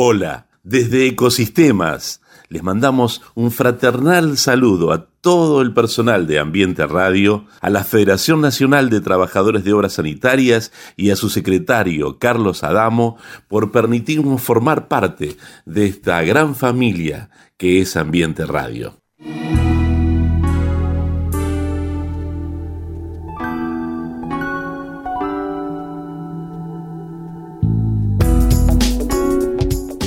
Hola, 0.00 0.46
desde 0.62 1.08
Ecosistemas 1.08 2.20
les 2.48 2.62
mandamos 2.62 3.20
un 3.34 3.50
fraternal 3.50 4.38
saludo 4.38 4.92
a 4.92 5.06
todo 5.20 5.60
el 5.60 5.74
personal 5.74 6.28
de 6.28 6.38
Ambiente 6.38 6.86
Radio, 6.86 7.46
a 7.60 7.68
la 7.68 7.82
Federación 7.82 8.40
Nacional 8.40 8.90
de 8.90 9.00
Trabajadores 9.00 9.64
de 9.64 9.72
Obras 9.72 9.94
Sanitarias 9.94 10.70
y 10.96 11.10
a 11.10 11.16
su 11.16 11.30
secretario, 11.30 12.20
Carlos 12.20 12.62
Adamo, 12.62 13.16
por 13.48 13.72
permitirnos 13.72 14.40
formar 14.40 14.86
parte 14.86 15.36
de 15.66 15.86
esta 15.86 16.22
gran 16.22 16.54
familia 16.54 17.30
que 17.56 17.80
es 17.80 17.96
Ambiente 17.96 18.46
Radio. 18.46 19.00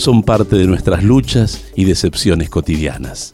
son 0.00 0.22
parte 0.22 0.56
de 0.56 0.66
nuestras 0.66 1.04
luchas 1.04 1.62
y 1.76 1.84
decepciones 1.84 2.48
cotidianas. 2.48 3.32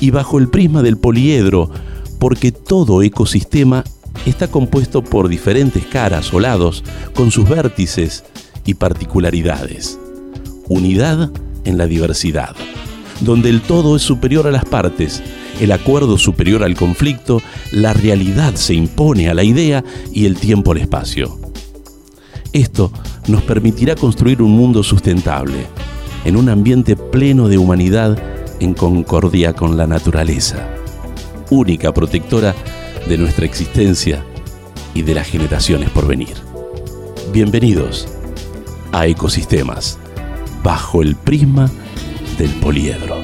Y 0.00 0.10
bajo 0.10 0.38
el 0.38 0.48
prisma 0.48 0.82
del 0.82 0.98
poliedro, 0.98 1.70
porque 2.18 2.50
todo 2.50 3.02
ecosistema 3.02 3.84
está 4.26 4.48
compuesto 4.48 5.02
por 5.02 5.28
diferentes 5.28 5.84
caras 5.86 6.34
o 6.34 6.40
lados, 6.40 6.82
con 7.14 7.30
sus 7.30 7.48
vértices 7.48 8.24
y 8.66 8.74
particularidades. 8.74 9.98
Unidad 10.68 11.30
en 11.64 11.78
la 11.78 11.86
diversidad, 11.86 12.56
donde 13.20 13.48
el 13.48 13.60
todo 13.60 13.94
es 13.94 14.02
superior 14.02 14.48
a 14.48 14.50
las 14.50 14.64
partes, 14.64 15.22
el 15.60 15.70
acuerdo 15.70 16.18
superior 16.18 16.64
al 16.64 16.74
conflicto, 16.74 17.40
la 17.70 17.92
realidad 17.92 18.56
se 18.56 18.74
impone 18.74 19.28
a 19.28 19.34
la 19.34 19.44
idea 19.44 19.84
y 20.12 20.26
el 20.26 20.36
tiempo 20.36 20.72
al 20.72 20.78
espacio. 20.78 21.38
Esto 22.52 22.92
nos 23.28 23.42
permitirá 23.42 23.94
construir 23.94 24.42
un 24.42 24.50
mundo 24.50 24.82
sustentable, 24.82 25.66
en 26.24 26.36
un 26.36 26.48
ambiente 26.48 26.96
pleno 26.96 27.48
de 27.48 27.58
humanidad 27.58 28.18
en 28.60 28.74
concordia 28.74 29.54
con 29.54 29.76
la 29.76 29.86
naturaleza, 29.86 30.68
única 31.50 31.92
protectora 31.92 32.54
de 33.08 33.18
nuestra 33.18 33.44
existencia 33.44 34.24
y 34.94 35.02
de 35.02 35.14
las 35.14 35.26
generaciones 35.26 35.90
por 35.90 36.06
venir. 36.06 36.34
Bienvenidos 37.32 38.06
a 38.92 39.06
Ecosistemas, 39.06 39.98
bajo 40.62 41.02
el 41.02 41.16
prisma 41.16 41.68
del 42.38 42.50
poliedro. 42.50 43.16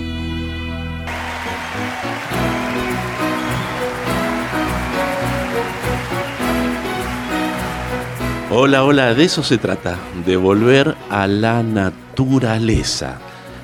Hola, 8.50 8.82
hola, 8.82 9.14
de 9.14 9.24
eso 9.24 9.44
se 9.44 9.58
trata, 9.58 9.98
de 10.26 10.36
volver 10.36 10.96
a 11.10 11.28
la 11.28 11.62
naturaleza. 11.62 12.07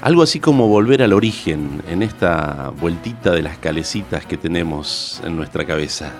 Algo 0.00 0.22
así 0.22 0.38
como 0.38 0.68
volver 0.68 1.02
al 1.02 1.12
origen 1.12 1.82
en 1.88 2.04
esta 2.04 2.70
vueltita 2.80 3.32
de 3.32 3.42
las 3.42 3.58
calecitas 3.58 4.26
que 4.26 4.36
tenemos 4.36 5.20
en 5.24 5.36
nuestra 5.36 5.64
cabeza. 5.64 6.12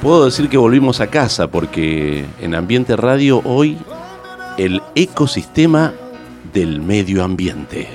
Puedo 0.00 0.26
decir 0.26 0.48
que 0.48 0.58
volvimos 0.58 1.00
a 1.00 1.08
casa 1.08 1.50
porque 1.50 2.24
en 2.40 2.54
Ambiente 2.54 2.94
Radio 2.94 3.42
hoy 3.44 3.76
el 4.56 4.80
ecosistema 4.94 5.92
del 6.52 6.80
medio 6.80 7.24
ambiente 7.24 7.88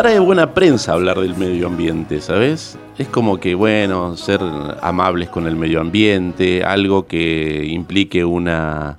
trae 0.00 0.20
buena 0.20 0.54
prensa 0.54 0.92
hablar 0.92 1.18
del 1.18 1.34
medio 1.34 1.66
ambiente, 1.66 2.20
¿sabes? 2.20 2.78
Es 2.98 3.08
como 3.08 3.40
que, 3.40 3.56
bueno, 3.56 4.16
ser 4.16 4.40
amables 4.80 5.28
con 5.28 5.48
el 5.48 5.56
medio 5.56 5.80
ambiente, 5.80 6.62
algo 6.62 7.08
que 7.08 7.66
implique 7.68 8.24
una 8.24 8.96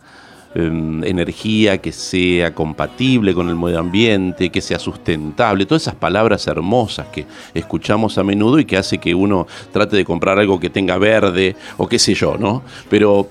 em, 0.53 1.01
energía 1.05 1.77
que 1.77 1.93
sea 1.93 2.53
compatible 2.53 3.33
con 3.33 3.47
el 3.47 3.55
medio 3.55 3.79
ambiente, 3.79 4.49
que 4.49 4.59
sea 4.59 4.77
sustentable, 4.77 5.65
todas 5.65 5.83
esas 5.83 5.95
palabras 5.95 6.45
hermosas 6.47 7.07
que 7.07 7.25
escuchamos 7.53 8.17
a 8.17 8.23
menudo 8.25 8.59
y 8.59 8.65
que 8.65 8.75
hace 8.75 8.97
que 8.97 9.15
uno 9.15 9.47
trate 9.71 9.95
de 9.95 10.03
comprar 10.03 10.37
algo 10.37 10.59
que 10.59 10.69
tenga 10.69 10.97
verde 10.97 11.55
o 11.77 11.87
qué 11.87 11.97
sé 11.97 12.13
yo, 12.13 12.35
¿no? 12.37 12.61
Pero 12.89 13.29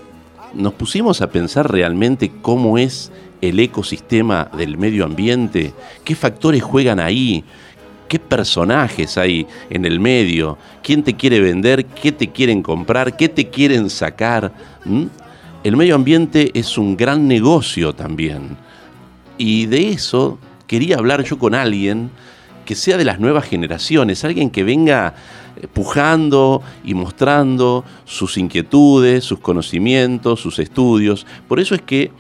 nos 0.55 0.73
pusimos 0.73 1.21
a 1.21 1.31
pensar 1.31 1.71
realmente 1.71 2.33
cómo 2.41 2.79
es 2.79 3.13
el 3.41 3.61
ecosistema 3.61 4.51
del 4.57 4.79
medio 4.79 5.05
ambiente, 5.05 5.73
qué 6.05 6.15
factores 6.15 6.63
juegan 6.63 7.01
ahí, 7.01 7.45
qué 8.09 8.19
personajes 8.19 9.17
hay 9.19 9.47
en 9.71 9.85
el 9.85 10.01
medio, 10.01 10.59
quién 10.83 11.03
te 11.03 11.15
quiere 11.15 11.41
vender, 11.41 11.87
qué 11.87 12.11
te 12.11 12.29
quieren 12.29 12.63
comprar, 12.63 13.17
qué 13.17 13.29
te 13.29 13.49
quieren 13.49 13.91
sacar. 13.91 14.53
El 15.63 15.77
medio 15.77 15.95
ambiente 15.95 16.51
es 16.55 16.79
un 16.79 16.97
gran 16.97 17.29
negocio 17.29 17.95
también. 17.95 18.57
Y 19.37 19.67
de 19.67 19.91
eso 19.91 20.39
quería 20.67 20.97
hablar 20.97 21.23
yo 21.23 21.39
con 21.39 21.55
alguien 21.55 22.11
que 22.65 22.75
sea 22.75 22.99
de 22.99 23.05
las 23.05 23.19
nuevas 23.19 23.47
generaciones, 23.47 24.25
alguien 24.25 24.51
que 24.51 24.63
venga 24.63 25.15
eh, 25.57 25.67
pujando 25.73 26.63
y 26.85 26.93
mostrando 26.93 27.83
sus 28.05 28.37
inquietudes, 28.37 29.25
sus 29.25 29.39
conocimientos, 29.39 30.41
sus 30.41 30.59
estudios. 30.59 31.27
Por 31.49 31.61
eso 31.61 31.75
es 31.75 31.81
que 31.81 32.11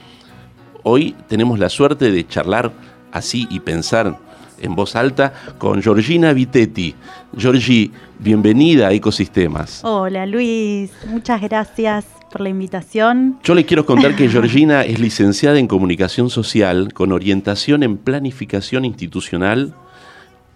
Hoy 0.91 1.15
tenemos 1.28 1.59
la 1.59 1.69
suerte 1.69 2.10
de 2.10 2.26
charlar 2.26 2.72
así 3.12 3.47
y 3.50 3.60
pensar 3.60 4.19
en 4.59 4.75
voz 4.75 4.97
alta 4.97 5.34
con 5.59 5.82
Georgina 5.82 6.32
Vitetti. 6.32 6.94
Georgi, 7.37 7.93
bienvenida 8.19 8.88
a 8.88 8.93
Ecosistemas. 8.94 9.84
Hola 9.84 10.25
Luis, 10.25 10.91
muchas 11.06 11.43
gracias 11.43 12.06
por 12.32 12.41
la 12.41 12.49
invitación. 12.49 13.38
Yo 13.44 13.54
le 13.54 13.66
quiero 13.66 13.84
contar 13.84 14.16
que 14.16 14.28
Georgina 14.31 14.82
es 14.82 14.99
licenciada 14.99 15.59
en 15.59 15.66
Comunicación 15.66 16.31
Social 16.31 16.94
con 16.94 17.12
orientación 17.12 17.82
en 17.82 17.99
Planificación 17.99 18.87
Institucional 18.87 19.75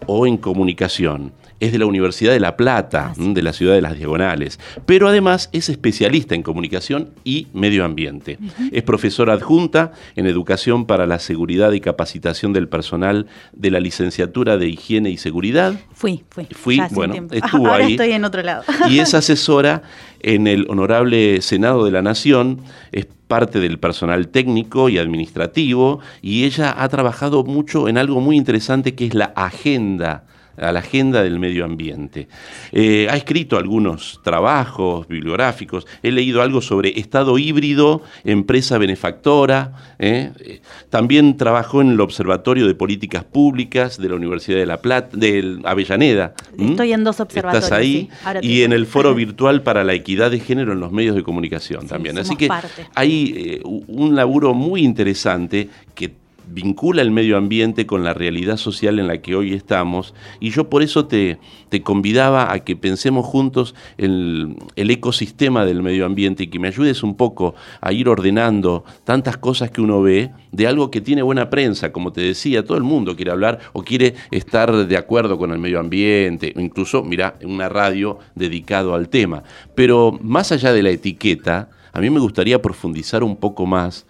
o 0.06 0.26
en 0.26 0.38
Comunicación 0.38 1.34
es 1.62 1.70
de 1.70 1.78
la 1.78 1.86
Universidad 1.86 2.32
de 2.32 2.40
La 2.40 2.56
Plata, 2.56 3.14
de 3.16 3.40
la 3.40 3.52
ciudad 3.52 3.74
de 3.74 3.80
las 3.80 3.96
Diagonales, 3.96 4.58
pero 4.84 5.06
además 5.06 5.48
es 5.52 5.68
especialista 5.68 6.34
en 6.34 6.42
comunicación 6.42 7.10
y 7.22 7.46
medio 7.52 7.84
ambiente. 7.84 8.36
Es 8.72 8.82
profesora 8.82 9.34
adjunta 9.34 9.92
en 10.16 10.26
Educación 10.26 10.86
para 10.86 11.06
la 11.06 11.20
Seguridad 11.20 11.70
y 11.70 11.80
Capacitación 11.80 12.52
del 12.52 12.66
Personal 12.66 13.28
de 13.52 13.70
la 13.70 13.78
Licenciatura 13.78 14.58
de 14.58 14.68
Higiene 14.70 15.10
y 15.10 15.18
Seguridad. 15.18 15.74
Fui, 15.92 16.24
fui. 16.30 16.48
Fui, 16.50 16.82
bueno, 16.90 17.14
estuvo 17.30 17.68
Ahora 17.68 17.84
ahí. 17.84 17.92
estoy 17.92 18.10
en 18.10 18.24
otro 18.24 18.42
lado. 18.42 18.64
Y 18.90 18.98
es 18.98 19.14
asesora 19.14 19.82
en 20.18 20.48
el 20.48 20.66
Honorable 20.68 21.40
Senado 21.42 21.84
de 21.84 21.92
la 21.92 22.02
Nación, 22.02 22.58
es 22.90 23.06
parte 23.28 23.60
del 23.60 23.78
personal 23.78 24.28
técnico 24.28 24.88
y 24.88 24.98
administrativo, 24.98 26.00
y 26.22 26.42
ella 26.42 26.74
ha 26.76 26.88
trabajado 26.88 27.44
mucho 27.44 27.88
en 27.88 27.98
algo 27.98 28.20
muy 28.20 28.36
interesante 28.36 28.96
que 28.96 29.06
es 29.06 29.14
la 29.14 29.26
agenda 29.36 30.24
a 30.56 30.72
la 30.72 30.80
agenda 30.80 31.22
del 31.22 31.38
medio 31.38 31.64
ambiente. 31.64 32.28
Eh, 32.72 33.06
ha 33.10 33.16
escrito 33.16 33.56
algunos 33.56 34.20
trabajos 34.22 35.08
bibliográficos, 35.08 35.86
he 36.02 36.10
leído 36.10 36.42
algo 36.42 36.60
sobre 36.60 36.98
estado 36.98 37.38
híbrido, 37.38 38.02
empresa 38.24 38.78
benefactora, 38.78 39.72
¿eh? 39.98 40.60
también 40.90 41.36
trabajó 41.36 41.80
en 41.80 41.90
el 41.90 42.00
Observatorio 42.00 42.66
de 42.66 42.74
Políticas 42.74 43.24
Públicas 43.24 43.98
de 43.98 44.08
la 44.08 44.16
Universidad 44.16 44.58
de 44.58 44.66
La 44.66 44.80
Plata, 44.80 45.16
de 45.16 45.58
Avellaneda. 45.64 46.34
Estoy 46.58 46.92
en 46.92 47.04
dos 47.04 47.20
observatorios. 47.20 47.64
Estás 47.64 47.78
ahí 47.78 48.08
y 48.42 48.62
en 48.62 48.72
el 48.72 48.86
Foro 48.86 49.14
Virtual 49.22 49.62
para 49.62 49.84
la 49.84 49.94
Equidad 49.94 50.30
de 50.30 50.40
Género 50.40 50.72
en 50.72 50.80
los 50.80 50.92
Medios 50.92 51.16
de 51.16 51.22
Comunicación 51.22 51.86
también. 51.86 52.18
Así 52.18 52.36
que 52.36 52.48
hay 52.94 53.34
eh, 53.36 53.60
un 53.64 54.14
laburo 54.14 54.54
muy 54.54 54.82
interesante 54.82 55.68
que 55.94 56.21
vincula 56.52 57.02
el 57.02 57.10
medio 57.10 57.36
ambiente 57.36 57.86
con 57.86 58.04
la 58.04 58.14
realidad 58.14 58.56
social 58.56 58.98
en 58.98 59.06
la 59.06 59.20
que 59.22 59.34
hoy 59.34 59.54
estamos 59.54 60.14
y 60.40 60.50
yo 60.50 60.68
por 60.68 60.82
eso 60.82 61.06
te, 61.06 61.38
te 61.68 61.82
convidaba 61.82 62.52
a 62.52 62.60
que 62.60 62.76
pensemos 62.76 63.26
juntos 63.26 63.74
el, 63.98 64.56
el, 64.76 64.90
ecosistema 64.90 65.64
del 65.64 65.82
medio 65.82 66.04
ambiente 66.04 66.44
y 66.44 66.46
que 66.48 66.58
me 66.58 66.68
ayudes 66.68 67.02
un 67.02 67.16
poco 67.16 67.54
a 67.80 67.92
ir 67.92 68.08
ordenando 68.08 68.84
tantas 69.04 69.36
cosas 69.38 69.70
que 69.70 69.80
uno 69.80 70.02
ve 70.02 70.30
de 70.50 70.66
algo 70.66 70.90
que 70.90 71.00
tiene 71.00 71.22
buena 71.22 71.48
prensa, 71.50 71.92
como 71.92 72.12
te 72.12 72.20
decía, 72.20 72.64
todo 72.64 72.76
el 72.76 72.84
mundo 72.84 73.16
quiere 73.16 73.30
hablar 73.30 73.58
o 73.72 73.82
quiere 73.82 74.14
estar 74.30 74.86
de 74.86 74.96
acuerdo 74.96 75.38
con 75.38 75.50
el 75.50 75.58
medio 75.58 75.80
ambiente, 75.80 76.52
incluso, 76.56 77.02
mira, 77.02 77.36
una 77.44 77.68
radio 77.68 78.18
dedicado 78.34 78.94
al 78.94 79.08
tema. 79.08 79.42
Pero 79.74 80.18
más 80.22 80.52
allá 80.52 80.72
de 80.72 80.82
la 80.82 80.90
etiqueta, 80.90 81.70
a 81.92 82.00
mí 82.00 82.10
me 82.10 82.20
gustaría 82.20 82.60
profundizar 82.60 83.22
un 83.22 83.36
poco 83.36 83.66
más 83.66 84.06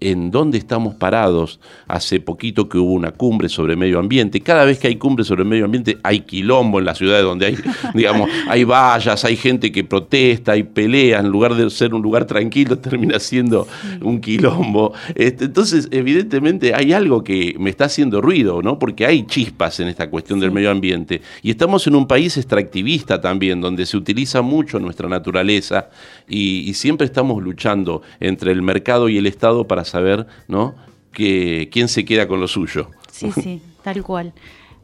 en 0.00 0.30
dónde 0.30 0.58
estamos 0.58 0.94
parados. 0.94 1.60
Hace 1.86 2.20
poquito 2.20 2.68
que 2.68 2.78
hubo 2.78 2.92
una 2.92 3.10
cumbre 3.10 3.48
sobre 3.48 3.76
medio 3.76 3.98
ambiente. 3.98 4.40
Cada 4.40 4.64
vez 4.64 4.78
que 4.78 4.88
hay 4.88 4.96
cumbre 4.96 5.24
sobre 5.24 5.44
medio 5.44 5.64
ambiente 5.64 5.98
hay 6.02 6.20
quilombo 6.20 6.78
en 6.78 6.84
las 6.84 6.98
ciudades 6.98 7.24
donde 7.24 7.46
hay, 7.46 7.58
digamos, 7.94 8.30
hay 8.48 8.64
vallas, 8.64 9.24
hay 9.24 9.36
gente 9.36 9.72
que 9.72 9.84
protesta, 9.84 10.52
hay 10.52 10.62
peleas. 10.62 11.24
En 11.24 11.30
lugar 11.30 11.54
de 11.54 11.68
ser 11.70 11.94
un 11.94 12.02
lugar 12.02 12.26
tranquilo, 12.26 12.78
termina 12.78 13.18
siendo 13.18 13.66
un 14.00 14.20
quilombo. 14.20 14.92
Este, 15.14 15.46
entonces, 15.46 15.88
evidentemente, 15.90 16.74
hay 16.74 16.92
algo 16.92 17.24
que 17.24 17.54
me 17.58 17.70
está 17.70 17.86
haciendo 17.86 18.20
ruido, 18.20 18.62
¿no? 18.62 18.78
Porque 18.78 19.06
hay 19.06 19.26
chispas 19.26 19.80
en 19.80 19.88
esta 19.88 20.10
cuestión 20.10 20.38
del 20.40 20.52
medio 20.52 20.70
ambiente. 20.70 21.22
Y 21.42 21.50
estamos 21.50 21.86
en 21.86 21.94
un 21.94 22.06
país 22.06 22.36
extractivista 22.36 23.20
también, 23.20 23.60
donde 23.60 23.86
se 23.86 23.96
utiliza 23.96 24.42
mucho 24.42 24.78
nuestra 24.78 25.08
naturaleza 25.08 25.88
y, 26.28 26.68
y 26.68 26.74
siempre 26.74 27.06
estamos 27.06 27.42
luchando 27.42 28.02
entre 28.20 28.52
el 28.52 28.62
mercado 28.62 29.08
y 29.08 29.18
el 29.18 29.26
Estado 29.26 29.66
para 29.66 29.84
saber, 29.88 30.26
¿no? 30.46 30.74
Que, 31.12 31.68
quién 31.72 31.88
se 31.88 32.04
queda 32.04 32.28
con 32.28 32.40
lo 32.40 32.46
suyo. 32.46 32.90
Sí, 33.10 33.32
sí, 33.32 33.60
tal 33.82 34.02
cual. 34.02 34.32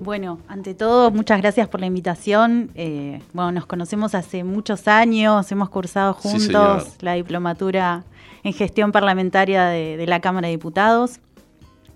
Bueno, 0.00 0.40
ante 0.48 0.74
todo, 0.74 1.10
muchas 1.10 1.40
gracias 1.40 1.68
por 1.68 1.80
la 1.80 1.86
invitación. 1.86 2.70
Eh, 2.74 3.20
bueno, 3.32 3.52
nos 3.52 3.66
conocemos 3.66 4.14
hace 4.14 4.42
muchos 4.42 4.88
años, 4.88 5.50
hemos 5.52 5.70
cursado 5.70 6.14
juntos 6.14 6.96
la 7.00 7.14
diplomatura 7.14 8.04
en 8.42 8.52
gestión 8.52 8.92
parlamentaria 8.92 9.66
de, 9.66 10.04
la 10.06 10.20
Cámara 10.20 10.48
de 10.48 10.52
Diputados. 10.52 11.20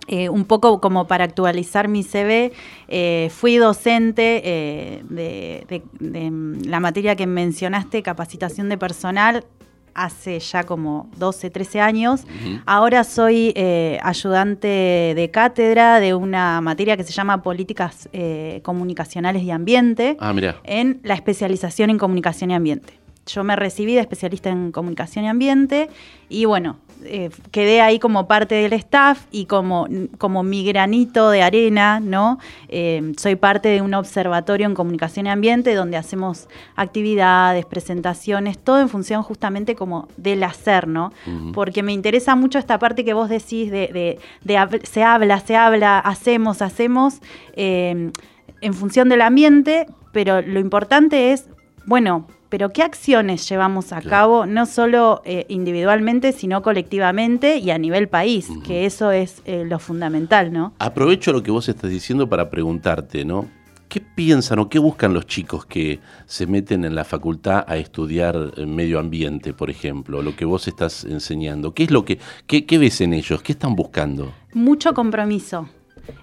Eh, 0.06 0.31
un 0.31 0.46
poco 0.46 0.81
como 0.81 1.06
para 1.06 1.25
actualizar 1.25 1.87
mi 1.88 2.02
CV, 2.02 2.52
eh, 2.87 3.31
fui 3.31 3.56
docente 3.56 5.02
de, 5.10 5.82
la 6.64 6.81
materia 6.81 7.14
que 7.14 7.26
mencionaste, 7.26 8.02
capacitación 8.02 8.70
de 8.70 8.78
personal, 8.78 9.44
hace 9.98 10.38
ya 10.38 10.64
como 10.64 11.10
12, 11.16 11.50
13 11.50 11.80
años. 11.80 12.24
Ahora 12.66 13.04
soy 13.04 13.52
eh, 13.56 13.98
ayudante 14.02 14.68
de 15.16 15.30
cátedra 15.32 16.00
de 16.00 16.14
una 16.14 16.60
materia 16.60 16.96
que 16.96 17.02
se 17.02 17.12
llama 17.12 17.42
Políticas 17.42 18.08
eh, 18.12 18.60
Comunicacionales 18.62 19.42
y 19.42 19.50
Ambiente 19.50 20.16
ah, 20.20 20.32
en 20.64 21.00
la 21.02 21.14
especialización 21.14 21.90
en 21.90 21.98
comunicación 21.98 22.50
y 22.50 22.54
ambiente. 22.54 22.94
Yo 23.26 23.44
me 23.44 23.56
recibí 23.56 23.94
de 23.94 24.00
especialista 24.00 24.48
en 24.50 24.72
comunicación 24.72 25.24
y 25.24 25.28
ambiente 25.28 25.90
y 26.28 26.44
bueno, 26.44 26.78
eh, 27.04 27.30
quedé 27.50 27.80
ahí 27.80 27.98
como 27.98 28.26
parte 28.26 28.54
del 28.54 28.72
staff 28.72 29.26
y 29.30 29.46
como, 29.46 29.86
como 30.18 30.42
mi 30.42 30.64
granito 30.64 31.30
de 31.30 31.42
arena, 31.42 32.00
¿no? 32.00 32.38
Eh, 32.68 33.12
soy 33.16 33.36
parte 33.36 33.68
de 33.68 33.82
un 33.82 33.94
observatorio 33.94 34.66
en 34.66 34.74
comunicación 34.74 35.26
y 35.26 35.30
ambiente 35.30 35.74
donde 35.74 35.96
hacemos 35.96 36.48
actividades, 36.76 37.66
presentaciones, 37.66 38.58
todo 38.58 38.80
en 38.80 38.88
función 38.88 39.22
justamente 39.22 39.74
como 39.74 40.08
del 40.16 40.42
hacer, 40.42 40.88
¿no? 40.88 41.12
Porque 41.54 41.82
me 41.82 41.92
interesa 41.92 42.36
mucho 42.36 42.58
esta 42.58 42.78
parte 42.78 43.04
que 43.04 43.12
vos 43.12 43.28
decís 43.28 43.70
de, 43.70 44.18
se 44.84 45.02
habla, 45.02 45.40
se 45.40 45.56
habla, 45.56 45.98
hacemos, 45.98 46.62
hacemos, 46.62 47.20
eh, 47.54 48.10
en 48.60 48.74
función 48.74 49.08
del 49.08 49.22
ambiente, 49.22 49.86
pero 50.12 50.42
lo 50.42 50.60
importante 50.60 51.32
es, 51.32 51.48
bueno, 51.86 52.26
pero 52.48 52.72
¿qué 52.72 52.82
acciones 52.82 53.48
llevamos 53.48 53.92
a 53.92 54.00
cabo, 54.00 54.46
no 54.46 54.66
solo 54.66 55.22
eh, 55.24 55.44
individualmente, 55.48 56.32
sino 56.32 56.62
colectivamente 56.62 57.58
y 57.58 57.70
a 57.70 57.78
nivel 57.78 58.08
país? 58.08 58.48
Que 58.64 58.86
eso 58.86 59.10
es 59.10 59.42
eh, 59.44 59.64
lo 59.66 59.78
fundamental, 59.78 60.52
¿no? 60.52 60.72
Aprovecho 60.78 61.32
lo 61.32 61.42
que 61.42 61.50
vos 61.50 61.68
estás 61.68 61.90
diciendo 61.90 62.28
para 62.28 62.48
preguntarte, 62.50 63.24
¿no? 63.24 63.46
¿Qué 63.88 64.00
piensan 64.00 64.58
o 64.58 64.68
qué 64.68 64.78
buscan 64.78 65.14
los 65.14 65.26
chicos 65.26 65.64
que 65.64 66.00
se 66.26 66.46
meten 66.46 66.84
en 66.84 66.94
la 66.94 67.04
facultad 67.04 67.64
a 67.66 67.78
estudiar 67.78 68.52
medio 68.66 68.98
ambiente, 68.98 69.54
por 69.54 69.70
ejemplo, 69.70 70.20
lo 70.20 70.36
que 70.36 70.44
vos 70.44 70.68
estás 70.68 71.04
enseñando? 71.04 71.72
¿Qué 71.72 71.84
es 71.84 71.90
lo 71.90 72.04
que, 72.04 72.18
qué, 72.46 72.66
qué 72.66 72.76
ves 72.76 73.00
en 73.00 73.14
ellos? 73.14 73.40
¿Qué 73.42 73.52
están 73.52 73.74
buscando? 73.74 74.32
Mucho 74.52 74.92
compromiso, 74.92 75.70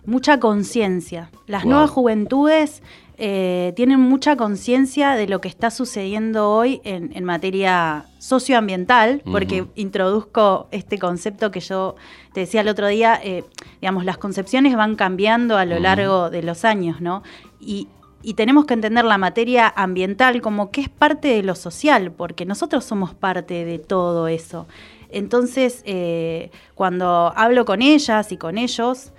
mucha 0.06 0.40
conciencia. 0.40 1.32
Las 1.48 1.66
nuevas 1.66 1.90
juventudes 1.90 2.84
eh, 3.18 3.72
tienen 3.78 4.00
mucha 4.00 4.36
conciencia 4.36 5.16
de 5.16 5.28
lo 5.28 5.40
que 5.40 5.48
está 5.48 5.72
sucediendo 5.72 6.52
hoy 6.52 6.82
en, 6.84 7.24
materia 7.24 8.08
socioambiental, 8.20 9.22
porque 9.32 9.66
introduzco 9.76 10.68
este 10.72 11.00
concepto 11.00 11.50
que 11.50 11.62
yo 11.62 11.96
te 12.34 12.42
decía 12.42 12.62
el 12.62 12.68
otro 12.68 12.88
día, 12.88 13.18
eh, 13.24 13.46
digamos, 13.80 14.04
las 14.04 14.18
concepciones 14.18 14.76
van 14.76 14.96
cambiando 14.96 15.58
a 15.58 15.64
lo 15.64 15.80
largo 15.80 16.30
de 16.30 16.44
los 16.44 16.66
años, 16.66 17.00
¿no? 17.00 17.24
Y, 17.60 17.88
tenemos 18.36 18.66
que 18.66 18.74
entender 18.74 19.06
la 19.06 19.20
materia 19.20 19.72
ambiental 19.76 20.42
como 20.42 20.72
que 20.72 20.82
es 20.82 20.90
parte 20.90 21.28
de 21.28 21.44
lo 21.44 21.54
social, 21.54 22.12
porque 22.12 22.44
nosotros 22.44 22.84
somos 22.84 23.14
parte 23.14 23.66
de 23.66 23.78
todo 23.78 24.28
eso. 24.28 24.66
Entonces, 25.12 25.84
eh, 25.86 26.50
cuando 26.74 27.32
hablo 27.36 27.66
con 27.66 27.84
ellas 27.84 28.32
y 28.32 28.38
con 28.38 28.58
ellos, 28.58 29.12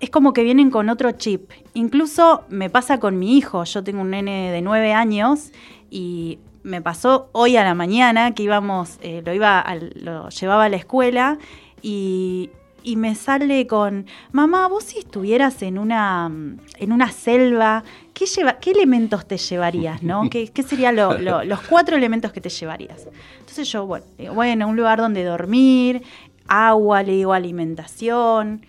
es 0.00 0.10
como 0.10 0.32
que 0.32 0.44
vienen 0.44 0.70
con 0.70 0.88
otro 0.88 1.12
chip. 1.12 1.50
Incluso 1.74 2.44
me 2.48 2.70
pasa 2.70 3.00
con 3.00 3.18
mi 3.18 3.36
hijo. 3.36 3.64
Yo 3.64 3.82
tengo 3.82 4.02
un 4.02 4.10
nene 4.10 4.52
de 4.52 4.62
nueve 4.62 4.92
años 4.92 5.52
y 5.90 6.38
me 6.62 6.82
pasó 6.82 7.28
hoy 7.32 7.56
a 7.56 7.64
la 7.64 7.74
mañana 7.74 8.34
que 8.34 8.42
íbamos, 8.42 8.98
eh, 9.00 9.22
lo 9.24 9.32
iba, 9.32 9.64
lo 9.94 10.28
llevaba 10.28 10.64
a 10.64 10.68
la 10.68 10.76
escuela 10.76 11.38
y, 11.82 12.50
me 12.96 13.14
sale 13.14 13.66
con, 13.66 14.06
mamá, 14.32 14.66
vos 14.66 14.84
si 14.84 14.98
estuvieras 14.98 15.60
en 15.60 15.78
una, 15.78 16.32
en 16.78 16.92
una 16.92 17.12
selva, 17.12 17.84
¿qué, 18.14 18.24
lleva, 18.24 18.54
qué 18.54 18.70
elementos 18.70 19.28
te 19.28 19.36
llevarías, 19.36 20.02
no? 20.02 20.30
¿Qué, 20.30 20.50
serían 20.66 20.96
los 20.96 21.60
cuatro 21.68 21.96
elementos 21.96 22.32
que 22.32 22.40
te 22.40 22.48
llevarías? 22.48 23.06
Entonces 23.40 23.70
yo, 23.70 23.84
bueno, 23.84 24.06
bueno, 24.32 24.66
un 24.68 24.74
lugar 24.74 25.00
donde 25.00 25.22
dormir, 25.22 26.02
agua, 26.46 27.02
le 27.02 27.12
digo 27.12 27.34
alimentación, 27.34 28.62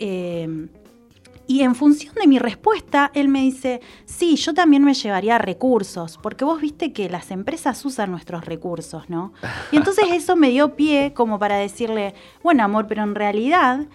Em, 0.00 0.68
y 1.46 1.62
en 1.62 1.74
función 1.74 2.14
de 2.14 2.26
mi 2.26 2.38
respuesta, 2.38 3.10
él 3.12 3.28
me 3.28 3.42
dice, 3.42 3.80
sí, 4.04 4.36
yo 4.36 4.54
también 4.54 4.82
me 4.84 4.94
llevaría 4.94 5.36
recursos, 5.36 6.16
porque 6.22 6.44
vos 6.44 6.60
viste 6.60 6.92
que 6.92 7.10
las 7.10 7.30
empresas 7.30 7.84
usan 7.84 8.10
nuestros 8.12 8.44
recursos, 8.44 9.10
¿no? 9.10 9.32
Y 9.72 9.76
entonces 9.76 10.04
eso 10.12 10.36
me 10.36 10.50
dio 10.50 10.74
pie 10.74 11.12
como 11.12 11.38
para 11.38 11.56
decirle, 11.56 12.14
bueno, 12.42 12.64
amor, 12.64 12.86
pero 12.86 13.02
en 13.02 13.14
realidad 13.14 13.86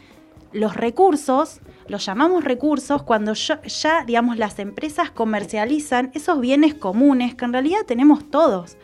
los 0.52 0.76
recursos 0.76 1.62
los 1.88 2.06
llamamos 2.06 2.44
recursos 2.44 3.04
cuando 3.04 3.34
ya, 3.34 4.04
digamos, 4.06 4.38
las 4.38 4.60
empresas 4.60 5.12
comercializan 5.12 6.12
esos 6.14 6.40
bienes 6.40 6.74
comunes 6.74 7.36
que 7.36 7.46
en 7.46 7.54
realidad 7.54 7.80
tenemos 7.86 8.30
todos, 8.30 8.78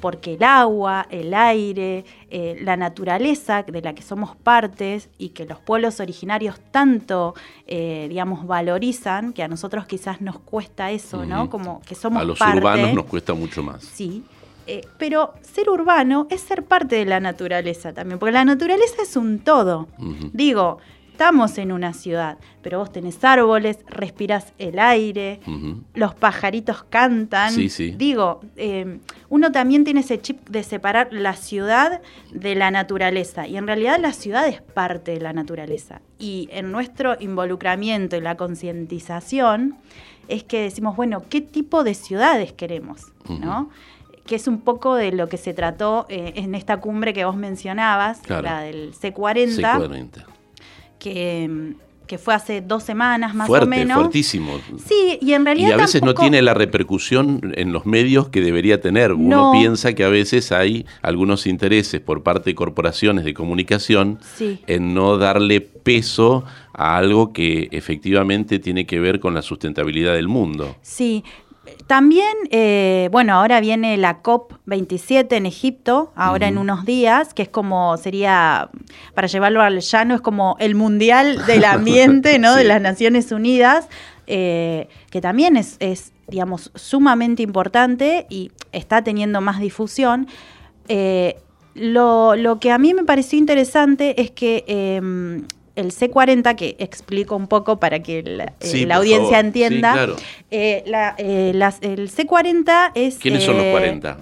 porque 0.00 0.34
el 0.34 0.42
agua, 0.42 1.06
el 1.10 1.34
aire, 1.34 2.04
eh, 2.30 2.58
la 2.62 2.76
naturaleza 2.76 3.62
de 3.62 3.82
la 3.82 3.94
que 3.94 4.02
somos 4.02 4.36
partes 4.36 5.08
y 5.18 5.30
que 5.30 5.46
los 5.46 5.58
pueblos 5.58 6.00
originarios 6.00 6.60
tanto, 6.70 7.34
eh, 7.66 8.06
digamos, 8.08 8.46
valorizan, 8.46 9.32
que 9.32 9.42
a 9.42 9.48
nosotros 9.48 9.86
quizás 9.86 10.20
nos 10.20 10.38
cuesta 10.38 10.90
eso, 10.90 11.24
¿no? 11.24 11.50
Como 11.50 11.80
que 11.82 11.94
somos 11.94 12.22
A 12.22 12.24
los 12.24 12.40
urbanos 12.40 12.94
nos 12.94 13.06
cuesta 13.06 13.34
mucho 13.34 13.62
más. 13.62 13.82
Sí, 13.82 14.24
eh, 14.66 14.80
pero 14.98 15.34
ser 15.42 15.68
urbano 15.68 16.26
es 16.30 16.40
ser 16.40 16.64
parte 16.64 16.96
de 16.96 17.04
la 17.04 17.20
naturaleza 17.20 17.92
también, 17.92 18.18
porque 18.18 18.32
la 18.32 18.44
naturaleza 18.44 19.02
es 19.02 19.16
un 19.16 19.40
todo. 19.40 19.88
Digo, 20.32 20.78
estamos 21.14 21.58
en 21.58 21.70
una 21.70 21.92
ciudad, 21.92 22.38
pero 22.60 22.80
vos 22.80 22.90
tenés 22.90 23.22
árboles, 23.22 23.78
respirás 23.86 24.52
el 24.58 24.80
aire, 24.80 25.38
los 25.94 26.12
pajaritos 26.12 26.82
cantan. 26.90 27.52
Sí, 27.52 27.68
sí. 27.68 27.94
Digo, 27.96 28.40
eh, 28.56 28.98
uno 29.28 29.52
también 29.52 29.84
tiene 29.84 30.00
ese 30.00 30.20
chip 30.20 30.48
de 30.48 30.64
separar 30.64 31.12
la 31.12 31.34
ciudad 31.34 32.02
de 32.32 32.56
la 32.56 32.72
naturaleza. 32.72 33.46
Y 33.46 33.56
en 33.56 33.68
realidad 33.68 34.00
la 34.00 34.12
ciudad 34.12 34.48
es 34.48 34.60
parte 34.60 35.12
de 35.12 35.20
la 35.20 35.32
naturaleza. 35.32 36.00
Y 36.18 36.48
en 36.50 36.72
nuestro 36.72 37.16
involucramiento 37.20 38.16
y 38.16 38.20
la 38.20 38.36
concientización 38.36 39.76
es 40.26 40.42
que 40.42 40.62
decimos, 40.62 40.96
bueno, 40.96 41.22
¿qué 41.28 41.40
tipo 41.40 41.84
de 41.84 41.94
ciudades 41.94 42.52
queremos? 42.52 43.12
¿No? 43.28 43.70
que 44.26 44.36
es 44.36 44.48
un 44.48 44.62
poco 44.62 44.94
de 44.94 45.12
lo 45.12 45.28
que 45.28 45.36
se 45.36 45.52
trató 45.52 46.06
eh, 46.08 46.32
en 46.36 46.54
esta 46.54 46.78
cumbre 46.78 47.12
que 47.12 47.26
vos 47.26 47.36
mencionabas, 47.36 48.26
la 48.30 48.60
del 48.60 48.94
C40, 48.94 49.60
C40. 49.60 50.33
Que, 51.04 51.74
que 52.06 52.18
fue 52.18 52.34
hace 52.34 52.60
dos 52.62 52.82
semanas 52.82 53.34
más 53.34 53.46
Fuerte, 53.46 53.66
o 53.66 53.68
menos. 53.68 53.98
Fuertísimo. 53.98 54.58
Sí, 54.86 55.18
y 55.20 55.32
en 55.34 55.44
realidad. 55.44 55.68
Y 55.68 55.72
a 55.72 55.76
veces 55.76 56.02
no 56.02 56.14
tiene 56.14 56.40
la 56.40 56.54
repercusión 56.54 57.52
en 57.56 57.72
los 57.72 57.84
medios 57.84 58.28
que 58.28 58.40
debería 58.40 58.80
tener. 58.80 59.12
Uno 59.12 59.52
piensa 59.52 59.94
que 59.94 60.04
a 60.04 60.08
veces 60.08 60.52
hay 60.52 60.86
algunos 61.02 61.46
intereses 61.46 62.00
por 62.00 62.22
parte 62.22 62.50
de 62.50 62.54
corporaciones 62.54 63.24
de 63.24 63.34
comunicación 63.34 64.18
en 64.66 64.94
no 64.94 65.18
darle 65.18 65.60
peso 65.60 66.44
a 66.72 66.96
algo 66.96 67.32
que 67.32 67.68
efectivamente 67.70 68.58
tiene 68.58 68.86
que 68.86 68.98
ver 68.98 69.20
con 69.20 69.34
la 69.34 69.42
sustentabilidad 69.42 70.14
del 70.14 70.28
mundo. 70.28 70.76
Sí, 70.82 71.22
también, 71.86 72.32
eh, 72.50 73.08
bueno, 73.12 73.34
ahora 73.34 73.60
viene 73.60 73.96
la 73.96 74.22
COP27 74.22 75.36
en 75.36 75.46
Egipto, 75.46 76.12
ahora 76.14 76.48
en 76.48 76.58
unos 76.58 76.84
días, 76.84 77.34
que 77.34 77.42
es 77.42 77.48
como, 77.48 77.96
sería, 77.96 78.70
para 79.14 79.26
llevarlo 79.26 79.60
al 79.62 79.80
llano, 79.80 80.14
es 80.14 80.20
como 80.20 80.56
el 80.60 80.74
Mundial 80.74 81.44
del 81.46 81.64
Ambiente, 81.64 82.38
¿no? 82.38 82.54
De 82.54 82.64
las 82.64 82.80
Naciones 82.80 83.32
Unidas, 83.32 83.88
eh, 84.26 84.88
que 85.10 85.20
también 85.20 85.56
es, 85.56 85.76
es, 85.80 86.12
digamos, 86.28 86.70
sumamente 86.74 87.42
importante 87.42 88.26
y 88.30 88.50
está 88.72 89.04
teniendo 89.04 89.40
más 89.40 89.60
difusión. 89.60 90.26
Eh, 90.88 91.36
lo, 91.74 92.36
lo, 92.36 92.60
que 92.60 92.70
a 92.70 92.78
mí 92.78 92.94
me 92.94 93.04
pareció 93.04 93.38
interesante 93.38 94.20
es 94.22 94.30
que 94.30 94.64
em, 94.66 95.46
el 95.76 95.92
C40, 95.92 96.54
que 96.56 96.76
explico 96.78 97.36
un 97.36 97.46
poco 97.46 97.80
para 97.80 98.02
que 98.02 98.22
la, 98.22 98.52
eh, 98.60 98.88
audiencia 98.92 99.40
entienda. 99.40 100.08
Eh, 100.50 100.84
eh, 101.18 101.50
el 101.82 102.10
C40 102.10 102.92
es... 102.94 103.18
¿Quiénes 103.18 103.44
son 103.44 103.56
los 103.56 103.66
40? 103.66 104.18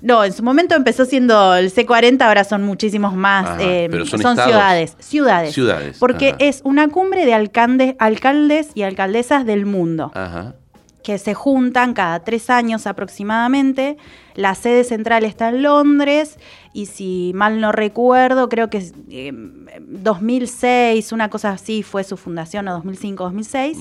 No, 0.00 0.24
en 0.24 0.32
su 0.32 0.42
momento 0.42 0.74
empezó 0.74 1.04
siendo 1.04 1.54
el 1.54 1.72
C40, 1.72 2.22
ahora 2.22 2.42
son 2.42 2.62
muchísimos 2.64 3.14
más. 3.14 3.60
son, 4.08 4.36
ciudades, 4.36 4.96
ciudades. 4.98 5.54
Ciudades. 5.54 5.98
Porque 5.98 6.34
es 6.40 6.60
una 6.64 6.88
cumbre 6.88 7.24
de 7.24 7.34
alcaldes 7.34 8.70
y 8.74 8.82
alcaldesas 8.82 9.46
del 9.46 9.64
mundo. 9.64 10.10
Ajá 10.14 10.56
que 11.02 11.18
se 11.18 11.34
juntan 11.34 11.94
cada 11.94 12.24
tres 12.24 12.50
años 12.50 12.86
aproximadamente. 12.86 13.96
La 14.34 14.54
sede 14.54 14.84
central 14.84 15.24
está 15.24 15.50
en 15.50 15.62
Londres 15.62 16.38
y 16.72 16.86
si 16.86 17.32
mal 17.34 17.60
no 17.60 17.72
recuerdo, 17.72 18.48
creo 18.48 18.70
que 18.70 18.78
es 18.78 18.94
2006, 19.86 21.12
em, 21.12 21.14
una 21.14 21.28
cosa 21.28 21.50
así 21.50 21.82
fue 21.82 22.04
su 22.04 22.16
fundación, 22.16 22.68
o 22.68 22.72
2005, 22.72 23.24
2006. 23.24 23.78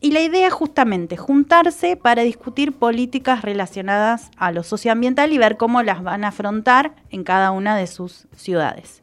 Y 0.00 0.12
la 0.12 0.20
idea 0.20 0.46
es 0.46 0.52
justamente 0.52 1.16
juntarse 1.16 1.96
para 1.96 2.22
discutir 2.22 2.72
políticas 2.72 3.42
relacionadas 3.42 4.30
a 4.36 4.52
lo 4.52 4.62
socioambiental 4.62 5.32
y 5.32 5.38
ver 5.38 5.56
cómo 5.56 5.82
las 5.82 6.04
van 6.04 6.24
a 6.24 6.28
afrontar 6.28 6.94
en 7.10 7.24
cada 7.24 7.50
una 7.50 7.76
de 7.76 7.88
sus 7.88 8.28
ciudades. 8.36 9.02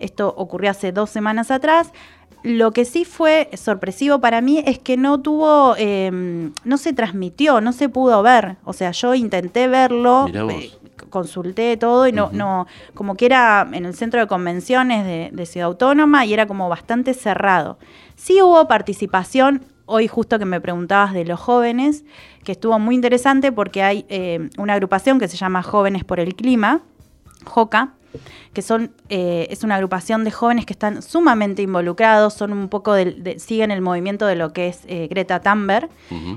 Esto 0.00 0.32
ocurrió 0.34 0.70
hace 0.70 0.92
dos 0.92 1.10
semanas 1.10 1.50
atrás. 1.50 1.92
Lo 2.42 2.70
que 2.72 2.84
sí 2.84 3.04
fue 3.04 3.50
sorpresivo 3.54 4.20
para 4.20 4.40
mí 4.40 4.62
es 4.66 4.78
que 4.78 4.96
no 4.96 5.20
tuvo, 5.20 5.74
em, 5.76 6.52
no 6.64 6.78
se 6.78 6.92
transmitió, 6.92 7.60
no 7.60 7.72
se 7.72 7.88
pudo 7.88 8.22
ver. 8.22 8.56
O 8.64 8.72
sea, 8.72 8.92
yo 8.92 9.14
intenté 9.14 9.68
verlo, 9.68 10.26
eh, 10.32 10.70
consulté 11.10 11.76
todo 11.76 12.06
y 12.08 12.12
no, 12.12 12.30
no, 12.32 12.66
como 12.94 13.14
que 13.16 13.26
era 13.26 13.68
en 13.72 13.84
el 13.84 13.94
centro 13.94 14.20
de 14.20 14.26
convenciones 14.26 15.04
de, 15.32 15.46
Ciudad 15.46 15.66
Autónoma 15.66 16.24
y 16.24 16.32
era 16.32 16.46
como 16.46 16.68
bastante 16.68 17.12
cerrado. 17.12 17.78
Sí 18.14 18.40
hubo 18.40 18.68
participación, 18.68 19.64
hoy 19.84 20.06
justo 20.06 20.38
que 20.38 20.44
me 20.44 20.60
preguntabas 20.60 21.12
de 21.12 21.24
los 21.24 21.40
jóvenes, 21.40 22.04
que 22.44 22.52
estuvo 22.52 22.78
muy 22.78 22.94
interesante 22.94 23.52
porque 23.52 23.82
hay 23.82 24.06
em, 24.08 24.50
una 24.56 24.74
agrupación 24.74 25.18
que 25.18 25.28
se 25.28 25.36
llama 25.36 25.62
Jóvenes 25.62 26.04
por 26.04 26.20
el 26.20 26.34
Clima, 26.36 26.82
JOCA, 27.44 27.94
que 28.52 28.62
son, 28.62 28.92
eh, 29.08 29.46
es 29.50 29.62
una 29.62 29.76
agrupación 29.76 30.24
de 30.24 30.30
jóvenes 30.30 30.66
que 30.66 30.72
están 30.72 31.02
sumamente 31.02 31.62
involucrados, 31.62 32.34
son 32.34 32.52
un 32.52 32.68
poco 32.68 32.94
de, 32.94 33.38
siguen 33.38 33.70
el 33.70 33.80
movimiento 33.80 34.26
de 34.26 34.36
lo 34.36 34.52
que 34.52 34.68
es 34.68 34.80
eh, 34.86 35.06
Greta 35.08 35.40
Thunberg. 35.40 35.88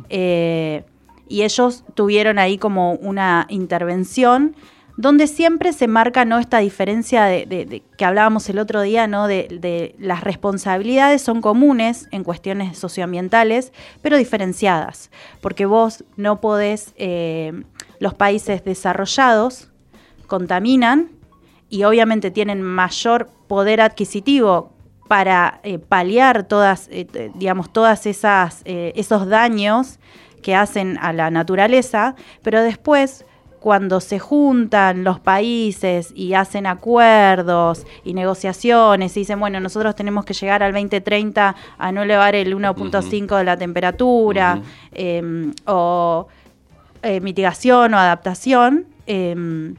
Eh, 0.10 0.84
y 1.28 1.42
ellos 1.44 1.84
tuvieron 1.96 2.38
ahí 2.38 2.58
como 2.58 2.94
una 2.94 3.48
intervención 3.50 4.56
donde 4.96 5.26
siempre 5.26 5.74
se 5.74 5.88
marca 5.88 6.24
¿no? 6.24 6.38
esta 6.38 6.60
diferencia 6.60 7.24
de, 7.24 7.82
que 7.98 8.06
hablábamos 8.06 8.48
el 8.50 8.60
otro 8.60 8.82
día, 8.82 9.08
¿no? 9.08 9.28
de, 9.28 9.96
las 9.98 10.24
responsabilidades 10.24 11.24
son 11.24 11.42
comunes 11.42 12.08
en 12.12 12.24
cuestiones 12.24 12.78
socioambientales, 12.78 13.74
pero 14.04 14.18
diferenciadas, 14.18 15.10
porque 15.42 15.66
vos 15.66 16.04
no 16.16 16.40
podés, 16.42 16.94
los 18.00 18.14
países 18.14 18.64
desarrollados 18.64 19.72
contaminan 20.28 21.10
y 21.74 21.86
obviamente 21.86 22.30
tienen 22.30 22.62
mayor 22.62 23.30
poder 23.48 23.82
adquisitivo 23.82 24.70
para 25.08 25.60
eh, 25.64 25.80
paliar 25.80 26.44
todas, 26.44 26.88
eh, 26.92 27.32
digamos, 27.34 27.74
todas 27.74 28.06
esas, 28.06 28.62
eh, 28.66 28.94
esos 28.96 29.28
daños 29.28 29.98
que 30.44 30.54
hacen 30.54 31.00
a 31.02 31.14
la 31.14 31.32
naturaleza, 31.32 32.14
pero 32.44 32.62
después 32.62 33.26
cuando 33.60 34.02
se 34.02 34.20
juntan 34.20 35.04
los 35.04 35.20
países 35.20 36.12
y 36.14 36.36
hacen 36.36 36.68
acuerdos 36.68 37.88
y 38.04 38.14
negociaciones 38.14 39.18
y 39.18 39.22
dicen, 39.22 39.40
bueno, 39.40 39.60
nosotros 39.60 39.96
tenemos 39.96 40.26
que 40.26 40.36
llegar 40.36 40.62
al 40.62 40.74
2030 40.74 41.56
a 41.80 41.92
no 41.92 42.04
elevar 42.04 42.36
el 42.36 42.56
1.5 42.56 43.36
de 43.36 43.44
la 43.44 43.58
temperatura, 43.58 44.62
em, 44.92 45.52
o 45.66 46.28
mitigación 47.22 47.96
o 47.96 47.98
adaptación, 47.98 48.86
em, 49.08 49.76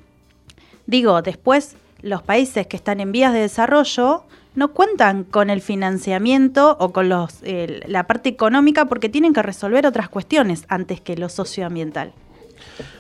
digo, 0.87 1.23
después 1.23 1.77
los 2.05 2.23
países 2.23 2.67
que 2.67 2.77
están 2.77 3.01
en 3.01 3.13
vías 3.13 3.33
de 3.33 3.41
desarrollo 3.41 4.25
no 4.55 4.69
cuentan 4.69 5.25
con 5.25 5.51
el 5.51 5.61
financiamiento 5.61 6.77
o 6.79 6.93
con 6.93 7.09
los, 7.09 7.41
la 7.87 8.07
parte 8.07 8.29
económica 8.29 8.85
porque 8.85 9.09
tienen 9.09 9.33
que 9.33 9.43
resolver 9.43 9.87
otras 9.87 10.09
cuestiones 10.09 10.65
antes 10.69 11.01
que 11.01 11.17
lo 11.17 11.29
socioambiental. 11.29 12.13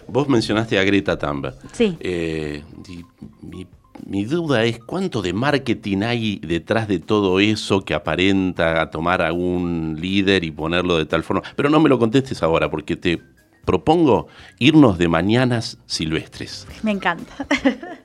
Vos 0.08 0.28
mencionaste 0.28 0.78
a 0.78 0.84
Greta 0.84 1.18
Thunberg. 1.18 1.54
Sí. 1.72 1.96
Eh, 2.00 2.62
mi, 4.06 4.24
duda 4.24 4.64
es 4.64 4.78
cuánto 4.80 5.22
de 5.22 5.32
marketing 5.32 6.02
hay 6.02 6.38
detrás 6.38 6.88
de 6.88 6.98
todo 6.98 7.40
eso 7.40 7.84
que 7.84 7.94
aparenta 7.94 8.80
a 8.80 8.90
tomar 8.90 9.22
a 9.22 9.32
un 9.32 9.96
líder 10.00 10.44
y 10.44 10.50
ponerlo 10.50 10.98
de 10.98 11.06
tal 11.06 11.22
forma. 11.22 11.42
Pero 11.54 11.68
no 11.68 11.78
me 11.78 11.88
lo 11.88 11.98
contestes 11.98 12.42
ahora 12.42 12.70
porque 12.70 12.96
te 12.96 13.20
propongo 13.64 14.28
irnos 14.58 14.98
de 14.98 15.08
mañanas 15.08 15.78
silvestres. 15.86 16.66
Me 16.82 16.90
encanta. 16.90 17.46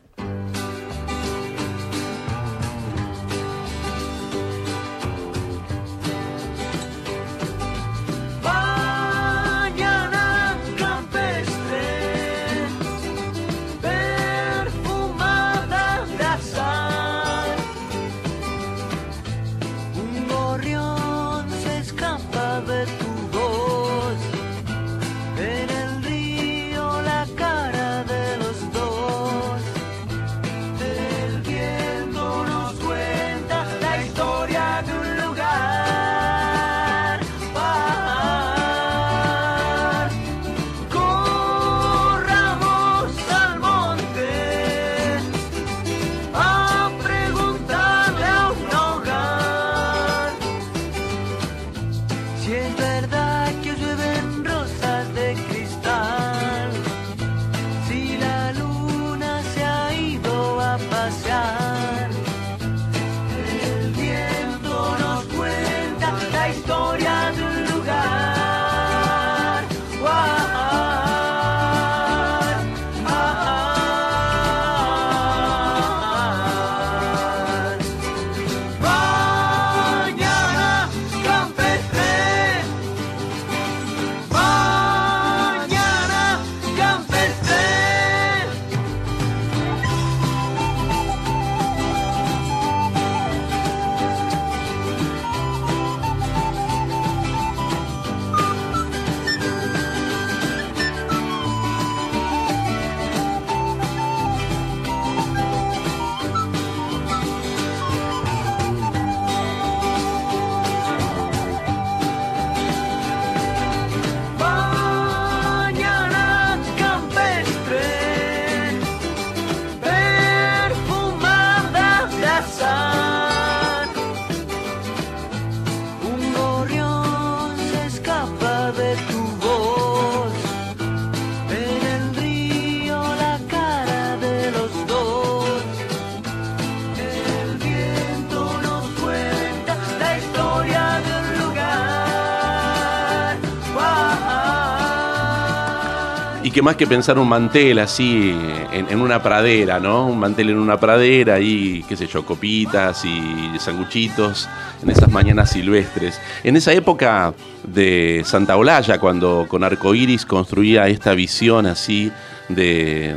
y 146.49 146.51
que 146.51 146.63
más 146.63 146.77
que 146.77 146.87
pensar 146.87 147.19
un 147.19 147.29
mantel 147.29 147.77
así 147.77 148.35
en, 148.71 148.99
una 148.99 149.21
pradera, 149.21 149.79
¿no? 149.79 150.07
Un 150.07 150.17
mantel 150.17 150.49
en 150.49 150.57
una 150.57 150.79
pradera 150.79 151.39
y, 151.39 151.85
qué 151.87 151.95
sé 151.95 152.07
yo, 152.07 152.25
copitas 152.25 153.05
y 153.05 153.59
sanguchitos 153.59 154.49
en 154.81 154.89
esas 154.89 155.11
mañanas 155.11 155.51
silvestres. 155.51 156.19
En 156.43 156.55
esa 156.55 156.73
época 156.73 157.35
de 157.63 158.23
Santa 158.25 158.57
Olalla, 158.57 158.97
cuando 158.97 159.45
con 159.47 159.63
Arcoiris 159.63 160.25
construía 160.25 160.87
esta 160.87 161.13
visión 161.13 161.67
así 161.67 162.11
de 162.47 163.15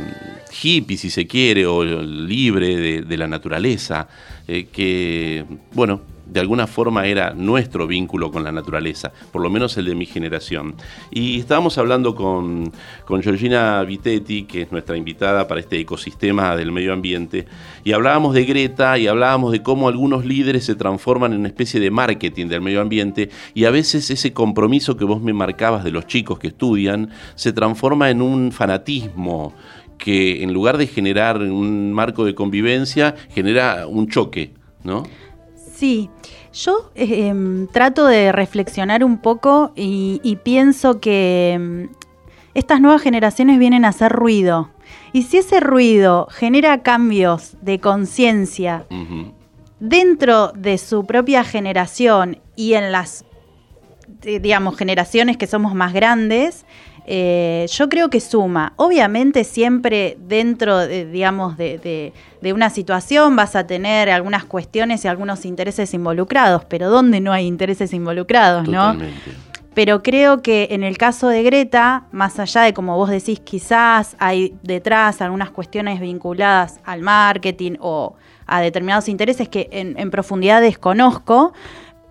hippie, 0.61 0.95
si 0.95 1.09
se 1.09 1.25
quiere, 1.25 1.65
o 1.65 1.83
libre 1.83 3.01
de, 3.01 3.17
la 3.17 3.25
naturaleza, 3.25 4.07
eh, 4.47 4.67
que, 4.71 5.43
bueno, 5.71 6.01
de 6.33 6.39
alguna 6.39 6.65
forma 6.65 7.05
era 7.05 7.33
nuestro 7.33 7.85
vínculo 7.85 8.31
con 8.31 8.43
la 8.43 8.51
naturaleza, 8.51 9.11
por 9.31 9.41
lo 9.41 9.49
menos 9.51 9.77
el 9.77 9.85
de 9.85 9.95
mi 9.95 10.07
generación. 10.07 10.75
Y 11.11 11.39
estábamos 11.39 11.77
hablando 11.77 12.15
con, 12.15 12.71
con 13.05 13.21
Georgina 13.21 13.83
Vitetti, 13.83 14.43
que 14.43 14.63
es 14.63 14.71
nuestra 14.71 14.97
invitada 14.97 15.47
para 15.47 15.59
este 15.59 15.79
ecosistema 15.79 16.55
del 16.55 16.71
medio 16.71 16.91
ambiente, 16.91 17.45
y 17.83 17.91
hablábamos 17.91 18.33
de 18.33 18.45
Greta 18.45 18.97
y 18.97 19.07
hablábamos 19.07 19.51
de 19.51 19.61
cómo 19.61 19.87
algunos 19.87 20.25
líderes 20.25 20.65
se 20.65 20.73
transforman 20.73 21.33
en 21.33 21.39
una 21.39 21.49
especie 21.49 21.79
de 21.79 21.91
marketing 21.91 22.47
del 22.47 22.61
medio 22.61 22.81
ambiente 22.81 23.29
y 23.53 23.65
a 23.65 23.71
veces 23.71 24.09
ese 24.09 24.33
compromiso 24.33 24.97
que 24.97 25.05
vos 25.05 25.21
me 25.21 25.33
marcabas 25.33 25.83
de 25.83 25.91
los 25.91 26.07
chicos 26.07 26.39
que 26.39 26.47
estudian 26.47 27.11
se 27.35 27.53
transforma 27.53 28.09
en 28.09 28.21
un 28.21 28.51
fanatismo 28.51 29.53
que 29.97 30.43
en 30.43 30.53
lugar 30.53 30.77
de 30.77 30.87
generar 30.87 31.37
un 31.37 31.93
marco 31.93 32.25
de 32.25 32.35
convivencia, 32.35 33.15
genera 33.29 33.87
un 33.87 34.09
choque, 34.09 34.51
¿no? 34.83 35.03
Sí, 35.83 36.09
yo 36.53 36.91
em, 36.95 37.67
trato 37.67 38.05
de 38.05 38.31
reflexionar 38.31 39.03
un 39.03 39.17
poco 39.17 39.73
y, 39.75 40.37
pienso 40.41 41.01
que 41.01 41.51
em, 41.55 41.89
estas 42.53 42.79
nuevas 42.79 43.01
generaciones 43.01 43.59
vienen 43.59 43.83
a 43.83 43.89
hacer 43.89 44.09
ruido. 44.09 44.69
Y 45.11 45.23
si 45.23 45.39
ese 45.39 45.59
ruido 45.59 46.29
genera 46.31 46.83
cambios 46.83 47.57
de 47.61 47.81
conciencia 47.81 48.85
dentro 49.81 50.53
de 50.53 50.77
su 50.77 51.05
propia 51.05 51.43
generación 51.43 52.39
y 52.55 52.75
en 52.75 52.93
las, 52.93 53.25
digamos, 54.21 54.77
generaciones 54.77 55.35
que 55.35 55.47
somos 55.47 55.75
más 55.75 55.91
grandes, 55.91 56.65
eh, 57.05 57.65
yo 57.69 57.89
creo 57.89 58.09
que 58.09 58.19
suma. 58.19 58.73
Obviamente 58.77 59.43
siempre 59.43 60.17
dentro, 60.19 60.77
de, 60.77 61.05
digamos, 61.05 61.57
de, 61.57 62.13
una 62.53 62.69
situación 62.69 63.35
vas 63.35 63.55
a 63.55 63.65
tener 63.67 64.09
algunas 64.09 64.45
cuestiones 64.45 65.03
y 65.05 65.07
algunos 65.07 65.45
intereses 65.45 65.93
involucrados, 65.93 66.65
pero 66.65 66.89
¿dónde 66.89 67.19
no 67.19 67.31
hay 67.33 67.45
intereses 67.45 67.93
involucrados, 67.93 68.65
Totalmente. 68.65 69.31
no? 69.31 69.53
Pero 69.73 70.03
creo 70.03 70.43
que 70.43 70.67
en 70.71 70.83
el 70.83 70.97
caso 70.97 71.27
de 71.29 71.41
Greta, 71.41 72.03
más 72.11 72.39
allá 72.39 72.61
de 72.61 72.73
como 72.73 72.95
vos 72.95 73.09
decís, 73.09 73.39
quizás 73.39 74.15
hay 74.19 74.55
detrás 74.61 75.21
algunas 75.21 75.49
cuestiones 75.49 75.99
vinculadas 75.99 76.79
al 76.85 77.01
marketing 77.01 77.77
o 77.79 78.15
a 78.45 78.61
determinados 78.61 79.09
intereses 79.09 79.49
que 79.49 79.69
en 79.71 80.11
profundidad 80.11 80.61
desconozco, 80.61 81.53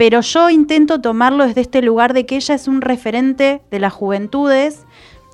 pero 0.03 0.21
yo 0.21 0.51
intento 0.51 1.01
tomarlo 1.01 1.47
desde 1.47 1.61
este 1.61 1.81
lugar 1.81 2.13
de 2.13 2.27
que 2.27 2.35
ella 2.35 2.57
es 2.57 2.67
un 2.67 2.81
referente 2.81 3.63
de 3.71 3.79
las 3.79 3.93
juventudes 3.93 4.85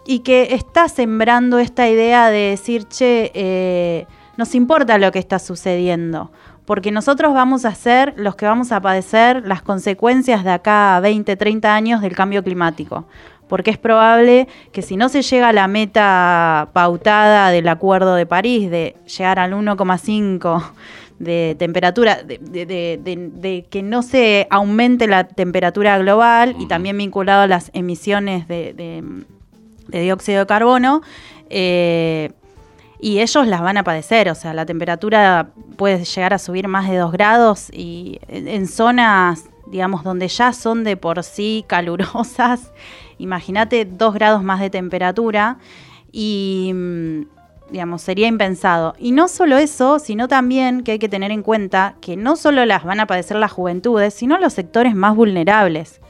y 0.04 0.18
que 0.18 0.48
está 0.52 0.90
sembrando 0.90 1.58
esta 1.58 1.88
idea 1.88 2.28
de 2.28 2.50
decir, 2.50 2.84
che, 2.84 3.30
eh, 3.32 4.06
nos 4.36 4.54
importa 4.54 4.98
lo 4.98 5.10
que 5.10 5.20
está 5.20 5.38
sucediendo, 5.38 6.30
porque 6.66 6.90
nosotros 6.90 7.32
vamos 7.32 7.64
a 7.64 7.74
ser 7.74 8.12
los 8.18 8.36
que 8.36 8.44
vamos 8.44 8.70
a 8.70 8.82
padecer 8.82 9.42
las 9.48 9.62
consecuencias 9.62 10.44
de 10.44 10.50
acá 10.50 10.96
a 10.96 11.00
20, 11.00 11.34
30 11.34 11.74
años 11.74 12.02
del 12.02 12.14
cambio 12.14 12.44
climático. 12.44 13.06
Porque 13.48 13.70
es 13.70 13.78
probable 13.78 14.48
que 14.72 14.82
si 14.82 14.98
no 14.98 15.08
se 15.08 15.22
llega 15.22 15.48
a 15.48 15.54
la 15.54 15.66
meta 15.68 16.68
pautada 16.74 17.48
del 17.48 17.66
Acuerdo 17.68 18.16
de 18.16 18.26
París 18.26 18.70
de 18.70 18.96
llegar 19.06 19.38
al 19.38 19.54
1,5 19.54 20.62
de 21.18 21.56
temperatura, 21.58 22.22
de, 22.22 23.66
que 23.70 23.82
no 23.82 24.02
se 24.02 24.46
aumente 24.50 25.06
la 25.06 25.24
temperatura 25.24 25.98
global 25.98 26.56
y 26.58 26.66
también 26.66 26.96
vinculado 26.96 27.42
a 27.42 27.46
las 27.46 27.70
emisiones 27.74 28.46
de, 28.48 29.02
dióxido 29.88 30.40
de 30.40 30.46
carbono. 30.46 31.02
Eh, 31.50 32.30
y 33.00 33.20
ellos 33.20 33.46
las 33.46 33.60
van 33.60 33.76
a 33.76 33.84
padecer, 33.84 34.28
o 34.28 34.34
sea, 34.34 34.52
la 34.54 34.66
temperatura 34.66 35.50
puede 35.76 36.04
llegar 36.04 36.34
a 36.34 36.38
subir 36.38 36.66
más 36.66 36.90
de 36.90 36.96
2 36.96 37.12
grados 37.12 37.70
y 37.72 38.18
en 38.26 38.66
zonas, 38.66 39.44
digamos, 39.68 40.02
donde 40.02 40.26
ya 40.26 40.52
son 40.52 40.82
de 40.82 40.96
por 40.96 41.22
sí 41.22 41.64
calurosas, 41.68 42.72
imagínate 43.18 43.84
2 43.84 44.14
grados 44.14 44.42
más 44.42 44.60
de 44.60 44.70
temperatura 44.70 45.58
y 46.10 46.72
mm, 46.74 47.22
digamos, 47.70 48.02
sería 48.02 48.26
impensado. 48.26 48.94
Y 48.98 49.12
no 49.12 49.28
solo 49.28 49.58
eso, 49.58 49.98
sino 49.98 50.28
también 50.28 50.82
que 50.82 50.92
hay 50.92 50.98
que 50.98 51.08
tener 51.08 51.30
en 51.30 51.42
cuenta 51.42 51.94
que 52.00 52.16
no 52.16 52.36
solo 52.36 52.64
las 52.66 52.84
van 52.84 53.00
a 53.00 53.06
padecer 53.06 53.36
las 53.36 53.52
juventudes, 53.52 54.14
sino 54.14 54.38
los 54.38 54.52
sectores 54.52 54.94
más 54.94 55.14
vulnerables, 55.14 56.00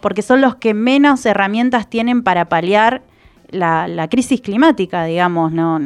porque 0.00 0.22
son 0.22 0.40
los 0.40 0.56
que 0.56 0.74
menos 0.74 1.24
herramientas 1.26 1.88
tienen 1.88 2.22
para 2.22 2.48
paliar 2.48 3.02
la, 3.48 4.08
crisis 4.10 4.40
climática, 4.40 5.04
digamos, 5.04 5.52
¿no? 5.52 5.80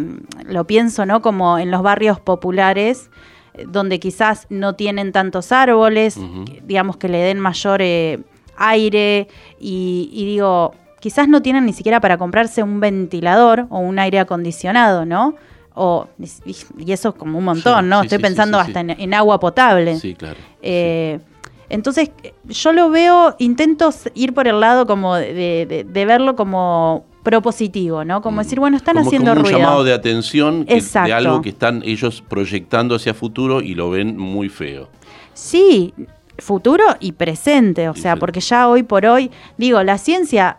Lo 0.44 0.66
pienso, 0.66 1.07
¿no? 1.07 1.22
Como 1.22 1.59
en 1.59 1.70
los 1.70 1.83
barrios 1.83 2.20
populares, 2.20 3.11
eh, 3.55 3.64
donde 3.66 3.98
quizás 4.00 4.46
no 4.50 4.74
tienen 4.74 5.12
tantos 5.12 5.50
árboles, 5.50 6.18
digamos, 6.64 6.98
que 6.98 7.09
le 7.09 7.18
den 7.18 7.40
mayor 7.40 7.81
eh, 7.81 8.20
aire, 8.57 9.29
y 9.59 10.27
digo, 10.27 10.74
quizás 11.05 11.29
no 11.29 11.43
tienen 11.43 11.67
ni 11.67 11.75
siquiera 11.75 12.01
para 12.01 12.17
comprarse 12.17 12.62
un 12.62 12.81
ventilador 12.81 13.67
o 13.69 13.79
un 13.79 13.99
aire 13.99 14.21
acondicionado, 14.21 15.05
¿no? 15.05 15.35
O, 15.75 16.09
y 16.47 16.93
eso 16.93 17.11
es 17.11 17.14
como 17.14 17.37
un 17.37 17.45
montón, 17.45 17.90
¿no? 17.90 18.01
Estoy 18.01 18.17
pensando 18.21 18.59
hasta 18.59 18.81
en, 18.81 19.12
agua 19.12 19.38
potable. 19.38 19.99
Sí, 19.99 20.14
claro. 20.14 20.38
Eh, 20.62 21.21
entonces, 21.69 22.11
yo 22.45 22.73
lo 22.73 22.88
veo, 22.88 23.37
intento 23.38 23.93
ir 24.14 24.33
por 24.33 24.49
el 24.49 24.61
lado 24.61 24.87
como 24.87 25.17
de, 25.17 25.85
verlo 25.93 26.37
como 26.37 27.05
propositivo, 27.23 28.03
¿no? 28.03 28.23
Como 28.23 28.43
decir, 28.43 28.59
bueno, 28.59 28.79
están 28.79 28.97
haciendo 28.97 29.35
como 29.35 29.47
un 29.47 29.53
llamado 29.53 29.85
de 29.85 29.93
atención 29.93 30.64
de 30.64 31.12
algo 31.12 31.43
que 31.43 31.51
están 31.51 31.83
ellos 31.85 32.25
proyectando 32.27 32.95
hacia 32.95 33.12
futuro 33.12 33.61
y 33.61 33.75
lo 33.75 33.90
ven 33.90 34.17
muy 34.17 34.49
feo. 34.49 34.88
Sí, 35.35 35.93
futuro 36.38 36.85
y 36.99 37.12
presente, 37.12 37.90
o 37.90 37.95
sea, 37.95 38.17
porque 38.17 38.40
ya 38.40 38.69
hoy 38.69 38.85
por 38.85 39.05
hoy, 39.05 39.31
digo, 39.59 39.83
la 39.83 39.99
ciencia 39.99 40.57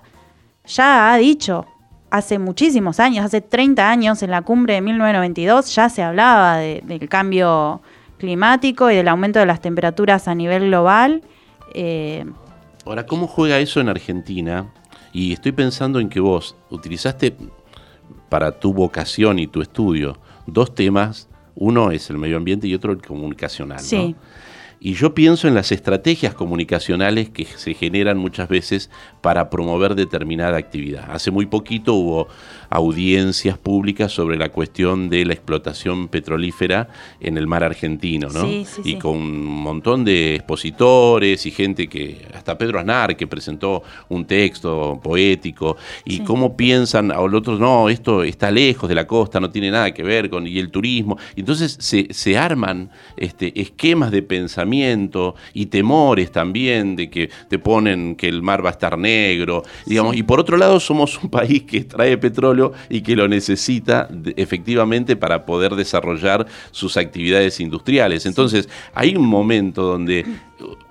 ya 0.67 1.13
ha 1.13 1.17
dicho 1.17 1.65
hace 2.09 2.39
muchísimos 2.39 2.99
años, 2.99 3.25
hace 3.25 3.41
30 3.41 3.89
años 3.89 4.23
en 4.23 4.31
la 4.31 4.41
cumbre 4.41 4.75
de 4.75 4.81
1992 4.81 5.75
ya 5.75 5.89
se 5.89 6.01
hablaba 6.01 6.57
del 6.57 7.09
cambio 7.09 7.81
climático 8.17 8.89
y 8.89 8.95
del 8.95 9.07
aumento 9.07 9.39
de 9.39 9.45
las 9.45 9.61
temperaturas 9.61 10.27
a 10.27 10.35
nivel 10.35 10.67
global. 10.67 11.21
Eh, 11.73 12.25
Ahora, 12.85 13.05
¿cómo 13.05 13.27
juega 13.27 13.59
eso 13.59 13.81
en 13.81 13.89
Argentina? 13.89 14.71
Y 15.11 15.33
estoy 15.33 15.51
pensando 15.51 15.99
en 15.99 16.09
que 16.09 16.19
vos 16.19 16.55
utilizaste 16.69 17.35
para 18.29 18.59
tu 18.59 18.73
vocación 18.73 19.39
y 19.39 19.47
tu 19.47 19.61
estudio 19.61 20.17
dos 20.45 20.75
temas. 20.75 21.27
Uno 21.55 21.91
es 21.91 22.09
el 22.09 22.17
medio 22.17 22.37
ambiente 22.37 22.67
y 22.67 22.75
otro 22.75 22.91
el 22.91 23.01
comunicacional. 23.01 23.79
Sí. 23.79 24.15
Y 24.85 24.93
yo 24.93 25.15
pienso 25.15 25.47
en 25.47 25.55
las 25.55 25.71
estrategias 25.71 26.35
comunicacionales 26.35 27.31
que 27.31 27.45
se 27.45 27.73
generan 27.73 28.19
muchas 28.19 28.47
veces 28.47 28.91
para 29.21 29.49
promover 29.49 29.95
determinada 29.95 30.57
actividad. 30.57 31.09
Hace 31.09 31.31
muy 31.31 31.47
poquito 31.47 31.95
hubo 31.95 32.27
audiencias 32.69 33.57
públicas 33.57 34.11
sobre 34.11 34.37
la 34.37 34.49
cuestión 34.49 35.09
de 35.09 35.25
la 35.25 35.33
explotación 35.33 36.07
petrolífera 36.07 36.89
en 37.19 37.37
el 37.37 37.47
mar 37.47 37.63
argentino, 37.63 38.29
¿no? 38.29 38.45
y 38.83 38.95
con 38.95 39.15
un 39.15 39.45
montón 39.45 40.03
de 40.03 40.35
expositores 40.35 41.45
y 41.45 41.51
gente 41.51 41.87
que, 41.87 42.27
hasta 42.33 42.57
Pedro 42.57 42.79
Aznar, 42.79 43.15
que 43.15 43.27
presentó 43.27 43.83
un 44.09 44.25
texto 44.25 44.99
poético, 45.03 45.77
y 46.03 46.19
cómo 46.19 46.55
piensan, 46.55 47.11
a 47.11 47.21
los 47.21 47.33
otros, 47.33 47.59
no, 47.59 47.89
esto 47.89 48.23
está 48.23 48.51
lejos 48.51 48.87
de 48.89 48.95
la 48.95 49.07
costa, 49.07 49.39
no 49.39 49.49
tiene 49.49 49.71
nada 49.71 49.93
que 49.93 50.03
ver 50.03 50.29
con, 50.29 50.47
y 50.47 50.59
el 50.59 50.71
turismo. 50.71 51.17
Entonces 51.35 51.77
se, 51.79 52.07
se 52.13 52.37
arman 52.37 52.89
este, 53.17 53.59
esquemas 53.59 54.11
de 54.11 54.21
pensamiento 54.21 55.35
y 55.53 55.67
temores 55.67 56.31
también 56.31 56.95
de 56.95 57.09
que 57.09 57.29
te 57.49 57.59
ponen 57.59 58.15
que 58.15 58.27
el 58.27 58.41
mar 58.41 58.63
va 58.63 58.69
a 58.69 58.73
estar 58.73 58.97
negro, 58.97 59.63
digamos, 59.85 60.15
y 60.15 60.23
por 60.23 60.39
otro 60.39 60.57
lado 60.57 60.79
somos 60.79 61.21
un 61.21 61.29
país 61.29 61.63
que 61.63 61.77
extrae 61.77 62.17
petróleo 62.17 62.54
y 62.89 63.01
que 63.01 63.15
lo 63.15 63.27
necesita 63.27 64.09
efectivamente 64.35 65.15
para 65.15 65.45
poder 65.45 65.75
desarrollar 65.75 66.47
sus 66.71 66.97
actividades 66.97 67.59
industriales. 67.59 68.25
Entonces, 68.25 68.69
hay 68.93 69.15
un 69.15 69.27
momento 69.27 69.83
donde 69.83 70.25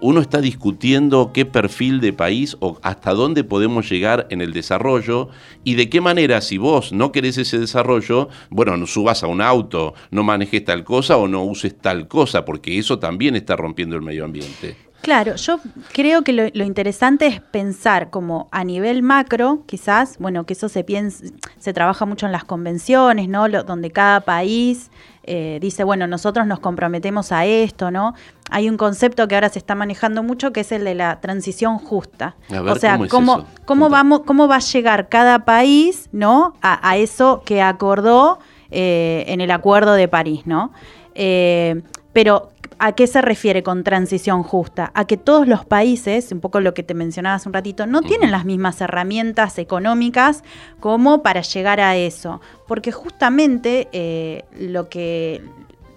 uno 0.01 0.21
está 0.21 0.41
discutiendo 0.41 1.31
qué 1.33 1.47
perfil 1.47 2.01
de 2.01 2.13
país 2.13 2.57
o 2.61 2.79
hasta 2.83 3.13
dónde 3.13 3.45
podemos 3.45 3.89
llegar 3.89 4.27
en 4.31 4.41
el 4.41 4.53
desarrollo 4.53 5.29
y 5.65 5.75
de 5.75 5.89
qué 5.89 6.01
manera 6.01 6.41
si 6.41 6.59
vos 6.59 6.93
no 6.93 7.13
querés 7.13 7.39
ese 7.39 7.59
desarrollo, 7.59 8.29
bueno, 8.51 8.77
no 8.77 8.87
subas 8.87 9.23
a 9.23 9.27
un 9.27 9.41
auto, 9.41 9.95
no 10.11 10.23
manejes 10.23 10.65
tal 10.65 10.85
cosa 10.85 11.17
o 11.17 11.29
no 11.29 11.45
uses 11.45 11.77
tal 11.79 12.09
cosa, 12.09 12.45
porque 12.45 12.79
eso 12.79 12.99
también 12.99 13.37
está 13.37 13.57
rompiendo 13.57 13.97
el 13.97 14.03
medio 14.03 14.25
ambiente. 14.25 14.77
Claro, 15.05 15.37
yo 15.37 15.61
creo 15.93 16.23
que 16.23 16.33
lo, 16.33 16.65
interesante 16.65 17.27
es 17.27 17.39
pensar 17.39 18.09
como 18.09 18.49
a 18.51 18.65
nivel 18.65 19.03
macro, 19.03 19.63
quizás, 19.67 20.17
bueno, 20.19 20.47
que 20.47 20.55
eso 20.55 20.71
se 20.71 20.83
piensa, 20.83 21.27
se 21.59 21.75
trabaja 21.75 22.07
mucho 22.07 22.25
en 22.25 22.33
las 22.33 22.45
convenciones, 22.45 23.29
¿no? 23.29 23.47
donde 23.49 23.91
cada 23.91 24.23
país 24.23 24.91
eh, 25.25 25.59
dice, 25.61 25.85
bueno, 25.85 26.07
nosotros 26.07 26.47
nos 26.47 26.59
comprometemos 26.59 27.33
a 27.33 27.45
esto, 27.45 27.91
¿no? 27.91 28.15
Hay 28.51 28.71
un 28.71 28.79
concepto 28.79 29.29
que 29.29 29.35
ahora 29.35 29.51
se 29.51 29.59
está 29.59 29.75
manejando 29.75 30.23
mucho 30.23 30.55
que 30.55 30.61
es 30.61 30.73
el 30.73 30.85
de 30.85 30.95
la 30.95 31.21
transición 31.21 31.79
justa. 31.79 32.37
o 32.51 32.75
sea, 32.77 32.99
¿cómo, 33.11 33.45
cómo, 33.67 33.91
vamos, 33.91 34.23
cómo 34.25 34.49
va 34.49 34.57
a 34.57 34.61
llegar 34.61 35.11
cada 35.11 35.45
país, 35.45 36.09
¿no? 36.13 36.55
A, 36.63 36.97
eso 36.97 37.43
que 37.45 37.61
acordó 37.61 38.39
eh, 38.71 39.25
en 39.29 39.43
el 39.43 39.51
Acuerdo 39.51 39.93
de 39.93 40.09
París, 40.09 40.47
¿no? 40.47 40.73
Eh, 41.15 41.83
pero 42.15 42.54
¿A 42.79 42.93
qué 42.93 43.07
se 43.07 43.23
refiere 43.23 43.63
con 43.63 43.85
transición 43.85 44.43
justa? 44.43 44.91
A 44.95 45.07
que 45.07 45.17
todos 45.17 45.47
los 45.47 45.65
países, 45.65 46.31
un 46.33 46.41
poco 46.41 46.61
lo 46.61 46.75
que 46.75 46.83
te 46.83 46.95
mencionaba 46.95 47.37
hace 47.37 47.49
un 47.49 47.53
ratito, 47.53 47.87
no 47.87 48.03
tienen 48.03 48.31
las 48.31 48.45
mismas 48.45 48.81
herramientas 48.81 49.59
económicas 49.59 50.43
como 50.81 51.23
para 51.23 51.43
llegar 51.43 51.81
a 51.81 51.97
eso. 51.97 52.41
Porque 52.67 52.93
justamente 52.93 53.89
eh, 53.93 54.45
lo 54.59 54.89
que, 54.89 55.43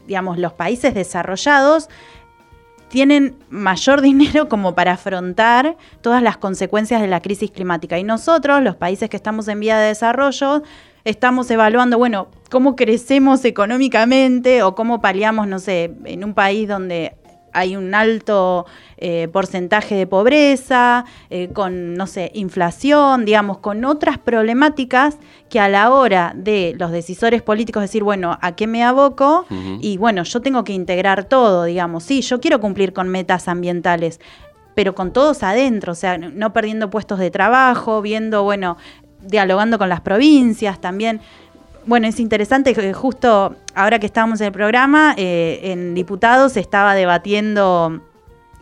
digamos, 0.08 0.38
los 0.38 0.54
países 0.54 0.94
desarrollados 0.94 1.90
tienen 2.90 3.36
mayor 3.50 4.02
dinero 4.10 4.48
como 4.50 4.76
para 4.76 4.94
afrontar 4.94 5.78
todas 6.02 6.22
las 6.22 6.38
consecuencias 6.38 7.02
de 7.02 7.08
la 7.08 7.22
crisis 7.22 7.52
climática. 7.52 7.98
Y 7.98 8.04
nosotros, 8.04 8.62
los 8.62 8.76
países 8.76 9.10
que 9.10 9.18
estamos 9.18 9.48
en 9.48 9.60
vía 9.60 9.78
de 9.78 9.88
desarrollo, 9.88 10.63
estamos 11.08 11.50
evaluando, 11.50 11.98
bueno, 11.98 12.28
cómo 12.52 12.76
crecemos 12.76 13.46
económicamente 13.46 14.62
o 14.62 14.76
cómo 14.76 15.00
paliamos, 15.00 15.48
no 15.48 15.58
sé, 15.58 15.93
en 16.04 16.26
un 16.26 16.34
país 16.34 16.67
donde 16.67 17.15
hay 17.54 17.78
un 17.78 17.96
alto 17.96 18.65
eh, 18.98 19.30
porcentaje 19.32 19.96
de 19.96 20.06
pobreza, 20.06 21.06
eh, 21.30 21.48
con, 21.54 21.93
no 21.93 22.08
sé, 22.08 22.30
inflación, 22.34 23.24
digamos, 23.24 23.60
con 23.60 23.86
otras 23.86 24.17
problemáticas 24.17 25.17
que 25.50 25.62
a 25.62 25.70
la 25.70 25.91
hora 25.91 26.34
de 26.36 26.76
los 26.78 26.91
decisores 26.91 27.41
políticos 27.41 27.82
decir, 27.82 28.04
bueno, 28.04 28.38
¿a 28.41 28.56
qué 28.58 28.67
me 28.67 28.84
aboco? 28.84 29.46
Y 29.80 29.96
bueno, 29.98 30.24
yo 30.24 30.41
tengo 30.41 30.65
que 30.65 30.74
integrar 30.74 31.24
todo, 31.24 31.63
digamos, 31.63 32.04
sí, 32.04 32.22
yo 32.22 32.41
quiero 32.41 32.60
cumplir 32.60 32.91
con 32.91 33.08
metas 33.08 33.48
ambientales, 33.48 34.20
pero 34.76 34.93
con 34.93 35.13
todos 35.13 35.41
adentro, 35.41 35.93
o 35.93 35.96
sea, 35.96 36.17
no 36.17 36.54
perdiendo 36.54 36.89
puestos 36.89 37.17
de 37.17 37.32
trabajo, 37.32 38.02
viendo, 38.02 38.43
bueno, 38.43 38.78
dialogando 39.28 39.78
con 39.78 39.90
las 39.90 40.02
provincias 40.02 40.80
también. 40.80 41.22
Bueno, 41.88 42.08
es 42.08 42.20
interesante 42.20 42.74
que 42.74 42.94
justo 42.94 43.56
ahora 43.74 43.98
que 43.98 44.06
estábamos 44.06 44.42
en 44.42 44.48
el 44.48 44.52
programa, 44.52 45.16
eh, 45.18 45.62
en 45.63 45.94
diputados 45.94 46.52
se 46.52 46.60
estaba 46.60 46.96
debatiendo 46.96 48.02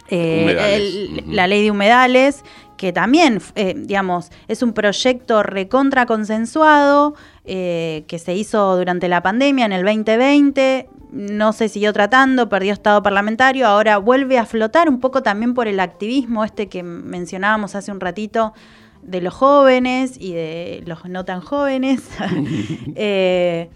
eh, 0.10 1.23
la 1.28 1.47
ley 1.47 1.63
de 1.63 1.71
humedales, 1.71 2.43
que 2.78 2.93
también, 2.93 3.41
eh, 3.56 3.73
digamos, 3.75 4.30
es 4.47 4.62
un 4.62 4.73
proyecto 4.73 5.41
recontra 5.41 6.06
consensuado 6.06 7.15
que 7.43 8.21
se 8.23 8.36
hizo 8.36 8.78
durante 8.78 9.08
la 9.08 9.23
pandemia 9.23 9.65
en 9.65 9.71
el 9.71 9.84
2020. 9.84 10.89
No 11.12 11.54
se 11.54 11.69
siguió 11.69 11.93
tratando, 11.93 12.49
perdió 12.49 12.73
estado 12.73 13.01
parlamentario, 13.01 13.67
ahora 13.67 13.97
vuelve 13.97 14.38
a 14.38 14.45
flotar 14.45 14.88
un 14.88 14.99
poco 14.99 15.23
también 15.23 15.54
por 15.54 15.67
el 15.67 15.80
activismo 15.80 16.43
este 16.43 16.67
que 16.67 16.84
mencionábamos 16.84 17.73
hace 17.73 17.91
un 17.91 17.99
ratito 17.99 18.54
de 19.05 19.21
los 19.21 19.33
jóvenes 19.33 20.17
y 20.19 20.33
de 20.33 20.83
los 20.85 21.05
no 21.05 21.25
tan 21.25 21.41
jóvenes. 21.41 22.01
Eh, 22.97 23.69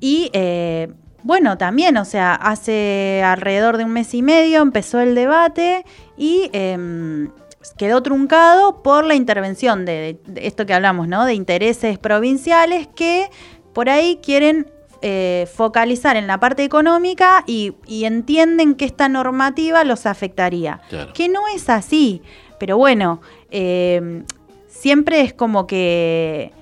y 0.00 0.30
eh, 0.32 0.92
bueno, 1.22 1.56
también, 1.56 1.96
o 1.96 2.04
sea, 2.04 2.34
hace 2.34 3.22
alrededor 3.24 3.76
de 3.76 3.84
un 3.84 3.92
mes 3.92 4.12
y 4.14 4.22
medio 4.22 4.60
empezó 4.60 5.00
el 5.00 5.14
debate 5.14 5.84
y 6.16 6.50
em, 6.52 7.30
quedó 7.76 8.02
truncado 8.02 8.82
por 8.82 9.04
la 9.04 9.14
intervención 9.14 9.84
de, 9.84 10.18
esto 10.36 10.66
que 10.66 10.74
hablamos, 10.74 11.06
¿no? 11.06 11.24
De 11.24 11.34
intereses 11.34 11.98
provinciales 11.98 12.88
que 12.88 13.30
por 13.72 13.88
ahí 13.88 14.18
quieren 14.22 14.66
eh, 15.00 15.48
focalizar 15.54 16.16
en 16.16 16.26
la 16.26 16.40
parte 16.40 16.64
económica 16.64 17.44
y, 17.46 17.74
entienden 17.88 18.74
que 18.74 18.84
esta 18.84 19.08
normativa 19.08 19.84
los 19.84 20.06
afectaría. 20.06 20.80
Que 21.14 21.28
no 21.28 21.40
es 21.54 21.68
así, 21.68 22.22
pero 22.58 22.76
bueno, 22.76 23.20
em, 23.50 24.24
siempre 24.72 25.20
es 25.20 25.32
como 25.32 25.66
que 25.66 26.52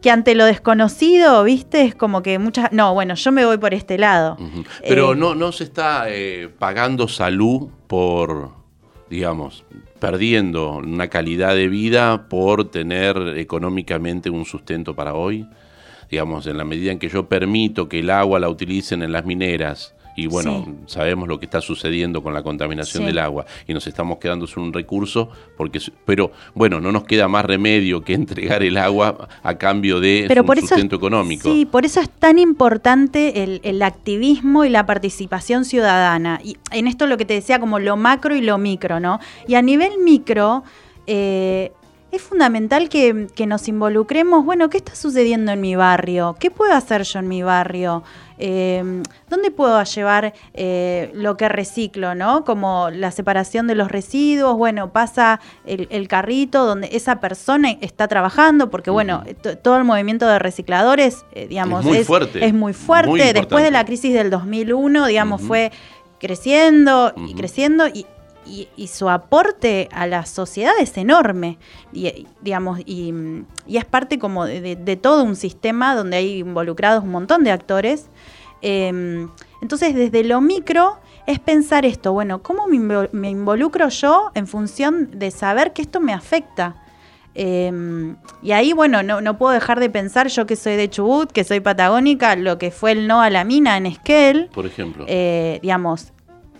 que 0.00 0.10
ante 0.10 0.34
lo 0.34 0.44
desconocido, 0.44 1.44
¿viste? 1.44 1.82
Es 1.82 1.94
como 1.94 2.22
que 2.22 2.38
muchas... 2.38 2.72
No, 2.72 2.94
bueno, 2.94 3.14
yo 3.14 3.32
me 3.32 3.44
voy 3.44 3.58
por 3.58 3.74
este 3.74 3.98
lado. 3.98 4.38
Pero 4.86 5.12
eh, 5.12 5.16
no, 5.16 5.34
no 5.34 5.52
se 5.52 5.64
está 5.64 6.04
eh, 6.08 6.48
pagando 6.58 7.06
salud 7.06 7.68
por, 7.86 8.50
digamos, 9.10 9.64
perdiendo 9.98 10.76
una 10.78 11.08
calidad 11.08 11.54
de 11.54 11.68
vida 11.68 12.28
por 12.28 12.70
tener 12.70 13.34
económicamente 13.36 14.30
un 14.30 14.46
sustento 14.46 14.94
para 14.94 15.14
hoy. 15.14 15.46
Digamos, 16.10 16.46
en 16.46 16.56
la 16.56 16.64
medida 16.64 16.90
en 16.92 16.98
que 16.98 17.08
yo 17.08 17.28
permito 17.28 17.88
que 17.88 18.00
el 18.00 18.10
agua 18.10 18.40
la 18.40 18.48
utilicen 18.48 19.02
en 19.02 19.12
las 19.12 19.24
mineras, 19.24 19.94
y 20.16 20.26
bueno, 20.26 20.66
sabemos 20.86 21.28
lo 21.28 21.38
que 21.38 21.46
está 21.46 21.60
sucediendo 21.60 22.22
con 22.22 22.34
la 22.34 22.42
contaminación 22.42 23.06
del 23.06 23.18
agua 23.18 23.46
y 23.66 23.74
nos 23.74 23.86
estamos 23.86 24.18
quedando 24.18 24.46
sin 24.46 24.62
un 24.62 24.72
recurso, 24.72 25.30
porque, 25.56 25.80
pero 26.04 26.32
bueno, 26.54 26.80
no 26.80 26.92
nos 26.92 27.04
queda 27.04 27.28
más 27.28 27.44
remedio 27.44 28.02
que 28.02 28.14
entregar 28.14 28.62
el 28.62 28.76
agua 28.76 29.28
a 29.42 29.54
cambio 29.56 30.00
de 30.00 30.28
un 30.28 30.56
sustento 30.56 30.96
económico. 30.96 31.50
Sí, 31.50 31.66
por 31.66 31.84
eso 31.84 32.00
es 32.00 32.10
tan 32.10 32.38
importante 32.38 33.42
el, 33.62 33.80
activismo 33.80 34.64
y 34.64 34.68
la 34.68 34.84
participación 34.84 35.64
ciudadana. 35.64 36.40
Y 36.44 36.58
en 36.70 36.86
esto 36.86 37.06
lo 37.06 37.16
que 37.16 37.24
te 37.24 37.34
decía 37.34 37.58
como 37.58 37.78
lo 37.78 37.96
macro 37.96 38.34
y 38.34 38.42
lo 38.42 38.58
micro, 38.58 39.00
¿no? 39.00 39.20
Y 39.46 39.54
a 39.54 39.62
nivel 39.62 39.98
micro... 40.04 40.64
Eh, 41.06 41.72
es 42.12 42.22
fundamental 42.22 42.88
que, 42.88 43.28
nos 43.46 43.68
involucremos, 43.68 44.44
bueno, 44.44 44.68
¿qué 44.68 44.78
está 44.78 44.94
sucediendo 44.94 45.52
en 45.52 45.60
mi 45.60 45.76
barrio? 45.76 46.36
¿Qué 46.38 46.50
puedo 46.50 46.72
hacer 46.72 47.02
yo 47.04 47.20
en 47.20 47.28
mi 47.28 47.42
barrio? 47.42 48.02
Eh, 48.38 49.02
¿Dónde 49.28 49.50
puedo 49.50 49.82
llevar 49.84 50.32
eh, 50.54 51.10
lo 51.14 51.36
que 51.36 51.48
reciclo, 51.48 52.14
no? 52.14 52.44
Como 52.44 52.90
la 52.90 53.10
separación 53.10 53.66
de 53.66 53.74
los 53.74 53.90
residuos, 53.90 54.56
bueno, 54.56 54.92
pasa 54.92 55.40
el, 55.66 56.08
carrito 56.08 56.64
donde 56.64 56.88
esa 56.92 57.20
persona 57.20 57.70
está 57.80 58.08
trabajando, 58.08 58.70
porque 58.70 58.90
bueno, 58.90 59.22
todo 59.62 59.76
el 59.76 59.84
movimiento 59.84 60.26
de 60.26 60.38
recicladores, 60.38 61.24
eh, 61.32 61.46
digamos, 61.46 61.80
es 61.80 61.86
muy 61.86 62.04
fuerte. 62.04 62.44
Es 62.44 62.54
muy 62.54 62.72
fuerte. 62.72 63.32
Después 63.32 63.62
de 63.62 63.70
la 63.70 63.84
crisis 63.84 64.14
del 64.14 64.30
2001, 64.30 65.06
digamos, 65.06 65.42
fue 65.42 65.70
creciendo 66.18 67.12
y 67.16 67.34
creciendo 67.34 67.86
y 67.88 68.06
y, 68.76 68.86
su 68.88 69.08
aporte 69.08 69.88
a 69.92 70.06
la 70.06 70.26
sociedad 70.26 70.72
es 70.80 70.96
enorme, 70.96 71.58
y, 71.92 72.26
digamos, 72.40 72.80
y, 72.84 73.14
es 73.68 73.84
parte 73.84 74.18
como 74.18 74.44
de, 74.44 74.98
todo 75.00 75.24
un 75.24 75.36
sistema 75.36 75.94
donde 75.94 76.18
hay 76.18 76.38
involucrados 76.38 77.04
un 77.04 77.10
montón 77.10 77.44
de 77.44 77.52
actores. 77.52 78.08
Em, 78.62 79.28
entonces, 79.62 79.94
desde 79.94 80.24
lo 80.24 80.40
micro 80.40 80.98
es 81.26 81.38
pensar 81.38 81.84
esto, 81.84 82.12
bueno, 82.12 82.42
¿cómo 82.42 82.66
me, 82.66 83.30
involucro 83.30 83.88
yo 83.88 84.30
en 84.34 84.46
función 84.46 85.18
de 85.18 85.30
saber 85.30 85.72
que 85.72 85.82
esto 85.82 86.00
me 86.00 86.12
afecta? 86.12 86.76
Em, 87.34 88.16
y 88.42 88.52
ahí, 88.52 88.72
bueno, 88.72 89.04
no, 89.04 89.20
no, 89.20 89.38
puedo 89.38 89.52
dejar 89.52 89.78
de 89.78 89.88
pensar, 89.88 90.26
yo 90.28 90.46
que 90.46 90.56
soy 90.56 90.74
de 90.74 90.90
Chubut, 90.90 91.30
que 91.30 91.44
soy 91.44 91.60
patagónica, 91.60 92.34
lo 92.34 92.58
que 92.58 92.72
fue 92.72 92.92
el 92.92 93.06
no 93.06 93.22
a 93.22 93.30
la 93.30 93.44
mina 93.44 93.76
en 93.76 93.86
Esquel. 93.86 94.50
Por 94.52 94.66
ejemplo. 94.66 95.04
Eh, 95.08 95.60
digamos, 95.62 96.12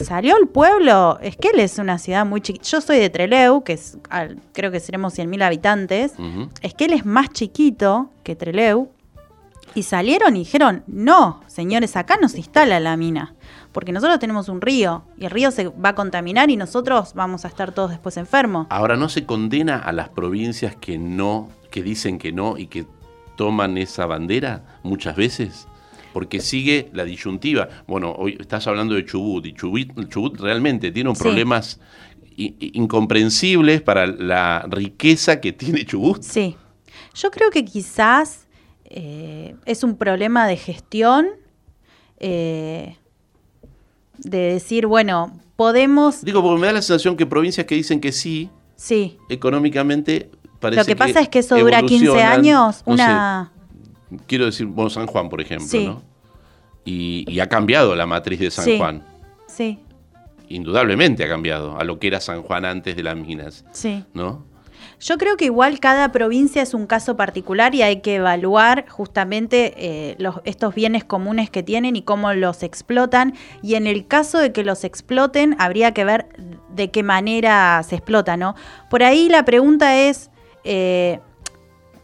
salió 0.05 0.37
el 0.37 0.49
pueblo. 0.49 1.19
Esquel 1.21 1.61
es 1.61 1.79
una 1.79 1.99
ciudad 1.99 2.27
muy 2.27 2.41
chiquita. 2.41 2.65
Yo 2.65 2.81
soy 2.81 2.99
de 2.99 3.11
Treleu, 3.11 3.63
que 3.63 3.75
es, 3.75 3.99
creo 4.53 4.71
que 4.71 4.81
seremos 4.81 5.19
100.000 5.19 5.43
habitantes. 5.43 6.15
Esquel 6.63 6.93
es 6.93 7.05
más 7.07 7.31
chiquito 7.31 8.11
que 8.23 8.37
Treleu. 8.37 8.89
Y 9.75 9.85
salieron 9.85 10.35
y 10.35 10.41
dijeron, 10.41 10.83
no, 10.89 11.43
señores, 11.47 11.95
acá 11.95 12.19
no 12.21 12.29
se 12.29 12.39
instala 12.39 12.81
la 12.81 12.97
mina. 12.97 13.35
Porque 13.71 13.93
nosotros 13.93 14.19
tenemos 14.19 14.49
un 14.49 14.61
río 14.61 15.05
y 15.17 15.27
el 15.27 15.31
río 15.31 15.53
se 15.53 15.69
va 15.69 15.91
a 15.91 15.95
contaminar 15.95 16.51
y 16.51 16.57
nosotros 16.57 17.15
vamos 17.15 17.45
a 17.45 17.49
estar 17.49 17.71
todos 17.71 17.91
después 17.91 18.17
enfermos. 18.17 18.67
Ahora, 18.71 18.97
¿no 18.97 19.09
se 19.09 19.27
condena 19.27 19.79
a 19.79 19.93
las 19.93 20.09
provincias 20.09 20.75
que 20.75 20.99
no, 20.99 21.49
que 21.71 21.85
dicen 21.85 22.19
que 22.19 22.33
no 22.33 22.59
y 22.59 22.67
que 22.67 22.85
toman 23.37 23.79
esa 23.79 24.07
bandera 24.07 24.65
muchas 24.83 25.15
veces? 25.15 25.69
Porque 26.13 26.41
sigue 26.41 26.89
la 26.93 27.05
disyuntiva. 27.05 27.69
Bueno, 27.87 28.13
hoy 28.13 28.37
estás 28.41 28.67
hablando 28.67 28.95
de 28.95 29.05
Chubut 29.05 29.47
y 29.47 29.55
Chubut, 29.55 30.39
realmente 30.41 30.91
tiene 30.91 31.13
problemas 31.15 31.81
incomprensibles 32.37 33.83
para 33.83 34.07
la 34.07 34.67
riqueza 34.69 35.41
que 35.41 35.53
tiene 35.53 35.85
Chubut. 35.85 36.23
Sí, 36.23 36.57
yo 37.15 37.31
creo 37.31 37.51
que 37.51 37.65
quizás 37.65 38.47
eh, 38.85 39.55
es 39.67 39.85
un 39.85 39.97
problema 39.97 40.47
de 40.47 40.57
gestión, 40.57 41.29
eh, 42.19 42.97
de 44.19 44.39
decir, 44.39 44.87
bueno, 44.87 45.39
podemos... 45.57 46.25
Digo, 46.25 46.43
porque 46.43 46.61
me 46.61 46.67
da 46.67 46.75
la 46.75 46.83
sensación 46.83 47.17
que 47.17 47.27
provincias 47.27 47.67
que 47.67 47.75
dicen 47.75 48.01
que 48.01 48.13
sí, 48.13 48.51
sí. 48.77 49.19
económicamente 49.29 50.31
parece 50.59 50.81
Lo 50.83 50.87
que 50.87 50.97
pasa 50.97 51.21
es 51.21 51.29
que 51.29 51.41
eso 51.41 51.59
dura 51.59 51.83
15 51.83 52.23
años, 52.23 52.83
una 52.85 53.53
quiero 54.27 54.47
decir, 54.47 54.67
bueno, 54.67 54.91
San 54.91 55.07
Juan, 55.07 55.29
por 55.29 55.41
ejemplo, 55.41 55.81
¿no? 55.81 56.03
Y, 56.85 57.39
ha 57.41 57.49
cambiado 57.49 57.95
la 57.95 58.07
matriz 58.07 58.41
de 58.41 58.51
San 58.51 58.79
Juan. 58.79 59.05
Sí. 59.47 59.79
indudablemente 60.49 61.25
ha 61.25 61.29
cambiado 61.29 61.79
a 61.79 61.85
lo 61.85 61.99
que 61.99 62.07
era 62.09 62.21
San 62.21 62.43
Juan 62.43 62.65
antes 62.65 62.97
de 62.97 63.03
las 63.03 63.17
minas. 63.17 63.65
Sí. 63.73 64.05
¿No? 64.15 64.45
Yo 65.01 65.17
creo 65.17 65.37
que 65.37 65.47
igual 65.47 65.81
cada 65.81 66.13
provincia 66.13 66.63
es 66.63 66.75
un 66.75 66.87
caso 66.87 67.17
particular 67.17 67.75
y 67.75 67.83
hay 67.83 68.01
que 68.01 68.17
evaluar 68.17 68.87
justamente 68.89 69.73
eh, 69.77 70.17
estos 70.45 70.75
bienes 70.75 71.05
comunes 71.05 71.49
que 71.49 71.63
tienen 71.63 71.97
y 71.97 72.03
cómo 72.03 72.33
los 72.35 72.63
explotan. 72.63 73.35
Y 73.63 73.77
en 73.77 73.87
el 73.87 74.07
caso 74.07 74.39
de 74.39 74.53
que 74.53 74.63
los 74.63 74.85
exploten, 74.85 75.57
habría 75.59 75.93
que 75.93 76.05
ver 76.05 76.27
de 76.75 76.91
qué 76.91 77.03
manera 77.03 77.83
se 77.83 77.97
explota, 77.97 78.37
¿no? 78.37 78.55
Por 78.91 79.03
ahí 79.03 79.29
la 79.31 79.45
pregunta 79.47 79.97
es, 79.97 80.31
eh, 80.65 81.21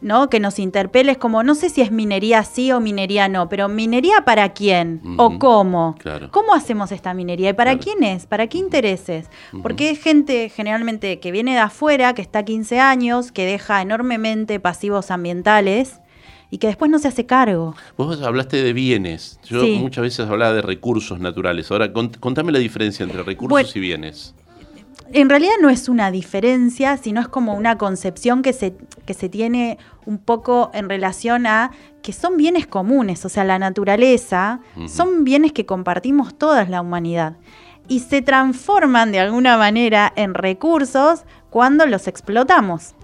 ¿no? 0.01 0.29
Que 0.29 0.39
nos 0.39 0.59
interpeles 0.59 1.17
como, 1.17 1.43
no 1.43 1.55
sé 1.55 1.69
si 1.69 1.81
es 1.81 1.91
minería 1.91 2.43
sí 2.43 2.71
o 2.71 2.79
minería 2.79 3.27
no, 3.27 3.49
pero 3.49 3.67
minería 3.67 4.21
para 4.25 4.53
quién 4.53 5.01
o 5.17 5.39
cómo. 5.39 5.95
¿Cómo 6.31 6.53
hacemos 6.53 6.91
esta 6.91 7.13
minería? 7.13 7.49
¿Y 7.49 7.53
para 7.53 7.77
quién 7.77 8.03
es? 8.03 8.25
¿Para 8.25 8.47
qué 8.47 8.57
intereses? 8.57 9.29
Porque 9.61 9.89
es 9.89 10.01
gente 10.01 10.49
generalmente 10.49 11.19
que 11.19 11.31
viene 11.31 11.53
de 11.53 11.59
afuera, 11.59 12.13
que 12.13 12.21
está 12.21 12.43
15 12.43 12.79
años, 12.79 13.31
que 13.31 13.45
deja 13.45 13.81
enormemente 13.81 14.59
pasivos 14.59 15.11
ambientales 15.11 15.99
y 16.49 16.59
que 16.59 16.67
después 16.67 16.89
no 16.89 16.99
se 16.99 17.09
hace 17.09 17.25
cargo. 17.25 17.75
Vos 17.97 18.21
hablaste 18.21 18.63
de 18.63 18.73
bienes, 18.73 19.39
yo 19.43 19.65
muchas 19.79 20.03
veces 20.03 20.29
hablaba 20.29 20.53
de 20.53 20.61
recursos 20.61 21.19
naturales. 21.19 21.71
Ahora, 21.71 21.91
contame 21.91 22.51
la 22.51 22.59
diferencia 22.59 23.03
entre 23.03 23.23
recursos 23.23 23.75
y 23.75 23.79
bienes 23.79 24.33
en 25.13 25.29
realidad 25.29 25.53
no 25.61 25.69
es 25.69 25.89
una 25.89 26.11
diferencia, 26.11 26.97
sino 26.97 27.21
es 27.21 27.27
como 27.27 27.53
una 27.53 27.77
concepción 27.77 28.41
que 28.41 28.53
se, 28.53 28.75
que 29.05 29.13
se 29.13 29.29
tiene 29.29 29.77
un 30.05 30.17
poco 30.17 30.71
en 30.73 30.89
relación 30.89 31.47
a 31.47 31.71
que 32.01 32.13
son 32.13 32.37
bienes 32.37 32.67
comunes, 32.67 33.25
o 33.25 33.29
sea, 33.29 33.43
la 33.43 33.59
naturaleza, 33.59 34.61
son 34.87 35.23
bienes 35.23 35.51
que 35.51 35.65
compartimos 35.65 36.37
toda 36.37 36.65
la 36.65 36.81
humanidad 36.81 37.35
y 37.87 37.99
se 38.01 38.21
transforman 38.21 39.11
de 39.11 39.19
alguna 39.19 39.57
manera 39.57 40.11
en 40.15 40.33
recursos 40.33 41.23
cuando 41.49 41.85
los 41.85 42.07
explotamos. 42.07 42.95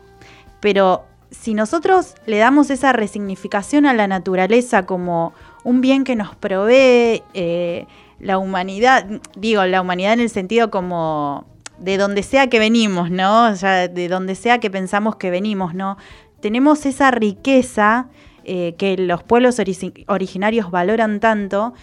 Pero 0.60 1.06
si 1.32 1.54
nosotros 1.54 2.16
le 2.26 2.38
damos 2.38 2.70
esa 2.70 2.94
resignificación 2.94 3.86
a 3.86 3.94
la 3.94 4.08
naturaleza 4.08 4.86
como 4.86 5.34
un 5.63 5.82
bien 5.82 6.04
que 6.04 6.16
nos 6.16 6.36
provee 6.36 7.24
eh, 7.34 7.88
la 8.20 8.38
humanidad, 8.38 9.06
digo, 9.36 9.66
la 9.66 9.82
humanidad 9.82 10.13
en 10.13 10.22
el 10.22 10.30
sentido 10.30 10.70
como 10.70 11.46
de 11.84 11.98
donde 11.98 12.24
sea 12.24 12.48
que 12.48 12.60
venimos, 12.60 13.12
¿no? 13.12 13.50
O 13.50 13.56
sea, 13.56 13.89
de 13.89 14.08
donde 14.08 14.36
sea 14.36 14.60
que 14.60 14.72
pensamos 14.72 15.17
que 15.17 15.30
venimos, 15.30 15.76
¿no? 15.76 15.98
Tenemos 16.39 16.86
esa 16.86 17.12
riqueza 17.12 18.08
eh, 18.46 18.76
que 18.78 18.96
los 18.98 19.22
pueblos 19.22 19.60
originarios 20.08 20.72
valoran 20.72 21.19
tanto 21.19 21.74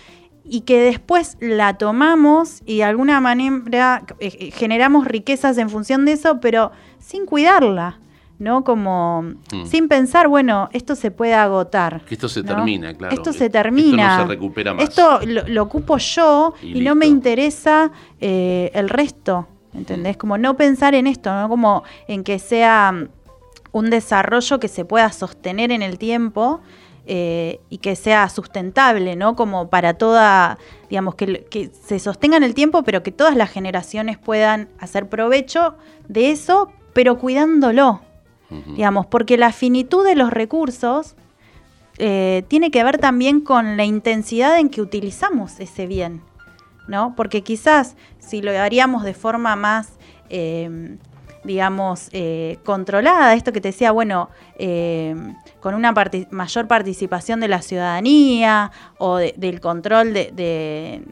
y 0.43 0.63
que 0.63 0.81
después 0.81 1.37
la 1.41 1.75
tomamos 1.75 2.63
y 2.65 2.79
de 2.79 2.85
alguna 2.85 3.21
manera 3.21 4.05
eh, 4.21 4.37
eh, 4.41 4.51
generamos 4.53 5.07
riquezas 5.07 5.59
en 5.59 5.69
función 5.69 6.07
de 6.07 6.13
eso, 6.13 6.41
pero 6.41 6.73
sin 6.99 7.27
cuidarla. 7.27 8.01
¿no? 8.39 8.65
Como 8.65 9.35
mm. 9.53 9.67
sin 9.67 9.87
pensar, 9.87 10.27
bueno, 10.29 10.71
esto 10.73 10.95
se 10.95 11.11
puede 11.11 11.35
agotar. 11.35 12.07
Que 12.07 12.15
esto 12.15 12.27
se 12.27 12.43
termina, 12.43 12.95
claro. 12.95 13.15
Esto 13.15 13.35
se 13.35 13.51
termina. 13.51 14.13
Esto 14.13 14.23
no 14.23 14.23
se 14.23 14.35
recupera 14.35 14.73
más. 14.73 14.85
Esto 14.85 15.21
lo, 15.27 15.63
ocupo 15.63 15.99
yo 15.99 16.55
y, 16.63 16.81
no 16.81 16.95
me 16.95 17.05
interesa 17.05 17.93
el 18.19 18.89
resto. 18.89 19.47
¿Entendés? 19.75 20.17
Como 20.17 20.39
no 20.39 20.57
pensar 20.57 20.95
en 20.95 21.07
esto, 21.07 21.33
¿no? 21.33 21.49
Como 21.49 21.83
en 22.09 22.25
que 22.25 22.39
sea 22.39 22.93
mm, 22.93 23.09
un 23.73 23.91
desarrollo 23.91 24.59
que 24.61 24.69
se 24.69 24.85
pueda 24.85 25.11
sostener 25.13 25.71
en 25.71 25.83
el 25.83 25.99
tiempo 25.99 26.61
eh, 27.07 27.61
y 27.71 27.79
que 27.79 27.97
sea 27.97 28.29
sustentable, 28.29 29.17
¿no? 29.17 29.35
Como 29.37 29.69
para 29.69 29.95
toda, 29.95 30.59
digamos, 30.89 31.15
que, 31.15 31.45
que, 31.45 31.71
se 31.87 31.99
sostenga 31.99 32.37
en 32.37 32.43
el 32.43 32.55
tiempo, 32.55 32.83
pero 32.83 33.03
que 33.03 33.11
todas 33.11 33.37
las 33.37 33.51
generaciones 33.51 34.19
puedan 34.19 34.69
hacer 34.79 35.09
provecho 35.09 35.77
de 36.09 36.31
eso, 36.31 36.71
pero 36.93 37.19
cuidándolo, 37.19 38.01
digamos, 38.75 39.07
porque 39.07 39.37
la 39.37 39.53
finitud 39.53 40.05
de 40.05 40.17
los 40.17 40.31
recursos 40.31 41.15
eh, 41.99 42.45
tiene 42.49 42.71
que 42.71 42.83
ver 42.83 42.99
también 42.99 43.41
con 43.41 43.77
la 43.77 43.85
intensidad 43.85 44.59
en 44.59 44.71
que 44.71 44.81
utilizamos 44.81 45.61
ese 45.61 45.87
bien. 45.87 46.23
¿No? 46.91 47.15
Porque 47.17 47.43
quizás 47.43 47.97
si 48.19 48.43
lo 48.43 48.51
haríamos 48.51 49.05
de 49.05 49.15
forma 49.15 49.57
más, 49.57 49.93
em, 50.29 50.99
digamos, 51.45 52.11
eh, 52.13 52.59
controlada, 52.65 53.33
esto 53.35 53.53
que 53.53 53.63
te 53.63 53.69
decía, 53.69 53.93
bueno, 53.93 54.29
em, 54.59 55.37
con 55.61 55.75
una 55.75 55.95
mayor 56.31 56.67
participación 56.67 57.41
de 57.41 57.49
la 57.49 57.63
ciudadanía 57.63 58.73
o 58.99 59.17
del 59.17 59.61
control 59.61 60.13
de, 60.13 61.03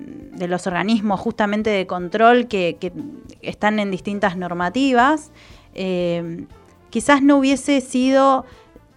los 0.46 0.66
organismos 0.66 1.20
justamente 1.20 1.70
de 1.70 1.86
control 1.86 2.48
que, 2.48 2.76
que 2.80 2.92
están 3.40 3.78
en 3.78 3.90
distintas 3.90 4.36
normativas, 4.36 5.30
em, 5.74 6.46
quizás 6.90 7.22
no 7.22 7.38
hubiese 7.38 7.80
sido 7.80 8.44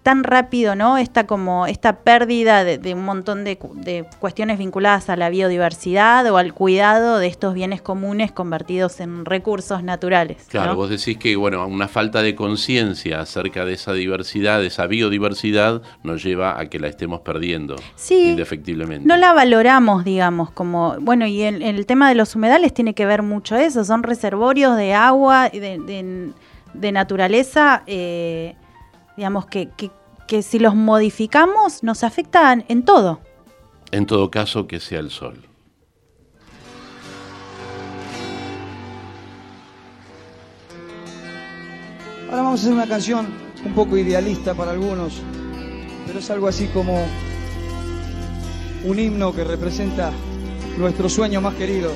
tan 0.02 0.24
rápido, 0.24 0.74
¿no? 0.74 0.98
Esta 0.98 1.26
como 1.26 1.66
esta 1.66 2.00
pérdida 2.00 2.64
de, 2.64 2.94
un 2.94 3.04
montón 3.04 3.44
de, 3.44 3.56
cuestiones 4.18 4.58
vinculadas 4.58 5.08
a 5.08 5.16
la 5.16 5.30
biodiversidad 5.30 6.28
o 6.30 6.36
al 6.38 6.52
cuidado 6.54 7.18
de 7.18 7.28
estos 7.28 7.54
bienes 7.54 7.82
comunes 7.82 8.32
convertidos 8.32 9.00
en 9.00 9.24
recursos 9.24 9.84
naturales. 9.84 10.46
Claro, 10.48 10.74
vos 10.74 10.90
decís 10.90 11.16
que 11.18 11.36
bueno, 11.36 11.66
una 11.66 11.86
falta 11.86 12.22
de 12.22 12.34
conciencia 12.34 13.20
acerca 13.20 13.64
de 13.64 13.74
esa 13.74 13.92
diversidad, 13.92 14.60
de 14.60 14.66
esa 14.66 14.86
biodiversidad, 14.86 15.82
nos 16.02 16.22
lleva 16.22 16.58
a 16.58 16.66
que 16.66 16.80
la 16.80 16.88
estemos 16.88 17.20
perdiendo. 17.20 17.76
Sí. 17.94 18.30
Indefectiblemente. 18.30 19.06
No 19.06 19.16
la 19.16 19.32
valoramos, 19.32 20.04
digamos, 20.04 20.50
como 20.50 20.96
bueno, 21.00 21.26
y 21.26 21.42
el, 21.42 21.62
el 21.62 21.86
tema 21.86 22.08
de 22.08 22.16
los 22.16 22.34
humedales 22.34 22.74
tiene 22.74 22.94
que 22.94 23.06
ver 23.06 23.22
mucho 23.22 23.56
eso, 23.56 23.84
son 23.84 24.02
reservorios 24.02 24.76
de 24.76 24.94
agua, 24.94 25.48
de, 25.48 26.32
de 26.74 26.92
naturaleza. 26.92 27.84
Eh, 27.86 28.56
digamos, 29.16 29.46
que, 29.46 29.68
que, 30.26 30.42
si 30.42 30.58
los 30.58 30.74
modificamos 30.74 31.82
nos 31.82 32.04
afectan 32.04 32.64
en 32.68 32.84
todo. 32.84 33.20
En 33.90 34.06
todo 34.06 34.30
caso, 34.30 34.66
que 34.66 34.80
sea 34.80 35.00
el 35.00 35.10
sol. 35.10 35.46
Ahora 42.30 42.44
vamos 42.44 42.60
a 42.60 42.62
hacer 42.62 42.72
una 42.72 42.86
canción 42.86 43.26
un 43.62 43.74
poco 43.74 43.98
idealista 43.98 44.54
para 44.54 44.70
algunos, 44.70 45.20
pero 46.06 46.18
es 46.18 46.30
algo 46.30 46.48
así 46.48 46.66
como 46.68 47.04
un 48.84 48.98
himno 48.98 49.34
que 49.34 49.44
representa 49.44 50.10
nuestro 50.78 51.10
sueño 51.10 51.42
más 51.42 51.54
querido. 51.54 51.92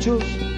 Somos 0.00 0.49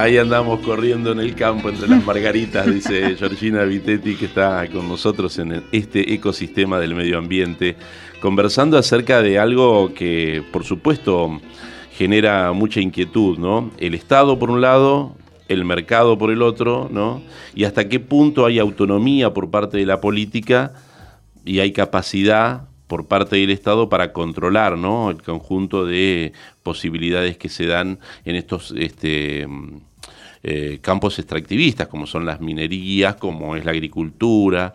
Ahí 0.00 0.16
andamos 0.16 0.60
corriendo 0.60 1.10
en 1.10 1.18
el 1.18 1.34
campo 1.34 1.68
entre 1.68 1.88
las 1.88 2.04
margaritas, 2.04 2.72
dice 2.72 3.16
Georgina 3.18 3.64
Vitetti, 3.64 4.14
que 4.14 4.26
está 4.26 4.68
con 4.70 4.86
nosotros 4.86 5.36
en 5.40 5.64
este 5.72 6.14
ecosistema 6.14 6.78
del 6.78 6.94
medio 6.94 7.18
ambiente, 7.18 7.74
conversando 8.20 8.78
acerca 8.78 9.22
de 9.22 9.40
algo 9.40 9.92
que, 9.94 10.44
por 10.52 10.62
supuesto, 10.62 11.40
genera 11.92 12.52
mucha 12.52 12.80
inquietud, 12.80 13.38
¿no? 13.38 13.72
El 13.78 13.96
Estado, 13.96 14.38
por 14.38 14.52
un 14.52 14.60
lado, 14.60 15.16
el 15.48 15.64
mercado, 15.64 16.16
por 16.16 16.30
el 16.30 16.42
otro, 16.42 16.88
¿no? 16.92 17.20
Y 17.56 17.64
hasta 17.64 17.88
qué 17.88 17.98
punto 17.98 18.46
hay 18.46 18.60
autonomía 18.60 19.34
por 19.34 19.50
parte 19.50 19.78
de 19.78 19.86
la 19.86 20.00
política 20.00 20.74
y 21.44 21.58
hay 21.58 21.72
capacidad 21.72 22.68
por 22.86 23.06
parte 23.06 23.34
del 23.34 23.50
Estado 23.50 23.88
para 23.88 24.12
controlar 24.12 24.78
¿no? 24.78 25.10
el 25.10 25.22
conjunto 25.22 25.84
de 25.84 26.32
posibilidades 26.62 27.36
que 27.36 27.50
se 27.50 27.66
dan 27.66 27.98
en 28.24 28.34
estos 28.34 28.72
este, 28.76 29.46
eh, 30.42 30.78
campos 30.80 31.18
extractivistas, 31.18 31.88
como 31.88 32.06
son 32.06 32.24
las 32.26 32.40
minerías, 32.40 33.16
como 33.16 33.56
es 33.56 33.64
la 33.64 33.72
agricultura, 33.72 34.72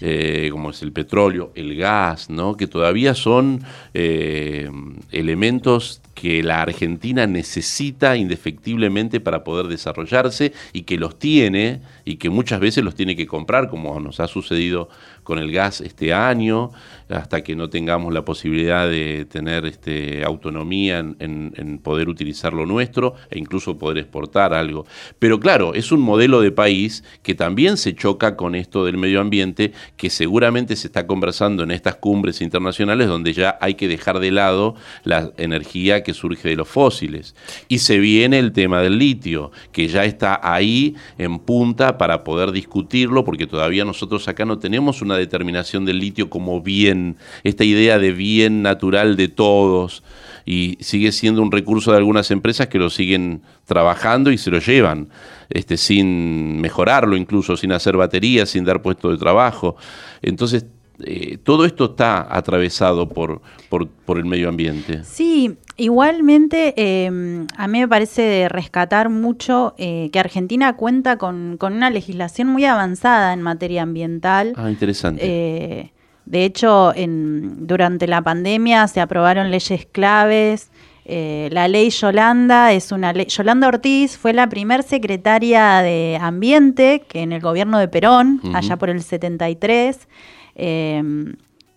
eh, 0.00 0.48
como 0.50 0.70
es 0.70 0.82
el 0.82 0.92
petróleo, 0.92 1.52
el 1.54 1.76
gas, 1.76 2.28
¿no? 2.28 2.56
que 2.56 2.66
todavía 2.66 3.14
son 3.14 3.62
eh, 3.94 4.68
elementos 5.12 6.00
que 6.14 6.42
la 6.42 6.62
Argentina 6.62 7.26
necesita 7.26 8.16
indefectiblemente 8.16 9.20
para 9.20 9.44
poder 9.44 9.66
desarrollarse 9.66 10.52
y 10.72 10.82
que 10.82 10.96
los 10.96 11.18
tiene 11.18 11.80
y 12.04 12.16
que 12.16 12.28
muchas 12.28 12.60
veces 12.60 12.82
los 12.84 12.94
tiene 12.94 13.14
que 13.14 13.26
comprar, 13.26 13.68
como 13.68 13.98
nos 14.00 14.20
ha 14.20 14.26
sucedido 14.26 14.88
con 15.22 15.38
el 15.38 15.52
gas 15.52 15.80
este 15.80 16.12
año, 16.12 16.70
hasta 17.08 17.42
que 17.42 17.54
no 17.56 17.68
tengamos 17.68 18.12
la 18.12 18.24
posibilidad 18.24 18.88
de 18.88 19.26
tener 19.26 19.66
este, 19.66 20.24
autonomía 20.24 20.98
en, 20.98 21.80
poder 21.82 22.08
utilizar 22.08 22.52
lo 22.52 22.66
nuestro 22.66 23.14
e 23.30 23.38
incluso 23.38 23.76
poder 23.76 23.98
exportar 23.98 24.54
algo. 24.54 24.86
Pero 25.18 25.40
claro, 25.40 25.74
es 25.74 25.92
un 25.92 26.00
modelo 26.00 26.40
de 26.40 26.50
país 26.50 27.04
que 27.22 27.34
también 27.34 27.76
se 27.76 27.94
choca 27.94 28.36
con 28.36 28.54
esto 28.54 28.84
del 28.84 28.96
medio 28.96 29.20
ambiente, 29.20 29.72
que 29.96 30.08
seguramente 30.08 30.76
se 30.76 30.86
está 30.86 31.06
conversando 31.06 31.62
en 31.62 31.70
estas 31.70 31.96
cumbres 31.96 32.40
internacionales 32.40 33.08
donde 33.08 33.32
ya 33.32 33.58
hay 33.60 33.74
que 33.74 33.88
dejar 33.88 34.20
de 34.20 34.30
lado 34.30 34.74
la 35.02 35.32
energía 35.36 36.02
que 36.02 36.14
surge 36.14 36.48
de 36.48 36.56
los 36.56 36.68
fósiles. 36.68 37.34
Y 37.68 37.78
se 37.78 37.98
viene 37.98 38.38
el 38.38 38.52
tema 38.52 38.80
del 38.80 38.98
litio, 38.98 39.50
que 39.72 39.88
ya 39.88 40.04
está 40.04 40.40
ahí 40.42 40.94
en 41.18 41.38
punta 41.38 41.98
para 41.98 42.24
poder 42.24 42.52
discutirlo, 42.52 43.24
porque 43.24 43.46
todavía 43.46 43.84
nosotros 43.84 44.26
acá 44.28 44.44
no 44.44 44.58
tenemos 44.58 45.02
una 45.02 45.16
determinación 45.16 45.84
del 45.84 45.98
litio 45.98 46.30
como 46.30 46.60
bien, 46.60 46.93
esta 47.42 47.64
idea 47.64 47.98
de 47.98 48.12
bien 48.12 48.62
natural 48.62 49.16
de 49.16 49.28
todos, 49.28 50.02
y 50.46 50.76
sigue 50.80 51.12
siendo 51.12 51.42
un 51.42 51.50
recurso 51.50 51.90
de 51.90 51.96
algunas 51.96 52.30
empresas 52.30 52.68
que 52.68 52.78
lo 52.78 52.90
siguen 52.90 53.42
trabajando 53.64 54.30
y 54.30 54.38
se 54.38 54.50
lo 54.50 54.58
llevan, 54.58 55.08
este, 55.48 55.76
sin 55.76 56.60
mejorarlo 56.60 57.16
incluso, 57.16 57.56
sin 57.56 57.72
hacer 57.72 57.96
baterías, 57.96 58.50
sin 58.50 58.64
dar 58.64 58.82
puestos 58.82 59.12
de 59.12 59.18
trabajo. 59.18 59.76
Entonces, 60.20 60.66
eh, 61.02 61.38
todo 61.42 61.64
esto 61.64 61.86
está 61.86 62.26
atravesado 62.34 63.08
por, 63.08 63.40
por, 63.68 63.88
por, 63.88 64.18
el 64.18 64.26
medio 64.26 64.48
ambiente. 64.48 65.02
Sí, 65.02 65.56
igualmente 65.76 66.72
eh, 66.76 67.46
a 67.56 67.66
mí 67.66 67.80
me 67.80 67.88
parece 67.88 68.48
rescatar 68.48 69.08
mucho 69.08 69.74
eh, 69.76 70.10
que 70.12 70.20
Argentina 70.20 70.76
cuenta 70.76 71.16
con, 71.16 71.56
con, 71.58 71.72
una 71.72 71.90
legislación 71.90 72.46
muy 72.48 72.64
avanzada 72.64 73.32
en 73.32 73.42
materia 73.42 73.82
ambiental. 73.82 74.52
Ah, 74.56 74.70
interesante. 74.70 75.90
Eh, 76.26 76.30
de 76.30 76.44
hecho, 76.44 76.92
en, 76.94 77.66
durante 77.66 78.06
la 78.06 78.22
pandemia 78.22 78.88
se 78.88 79.00
aprobaron 79.00 79.50
leyes 79.50 79.86
claves. 79.86 80.70
la 81.06 81.68
ley 81.68 81.90
Yolanda 81.90 82.72
es 82.72 82.90
una 82.92 83.12
ley. 83.12 83.26
Yolanda 83.26 83.68
Ortiz 83.68 84.16
fue 84.16 84.32
la 84.32 84.48
primer 84.48 84.82
secretaria 84.82 85.82
de 85.82 86.18
Ambiente 86.20 87.02
que 87.06 87.20
en 87.20 87.32
el 87.32 87.40
gobierno 87.40 87.78
de 87.78 87.88
Perón, 87.88 88.40
uh 88.42 88.48
-huh. 88.48 88.56
allá 88.56 88.76
por 88.76 88.88
el 88.88 89.02
73. 89.02 90.08
Eh, 90.56 91.02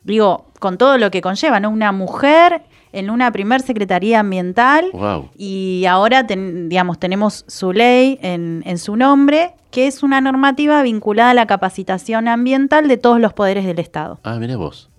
digo, 0.04 0.46
con 0.60 0.78
todo 0.78 0.98
lo 0.98 1.12
que 1.12 1.22
conlleva, 1.22 1.60
¿no? 1.60 1.70
Una 1.70 1.92
mujer 1.92 2.62
en 2.92 3.10
una 3.10 3.32
primer 3.32 3.62
secretaría 3.62 4.20
ambiental 4.20 4.86
wow. 4.94 5.30
y 5.38 5.86
ahora, 5.88 6.26
ten, 6.26 6.70
digamos, 6.70 7.00
tenemos 7.00 7.46
su 7.48 7.74
ley 7.74 8.20
en, 8.22 8.64
en, 8.66 8.78
su 8.78 8.96
nombre, 8.96 9.54
que 9.72 9.88
es 9.88 10.04
una 10.04 10.22
normativa 10.22 10.82
vinculada 10.82 11.32
a 11.32 11.34
la 11.34 11.46
capacitación 11.48 12.28
ambiental 12.28 12.88
de 12.88 12.98
todos 12.98 13.20
los 13.20 13.34
poderes 13.34 13.66
del 13.66 13.80
Estado. 13.80 14.20
Ah, 14.24 14.38
mire 14.40 14.56
vos. 14.56 14.90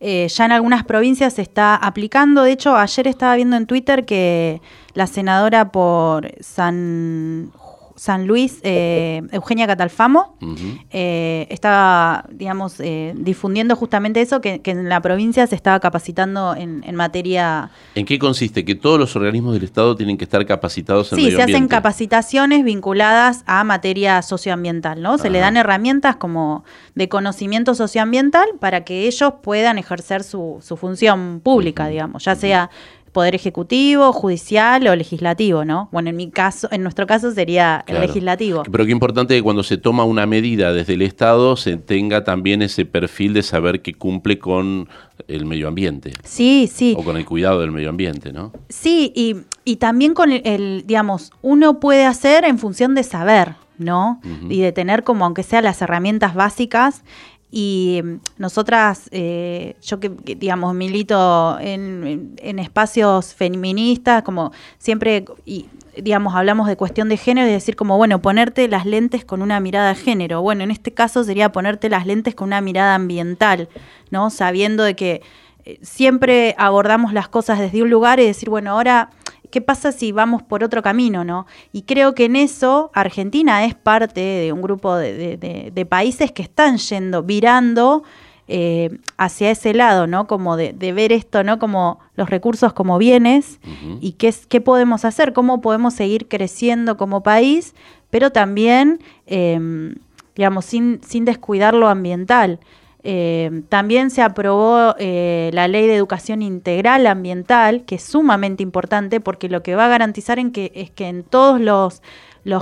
Eh, 0.00 0.28
ya 0.28 0.46
en 0.46 0.52
algunas 0.52 0.84
provincias 0.84 1.34
se 1.34 1.42
está 1.42 1.76
aplicando. 1.76 2.42
De 2.42 2.52
hecho, 2.52 2.74
ayer 2.74 3.06
estaba 3.06 3.36
viendo 3.36 3.56
en 3.56 3.66
Twitter 3.66 4.06
que 4.06 4.62
la 4.94 5.06
senadora 5.06 5.70
por 5.70 6.32
San 6.40 7.52
San 8.00 8.26
Luis, 8.26 8.60
eh, 8.62 9.20
Eugenia 9.30 9.66
Catalfamo, 9.66 10.34
uh 10.40 10.46
-huh. 10.46 10.84
eh, 10.90 11.46
estaba, 11.50 12.24
digamos, 12.30 12.80
eh, 12.80 13.12
difundiendo 13.14 13.76
justamente 13.76 14.22
eso, 14.22 14.40
que, 14.40 14.62
que, 14.62 14.70
en 14.70 14.88
la 14.88 15.02
provincia 15.02 15.46
se 15.46 15.54
estaba 15.54 15.80
capacitando 15.80 16.56
en, 16.56 16.82
en, 16.86 16.94
materia... 16.96 17.68
¿En 17.94 18.06
qué 18.06 18.18
consiste? 18.18 18.64
¿Que 18.64 18.74
todos 18.74 18.98
los 18.98 19.14
organismos 19.16 19.52
del 19.52 19.64
Estado 19.64 19.96
tienen 19.96 20.16
que 20.16 20.24
estar 20.24 20.46
capacitados 20.46 21.12
en 21.12 21.16
Sí, 21.18 21.24
medio 21.24 21.36
se 21.36 21.42
hacen 21.42 21.68
capacitaciones 21.68 22.64
vinculadas 22.64 23.44
a 23.44 23.64
materia 23.64 24.22
socioambiental, 24.22 25.02
¿no? 25.02 25.18
Se 25.18 25.24
Ajá. 25.24 25.32
le 25.32 25.38
dan 25.40 25.58
herramientas 25.58 26.16
como 26.16 26.64
de 26.94 27.10
conocimiento 27.10 27.74
socioambiental 27.74 28.48
para 28.60 28.82
que 28.82 29.08
ellos 29.08 29.34
puedan 29.42 29.76
ejercer 29.76 30.22
su, 30.22 30.56
su 30.62 30.78
función 30.78 31.42
pública, 31.44 31.82
uh 31.82 31.86
-huh. 31.86 31.90
digamos, 31.90 32.24
ya 32.24 32.34
sea 32.34 32.70
poder 33.12 33.34
ejecutivo, 33.34 34.12
judicial 34.12 34.86
o 34.86 34.94
legislativo, 34.96 35.64
¿no? 35.64 35.88
Bueno, 35.92 36.10
en 36.10 36.16
mi 36.16 36.30
caso, 36.30 36.68
en 36.70 36.82
nuestro 36.82 37.06
caso 37.06 37.32
sería 37.32 37.82
claro. 37.86 38.02
el 38.02 38.08
legislativo. 38.08 38.62
Pero 38.70 38.84
qué 38.84 38.92
importante 38.92 39.34
que 39.34 39.42
cuando 39.42 39.62
se 39.62 39.76
toma 39.78 40.04
una 40.04 40.26
medida 40.26 40.72
desde 40.72 40.94
el 40.94 41.02
Estado 41.02 41.56
se 41.56 41.76
tenga 41.76 42.24
también 42.24 42.62
ese 42.62 42.84
perfil 42.84 43.34
de 43.34 43.42
saber 43.42 43.82
que 43.82 43.94
cumple 43.94 44.38
con 44.38 44.88
el 45.28 45.46
medio 45.46 45.68
ambiente. 45.68 46.12
Sí, 46.24 46.68
sí. 46.72 46.94
O 46.96 47.04
con 47.04 47.16
el 47.16 47.24
cuidado 47.24 47.60
del 47.60 47.70
medio 47.72 47.90
ambiente, 47.90 48.32
¿no? 48.32 48.52
Sí, 48.68 49.12
y, 49.14 49.36
y 49.64 49.76
también 49.76 50.14
con 50.14 50.32
el, 50.32 50.42
el, 50.44 50.84
digamos, 50.86 51.32
uno 51.42 51.80
puede 51.80 52.04
hacer 52.04 52.44
en 52.44 52.58
función 52.58 52.94
de 52.94 53.02
saber, 53.02 53.54
¿no? 53.78 54.20
Uh 54.24 54.28
-huh. 54.28 54.52
Y 54.54 54.60
de 54.60 54.72
tener 54.72 55.04
como, 55.04 55.24
aunque 55.24 55.42
sea 55.42 55.62
las 55.62 55.82
herramientas 55.82 56.34
básicas, 56.34 57.02
y 57.50 58.02
nosotras, 58.38 59.08
eh, 59.10 59.76
yo 59.82 59.98
que, 59.98 60.14
que, 60.14 60.36
digamos 60.36 60.74
milito 60.74 61.58
en, 61.60 62.34
en, 62.38 62.58
espacios 62.60 63.34
feministas, 63.34 64.22
como 64.22 64.52
siempre, 64.78 65.24
y 65.44 65.66
digamos, 65.96 66.34
hablamos 66.34 66.68
de 66.68 66.76
cuestión 66.76 67.08
de 67.08 67.16
género 67.16 67.48
y 67.48 67.52
decir 67.52 67.76
como, 67.76 67.96
bueno, 67.96 68.22
ponerte 68.22 68.68
las 68.68 68.86
lentes 68.86 69.24
con 69.24 69.42
una 69.42 69.60
mirada 69.60 69.90
de 69.90 69.94
género. 69.96 70.42
Bueno, 70.42 70.64
en 70.64 70.70
este 70.70 70.92
caso 70.92 71.24
sería 71.24 71.52
ponerte 71.52 71.88
las 71.88 72.06
lentes 72.06 72.34
con 72.34 72.48
una 72.48 72.60
mirada 72.60 72.94
ambiental, 72.94 73.68
¿no? 74.10 74.30
Sabiendo 74.30 74.84
de 74.84 74.94
que 74.94 75.22
eh, 75.64 75.78
siempre 75.82 76.54
abordamos 76.58 77.12
las 77.12 77.28
cosas 77.28 77.58
desde 77.58 77.82
un 77.82 77.90
lugar 77.90 78.20
y 78.20 78.26
decir, 78.26 78.48
bueno, 78.48 78.72
ahora, 78.72 79.10
¿qué 79.50 79.60
pasa 79.60 79.92
si 79.92 80.12
vamos 80.12 80.42
por 80.42 80.64
otro 80.64 80.82
camino, 80.82 81.24
no? 81.24 81.46
Y 81.72 81.82
creo 81.82 82.14
que 82.14 82.26
en 82.26 82.36
eso 82.36 82.90
Argentina 82.94 83.64
es 83.64 83.74
parte 83.74 84.20
de 84.20 84.52
un 84.52 84.62
grupo 84.62 84.96
de, 84.96 85.86
países 85.88 86.32
que 86.32 86.42
están 86.42 86.78
yendo, 86.78 87.22
virando 87.22 88.04
eh, 88.48 88.98
hacia 89.16 89.50
ese 89.50 89.74
lado, 89.74 90.06
¿no? 90.06 90.26
Como 90.26 90.56
de, 90.56 90.92
ver 90.92 91.12
esto, 91.12 91.44
¿no? 91.44 91.58
Como 91.58 91.98
los 92.14 92.30
recursos 92.30 92.72
como 92.72 92.98
bienes 92.98 93.60
y 94.00 94.12
qué, 94.12 94.34
qué 94.48 94.60
podemos 94.60 95.04
hacer, 95.04 95.32
cómo 95.32 95.60
podemos 95.60 95.94
seguir 95.94 96.28
creciendo 96.28 96.96
como 96.96 97.22
país, 97.22 97.74
pero 98.10 98.30
también, 98.30 99.00
em, 99.26 99.94
digamos, 100.34 100.64
sin, 100.64 101.00
sin 101.02 101.24
descuidar 101.24 101.74
lo 101.74 101.88
ambiental. 101.88 102.60
Eh, 103.02 103.62
también 103.68 104.10
se 104.10 104.22
aprobó 104.22 104.94
eh, 104.98 105.50
la 105.54 105.68
ley 105.68 105.86
de 105.86 105.96
educación 105.96 106.42
integral 106.42 107.06
ambiental, 107.06 107.84
que 107.84 107.94
es 107.94 108.02
sumamente 108.02 108.62
importante 108.62 109.20
porque 109.20 109.48
lo 109.48 109.62
que 109.62 109.74
va 109.74 109.86
a 109.86 109.88
garantizar 109.88 110.38
en 110.38 110.52
que, 110.52 110.70
es 110.74 110.90
que 110.90 111.08
en 111.08 111.22
todos 111.22 111.60
los, 111.60 112.02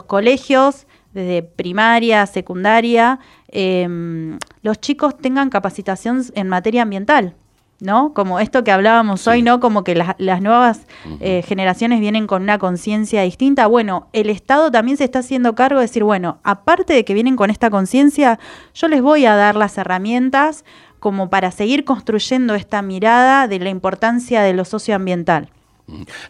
colegios, 0.07 0.87
desde 1.13 1.43
primaria, 1.43 2.27
secundaria, 2.27 3.19
em, 3.49 4.39
los 4.63 4.81
chicos 4.81 5.17
tengan 5.19 5.51
capacitación 5.51 6.23
en 6.35 6.49
materia 6.49 6.83
ambiental. 6.83 7.35
¿No? 7.81 8.13
Como 8.13 8.41
esto 8.41 8.65
que 8.65 8.73
hablábamos 8.73 9.27
hoy, 9.27 9.43
¿no? 9.43 9.61
Como 9.61 9.85
que 9.85 9.95
las 9.95 10.43
nuevas 10.43 10.87
eh, 11.21 11.43
generaciones 11.47 12.01
vienen 12.01 12.27
con 12.27 12.43
una 12.43 12.59
conciencia 12.59 13.23
distinta. 13.23 13.67
Bueno, 13.67 14.09
el 14.13 14.31
Estado 14.31 14.71
también 14.71 14.97
se 14.97 15.05
está 15.05 15.21
haciendo 15.21 15.55
cargo 15.55 15.79
de 15.79 15.87
decir, 15.87 16.03
bueno, 16.03 16.39
aparte 16.43 16.93
de 16.93 17.05
que 17.05 17.15
vienen 17.15 17.37
con 17.37 17.51
esta 17.51 17.71
conciencia, 17.71 18.39
yo 18.75 18.89
les 18.89 19.01
voy 19.01 19.27
a 19.27 19.37
dar 19.37 19.55
las 19.55 19.79
herramientas 19.79 20.65
como 20.99 21.31
para 21.31 21.53
seguir 21.53 21.85
construyendo 21.85 22.55
esta 22.55 22.83
mirada 22.83 23.47
de 23.47 23.61
la 23.61 23.71
importancia 23.71 24.43
de 24.43 24.55
lo 24.55 24.65
socioambiental. 24.65 25.51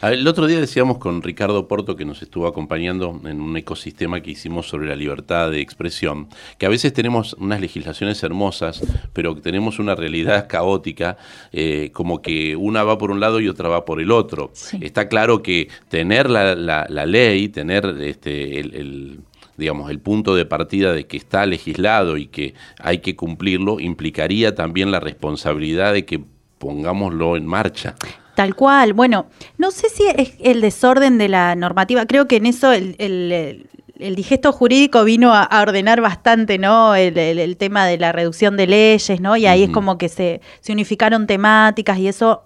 El 0.03 0.27
otro 0.29 0.47
día 0.47 0.61
decíamos 0.61 0.99
con 0.99 1.23
Ricardo 1.23 1.67
Porto, 1.67 1.97
que 1.97 2.05
nos 2.05 2.23
estuvo 2.23 2.47
acompañando 2.47 3.21
en 3.25 3.41
un 3.41 3.57
ecosistema 3.57 4.21
que 4.21 4.31
hicimos 4.31 4.69
sobre 4.69 4.89
la 4.89 4.95
libertad 4.95 5.51
de 5.51 5.61
expresión, 5.61 6.29
que 6.59 6.67
a 6.67 6.69
veces 6.69 6.93
tenemos 6.93 7.35
unas 7.35 7.61
legislaciones 7.61 8.23
hermosas, 8.23 8.81
pero 9.13 9.35
que 9.35 9.41
tenemos 9.41 9.79
una 9.79 9.97
realidad 9.97 10.47
caótica, 10.49 11.17
eh, 11.53 11.91
como 11.93 12.23
que 12.23 12.55
una 12.55 12.85
va 12.85 12.99
por 12.99 13.11
un 13.11 13.21
lado 13.21 13.41
y 13.41 13.49
otra 13.49 13.69
va 13.69 13.85
por 13.85 14.01
el 14.01 14.13
otro. 14.13 14.53
Está 14.81 15.09
claro 15.09 15.43
que 15.43 15.69
tener 15.89 16.31
la, 16.31 17.07
ley, 17.07 17.49
tener 17.49 17.97
este, 18.01 18.61
el, 18.61 19.21
digamos, 19.57 19.91
el 19.91 19.99
punto 19.99 20.37
de 20.37 20.47
partida 20.47 20.93
de 20.93 21.07
que 21.07 21.17
está 21.17 21.45
legislado 21.47 22.17
y 22.17 22.29
que 22.29 22.55
hay 22.79 22.99
que 22.99 23.17
cumplirlo, 23.17 23.81
implicaría 23.81 24.55
también 24.55 24.93
la 24.93 25.01
responsabilidad 25.01 25.93
de 25.93 26.05
que 26.05 26.21
pongámoslo 26.59 27.37
en 27.37 27.47
marcha. 27.47 27.97
Tal 28.39 28.55
cual. 28.55 28.93
Bueno, 28.93 29.27
no 29.57 29.73
sé 29.73 29.89
si 29.89 30.05
es 30.07 30.35
el 30.39 30.61
desorden 30.61 31.19
de 31.19 31.29
la 31.29 31.57
normativa. 31.57 32.07
Creo 32.07 32.29
que 32.29 32.37
en 32.37 32.47
eso 32.47 32.71
el, 32.73 32.95
el, 33.01 34.15
digesto 34.15 34.53
jurídico 34.53 35.03
vino 35.03 35.35
a, 35.35 35.49
ordenar 35.61 36.01
bastante, 36.01 36.57
¿no? 36.57 36.95
El, 36.95 37.57
tema 37.57 37.85
de 37.85 37.99
la 37.99 38.13
reducción 38.13 38.57
de 38.57 38.69
leyes, 38.69 39.21
¿no? 39.21 39.37
Y 39.37 39.47
ahí 39.47 39.65
es 39.65 39.71
como 39.71 39.99
que 39.99 40.09
se, 40.09 40.41
se, 40.61 40.71
unificaron 40.71 41.27
temáticas 41.27 41.99
y 41.99 42.07
eso, 42.07 42.45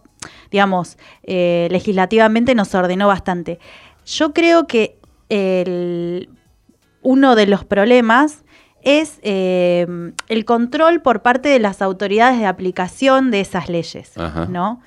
digamos, 0.50 0.96
eh, 1.24 1.68
legislativamente 1.70 2.54
nos 2.54 2.74
ordenó 2.74 3.08
bastante. 3.08 3.58
Yo 4.06 4.32
creo 4.32 4.66
que 4.66 4.96
el, 5.28 6.30
uno 7.02 7.34
de 7.34 7.46
los 7.46 7.66
problemas 7.66 8.46
es 8.80 9.18
eh, 9.22 9.86
el 10.28 10.44
control 10.46 11.02
por 11.02 11.20
parte 11.20 11.50
de 11.50 11.58
las 11.58 11.82
autoridades 11.82 12.38
de 12.38 12.46
aplicación 12.46 13.30
de 13.30 13.40
esas 13.42 13.68
leyes, 13.68 14.12
¿no? 14.48 14.80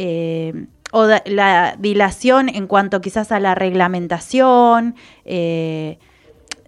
Eh, 0.00 0.52
o 0.92 1.08
la 1.26 1.76
dilación 1.76 2.48
en 2.48 2.68
cuanto 2.68 3.00
quizás 3.00 3.32
a 3.32 3.40
la 3.40 3.56
reglamentación. 3.56 4.94
Eh, 5.24 5.98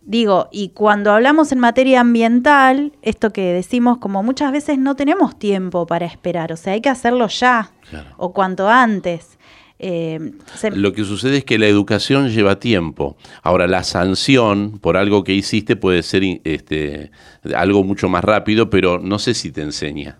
digo, 0.03 0.49
y 0.51 0.71
cuando 0.71 1.13
hablamos 1.13 1.53
en 1.53 1.61
materia 1.61 2.01
ambiental, 2.01 2.93
esto 3.03 3.33
que 3.33 3.53
decimos, 3.53 3.99
como 3.99 4.25
muchas 4.25 4.51
veces 4.51 4.79
no 4.79 4.97
tenemos 4.97 5.39
tiempo 5.39 5.87
para 5.87 6.07
esperar, 6.07 6.53
o 6.53 6.57
sea, 6.57 6.73
hay 6.73 6.81
que 6.81 6.89
hacerlo 6.89 7.29
ya 7.29 7.71
o 8.17 8.33
cuanto 8.33 8.69
antes. 8.69 9.39
Eh, 9.79 10.33
Lo 10.73 10.93
que 10.93 11.05
sucede 11.05 11.39
es 11.39 11.45
que 11.45 11.59
la 11.59 11.67
educación 11.67 12.31
lleva 12.31 12.59
tiempo. 12.59 13.17
Ahora, 13.43 13.69
la 13.69 13.85
sanción 13.85 14.81
por 14.81 14.97
algo 14.97 15.23
que 15.23 15.35
hiciste 15.35 15.77
puede 15.77 16.03
ser 16.03 16.25
este, 16.43 17.13
algo 17.55 17.85
mucho 17.85 18.09
más 18.09 18.25
rápido, 18.25 18.69
pero 18.69 18.99
no 18.99 19.21
sé 19.21 19.35
si 19.35 19.53
te 19.53 19.63
enseña. 19.63 20.19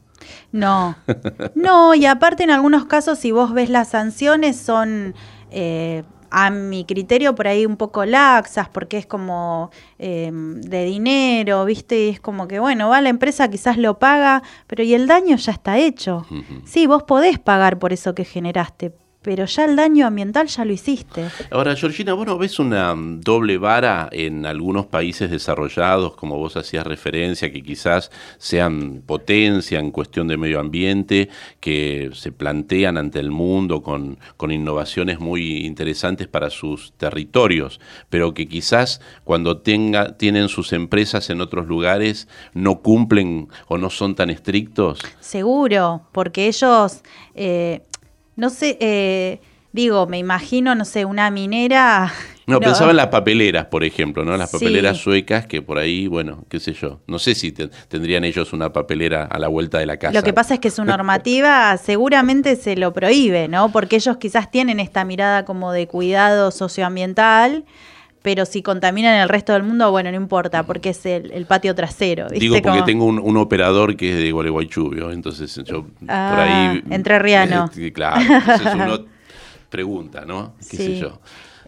No, 0.53 0.97
no, 1.55 1.95
y 1.95 2.07
aparte 2.07 2.43
en 2.43 2.51
algunos 2.51 2.87
casos 2.87 3.19
si 3.19 3.33
vos 3.33 3.53
ves 3.53 3.71
las 3.71 3.89
sanciones 3.89 4.57
son... 4.57 5.15
Eh, 5.51 6.05
a 6.31 6.51
mi 6.51 6.85
criterio 6.85 7.35
por 7.35 7.49
ahí 7.49 7.67
un 7.67 7.77
poco 7.77 8.05
laxas, 8.05 8.69
porque 8.69 8.99
es 8.99 9.07
como 9.07 9.71
em, 9.99 10.61
de 10.61 10.85
dinero, 10.85 11.65
¿viste? 11.65 12.07
Y 12.07 12.09
es 12.11 12.21
como 12.21 12.47
que, 12.49 12.61
bueno, 12.61 12.89
va 12.89 13.01
la 13.01 13.09
empresa, 13.09 13.51
quizás 13.51 13.77
lo 13.77 13.99
paga, 13.99 14.43
pero 14.67 14.83
y 14.83 14.95
el 14.95 15.07
daño 15.07 15.37
ya 15.37 15.53
está 15.53 15.79
hecho. 15.79 16.27
Sí, 16.65 16.87
vos 16.87 17.03
podés 17.03 17.39
pagar 17.39 17.79
por 17.79 17.93
eso 17.93 18.15
que 18.15 18.25
generaste, 18.25 18.93
pero 19.23 19.45
ya 19.45 19.67
el 19.67 19.77
daño 19.77 20.07
ambiental 20.07 20.47
ya 20.47 20.65
lo 20.65 20.73
hiciste. 20.73 21.29
Ahora, 21.51 21.77
Georgina, 21.77 22.15
¿vos 22.15 22.27
no 22.27 22.39
ves 22.39 22.59
una 22.59 22.95
doble 22.97 23.59
vara 23.59 24.09
en 24.13 24.47
algunos 24.47 24.87
países 24.87 25.31
desarrollados, 25.31 26.17
como 26.17 26.39
vos 26.39 26.57
hacías 26.57 26.87
referencia, 26.87 27.53
que 27.53 27.63
quizás 27.63 28.11
sean 28.39 29.03
potencia 29.07 29.79
en 29.79 29.91
cuestión 29.91 30.29
de 30.29 30.39
medio 30.39 30.59
ambiente, 30.59 31.29
que 31.61 32.11
se 32.15 32.33
plantean 32.33 32.97
ante 32.97 33.19
el 33.19 33.31
mundo 33.31 33.83
con, 33.83 34.19
con 34.37 34.53
innovaciones 34.53 35.21
muy 35.21 35.67
interesantes 35.67 36.27
para 36.27 36.49
sus 36.49 36.93
territorios, 36.95 37.81
pero 38.09 38.33
que 38.33 38.49
quizás 38.49 39.03
cuando 39.25 39.59
tenga, 39.59 40.17
tienen 40.17 40.49
sus 40.49 40.73
empresas 40.73 41.29
en 41.29 41.43
otros 41.43 41.67
lugares 41.67 42.29
no 42.55 42.81
cumplen 42.81 43.49
o 43.69 43.77
no 43.77 43.91
son 43.91 44.15
tan 44.15 44.31
estrictos? 44.31 45.01
Seguro, 45.21 46.07
porque 46.13 46.47
ellos... 46.47 47.03
Eh, 47.35 47.83
no 48.41 48.49
sé, 48.49 48.79
eh, 48.81 49.39
digo, 49.73 50.07
me 50.07 50.17
imagino, 50.17 50.75
no 50.75 50.87
sé, 50.87 51.05
una 51.05 51.31
minera. 51.31 52.13
No, 52.47 52.59
pensaba 52.59 52.91
en 52.91 52.97
las 52.97 53.07
papeleras, 53.07 53.67
por 53.67 53.85
ejemplo, 53.85 54.25
¿no? 54.25 54.37
Las 54.37 54.51
papeleras 54.51 54.97
suecas 54.97 55.47
que 55.47 55.63
por 55.63 55.79
ahí, 55.79 56.09
bueno, 56.09 56.45
qué 56.49 56.59
sé 56.59 56.73
yo. 56.73 56.99
No 57.07 57.21
sé 57.21 57.37
si 57.37 57.53
tendrían 57.53 58.25
ellos 58.25 58.53
una 58.53 58.73
papelera 58.73 59.27
a 59.27 59.39
la 59.39 59.47
vuelta 59.47 59.79
de 59.79 59.87
la 59.87 59.99
casa. 59.99 60.13
Lo 60.13 60.25
que 60.25 60.33
pasa 60.33 60.55
es 60.55 60.61
que 60.61 60.73
su 60.73 60.85
normativa 60.85 61.77
seguramente 61.77 62.57
se 62.57 62.75
lo 62.75 62.93
prohíbe, 62.93 63.47
¿no? 63.47 63.71
Porque 63.71 63.95
ellos 63.95 64.17
quizás 64.17 64.51
tienen 64.51 64.81
esta 64.81 65.05
mirada 65.05 65.45
como 65.45 65.71
de 65.71 65.87
cuidado 65.87 66.51
socioambiental 66.51 67.67
pero 68.23 68.45
si 68.45 68.63
contaminan 68.63 69.17
el 69.17 69.29
resto 69.29 69.53
del 69.53 69.63
mundo, 69.63 69.91
bueno, 69.91 70.11
no 70.11 70.17
importa, 70.17 70.65
porque 70.65 70.91
es 70.91 71.07
el, 71.07 71.47
patio 71.47 71.75
trasero. 71.75 72.29
Digo 72.29 72.57
porque 72.63 72.83
tengo 72.83 73.07
un, 73.07 73.37
operador 73.37 73.97
que 73.97 74.11
es 74.11 74.17
de 74.19 74.31
Gualeguaychubio, 74.31 75.11
entonces 75.11 75.55
yo 75.65 75.85
por 75.85 76.09
ah, 76.09 76.73
ahí... 76.73 76.85
Entre 76.91 77.19
Riano. 77.19 77.71
Eh, 77.77 77.93
claro, 77.93 78.21
entonces 78.21 78.75
uno 78.75 78.99
pregunta, 79.71 80.25
¿no? 80.27 80.55
¿Qué 80.71 80.77
sé 80.77 80.99
yo? 80.99 81.19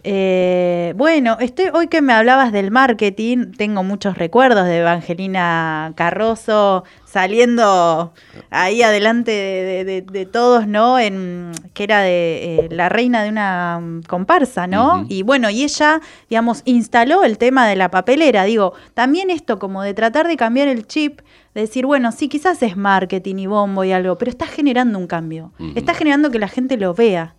Eh, 0.05 0.93
bueno, 0.97 1.37
estoy, 1.39 1.67
hoy 1.73 1.87
que 1.87 2.01
me 2.01 2.11
hablabas 2.11 2.51
del 2.51 2.71
marketing, 2.71 3.51
tengo 3.57 3.83
muchos 3.83 4.17
recuerdos 4.17 4.65
de 4.65 4.79
Evangelina 4.79 5.93
Carroso 5.95 6.83
saliendo 7.05 8.11
ahí 8.49 8.81
adelante 8.81 9.31
de, 9.31 10.25
todos, 10.25 10.67
¿no? 10.67 10.99
En, 10.99 11.51
que 11.73 11.83
era 11.83 12.01
de 12.01 12.65
eh, 12.65 12.67
la 12.71 12.89
reina 12.89 13.23
de 13.23 13.29
una 13.29 14.01
comparsa, 14.07 14.67
¿no? 14.67 15.05
Y 15.07 15.21
bueno, 15.21 15.49
y 15.49 15.63
ella, 15.63 16.01
digamos, 16.29 16.63
instaló 16.65 17.23
el 17.23 17.37
tema 17.37 17.67
de 17.67 17.75
la 17.75 17.89
papelera. 17.89 18.43
Digo, 18.43 18.73
también 18.95 19.29
esto 19.29 19.59
como 19.59 19.83
de 19.83 19.93
tratar 19.93 20.27
de 20.27 20.35
cambiar 20.35 20.67
el 20.67 20.87
chip, 20.87 21.21
de 21.53 21.61
decir, 21.61 21.85
bueno, 21.85 22.11
sí, 22.11 22.27
quizás 22.27 22.61
es 22.63 22.75
marketing 22.75 23.35
y 23.35 23.45
bombo 23.45 23.83
y 23.83 23.91
algo, 23.91 24.17
pero 24.17 24.31
está 24.31 24.47
generando 24.47 24.97
un 24.97 25.07
cambio. 25.07 25.53
Está 25.75 25.93
generando 25.93 26.31
que 26.31 26.39
la 26.39 26.47
gente 26.47 26.77
lo 26.77 26.93
vea. 26.95 27.35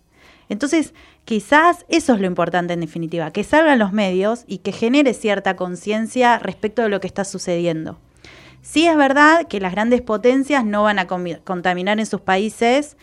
Entonces, 0.49 0.93
quizás 1.25 1.85
eso 1.89 2.13
es 2.13 2.19
lo 2.19 2.27
importante 2.27 2.73
en 2.73 2.81
definitiva, 2.81 3.31
que 3.31 3.43
salgan 3.43 3.79
los 3.79 3.93
medios 3.93 4.43
y 4.47 4.59
que 4.59 4.71
genere 4.71 5.13
cierta 5.13 5.55
conciencia 5.55 6.39
respecto 6.39 6.81
de 6.81 6.89
lo 6.89 6.99
que 6.99 7.07
está 7.07 7.23
sucediendo. 7.23 7.97
Sí 8.61 8.87
es 8.87 8.97
verdad 8.97 9.47
que 9.47 9.59
las 9.59 9.73
grandes 9.73 10.01
potencias 10.01 10.65
no 10.65 10.83
van 10.83 10.99
a 10.99 11.07
contaminar 11.07 11.99
en 11.99 12.05
sus 12.05 12.21
países 12.21 12.97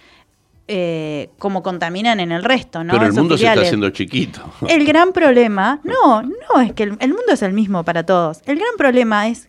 eh, 0.68 1.30
como 1.38 1.62
contaminan 1.62 2.20
en 2.20 2.32
el 2.32 2.42
resto, 2.42 2.82
¿no? 2.82 2.92
Pero 2.92 3.06
el 3.06 3.12
mundo 3.12 3.36
se 3.36 3.46
está 3.46 3.60
haciendo 3.60 3.90
chiquito. 3.90 4.40
El 4.68 4.84
gran 4.86 5.12
problema, 5.12 5.80
no, 5.84 6.22
no 6.22 6.60
es 6.60 6.72
que 6.72 6.84
el, 6.84 6.96
el, 7.00 7.10
mundo 7.10 7.32
es 7.32 7.42
el 7.42 7.52
mismo 7.52 7.84
para 7.84 8.04
todos. 8.04 8.42
El 8.46 8.56
gran 8.56 8.76
problema 8.78 9.28
es 9.28 9.48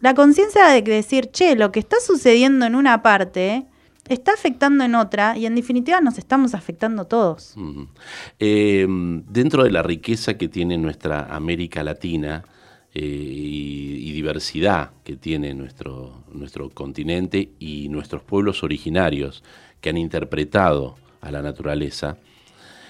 la 0.00 0.14
conciencia 0.14 0.66
de 0.68 0.82
decir, 0.82 1.30
che, 1.30 1.56
lo 1.56 1.72
que 1.72 1.80
está 1.80 1.96
sucediendo 1.98 2.66
en 2.66 2.74
una 2.74 3.02
parte 3.02 3.66
está 4.08 4.32
afectando 4.32 4.84
en 4.84 4.94
otra 4.94 5.36
y 5.36 5.46
en 5.46 5.54
definitiva 5.54 6.00
nos 6.00 6.18
estamos 6.18 6.54
afectando 6.54 7.06
todos. 7.06 7.54
Eh, 8.38 8.86
dentro 8.88 9.64
de 9.64 9.70
la 9.70 9.82
riqueza 9.82 10.34
que 10.36 10.48
tiene 10.48 10.78
nuestra 10.78 11.34
América 11.34 11.82
Latina, 11.82 12.44
eh, 12.96 13.00
y, 13.02 14.12
diversidad 14.12 14.92
que 15.02 15.16
tiene 15.16 15.52
nuestro, 15.52 16.22
nuestro 16.32 16.70
continente 16.70 17.50
y 17.58 17.88
nuestros 17.88 18.22
pueblos 18.22 18.62
originarios 18.62 19.42
que 19.80 19.90
han 19.90 19.96
interpretado 19.96 20.94
a 21.20 21.32
la 21.32 21.42
naturaleza, 21.42 22.18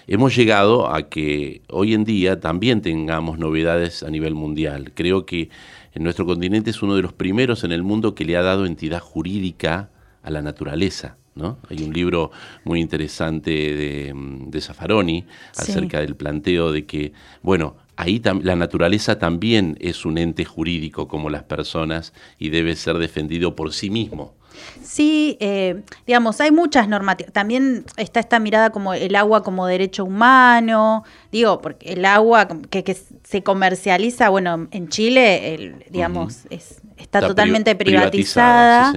hemos 0.06 0.36
llegado 0.36 0.92
a 0.94 1.08
que 1.08 1.62
hoy 1.70 1.94
en 1.94 2.04
día 2.04 2.38
también 2.38 2.82
tengamos 2.82 3.38
novedades 3.38 4.02
a 4.02 4.10
nivel 4.10 4.34
mundial. 4.34 4.92
Creo 4.94 5.24
que 5.24 5.48
en 5.94 6.02
nuestro 6.02 6.26
continente 6.26 6.68
es 6.68 6.82
uno 6.82 6.96
de 6.96 7.02
los 7.02 7.14
primeros 7.14 7.64
en 7.64 7.72
el 7.72 7.82
mundo 7.82 8.14
que 8.14 8.26
le 8.26 8.36
ha 8.36 8.42
dado 8.42 8.66
entidad 8.66 9.00
jurídica 9.00 9.88
a 10.24 10.30
la 10.30 10.42
naturaleza. 10.42 11.16
¿no? 11.34 11.58
Hay 11.68 11.82
un 11.82 11.92
libro 11.92 12.30
muy 12.64 12.80
interesante 12.80 13.50
de, 13.50 14.12
de 14.46 14.60
Zaffaroni 14.60 15.26
acerca 15.56 16.00
del 16.00 16.16
planteo 16.16 16.70
de 16.70 16.86
que, 16.86 17.12
bueno, 17.42 17.76
ahí 17.96 18.22
la 18.42 18.56
naturaleza 18.56 19.18
también 19.18 19.76
es 19.80 20.04
un 20.04 20.18
ente 20.18 20.44
jurídico 20.44 21.08
como 21.08 21.30
las 21.30 21.44
personas 21.44 22.12
y 22.38 22.50
debe 22.50 22.76
ser 22.76 22.98
defendido 22.98 23.56
por 23.56 23.72
sí 23.72 23.90
mismo. 23.90 24.34
Sí, 24.82 25.36
eh, 25.40 25.82
digamos, 26.06 26.40
hay 26.40 26.52
muchas 26.52 26.88
normativas. 26.88 27.32
También 27.32 27.84
está 27.96 28.20
esta 28.20 28.38
mirada 28.38 28.70
como 28.70 28.94
el 28.94 29.16
agua 29.16 29.42
como 29.42 29.66
derecho 29.66 30.04
humano. 30.04 31.04
Digo, 31.32 31.60
porque 31.60 31.94
el 31.94 32.04
agua 32.04 32.46
que, 32.70 32.96
se 33.24 33.42
comercializa, 33.42 34.28
bueno, 34.28 34.68
en 34.70 34.88
Chile, 34.88 35.74
digamos, 35.90 36.46
es, 36.50 36.80
está, 36.96 37.20
totalmente 37.20 37.74
privatizada. 37.74 38.92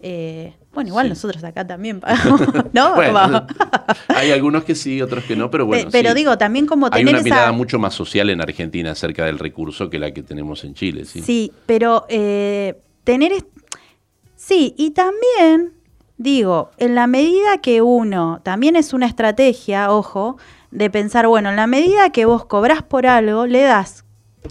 Eh, 0.00 0.54
bueno, 0.74 0.88
igual 0.88 1.08
nosotros 1.08 1.42
acá 1.44 1.66
también 1.66 2.00
pagamos, 2.00 2.40
¿no? 2.72 2.94
hay 4.08 4.30
algunos 4.30 4.64
que 4.64 4.74
sí, 4.74 5.02
otros 5.02 5.24
que 5.24 5.36
no, 5.36 5.50
pero 5.50 5.66
bueno. 5.66 5.88
Pero 5.92 6.14
digo, 6.14 6.38
también 6.38 6.66
como 6.66 6.90
tener 6.90 7.06
Hay 7.06 7.14
una 7.14 7.22
mirada 7.22 7.52
mucho 7.52 7.78
más 7.78 7.94
social 7.94 8.30
en 8.30 8.40
Argentina 8.40 8.92
acerca 8.92 9.26
del 9.26 9.38
recurso 9.38 9.90
que 9.90 9.98
la 9.98 10.12
que 10.12 10.22
tenemos 10.22 10.64
en 10.64 10.74
Chile, 10.74 11.04
sí. 11.04 11.22
Sí, 11.22 11.52
pero 11.66 12.06
eh, 12.08 12.80
tener... 13.04 13.32
Sí, 14.34 14.74
y 14.76 14.90
también, 14.90 15.74
digo, 16.16 16.70
en 16.78 16.94
la 16.94 17.06
medida 17.06 17.58
que 17.58 17.80
uno, 17.80 18.40
también 18.42 18.74
es 18.74 18.92
una 18.92 19.06
estrategia, 19.06 19.92
ojo, 19.92 20.36
de 20.72 20.90
pensar, 20.90 21.28
bueno, 21.28 21.50
en 21.50 21.56
la 21.56 21.66
medida 21.66 22.10
que 22.10 22.24
vos 22.24 22.46
cobrás 22.46 22.82
por 22.82 23.06
algo, 23.06 23.46
le 23.46 23.62
das 23.62 24.04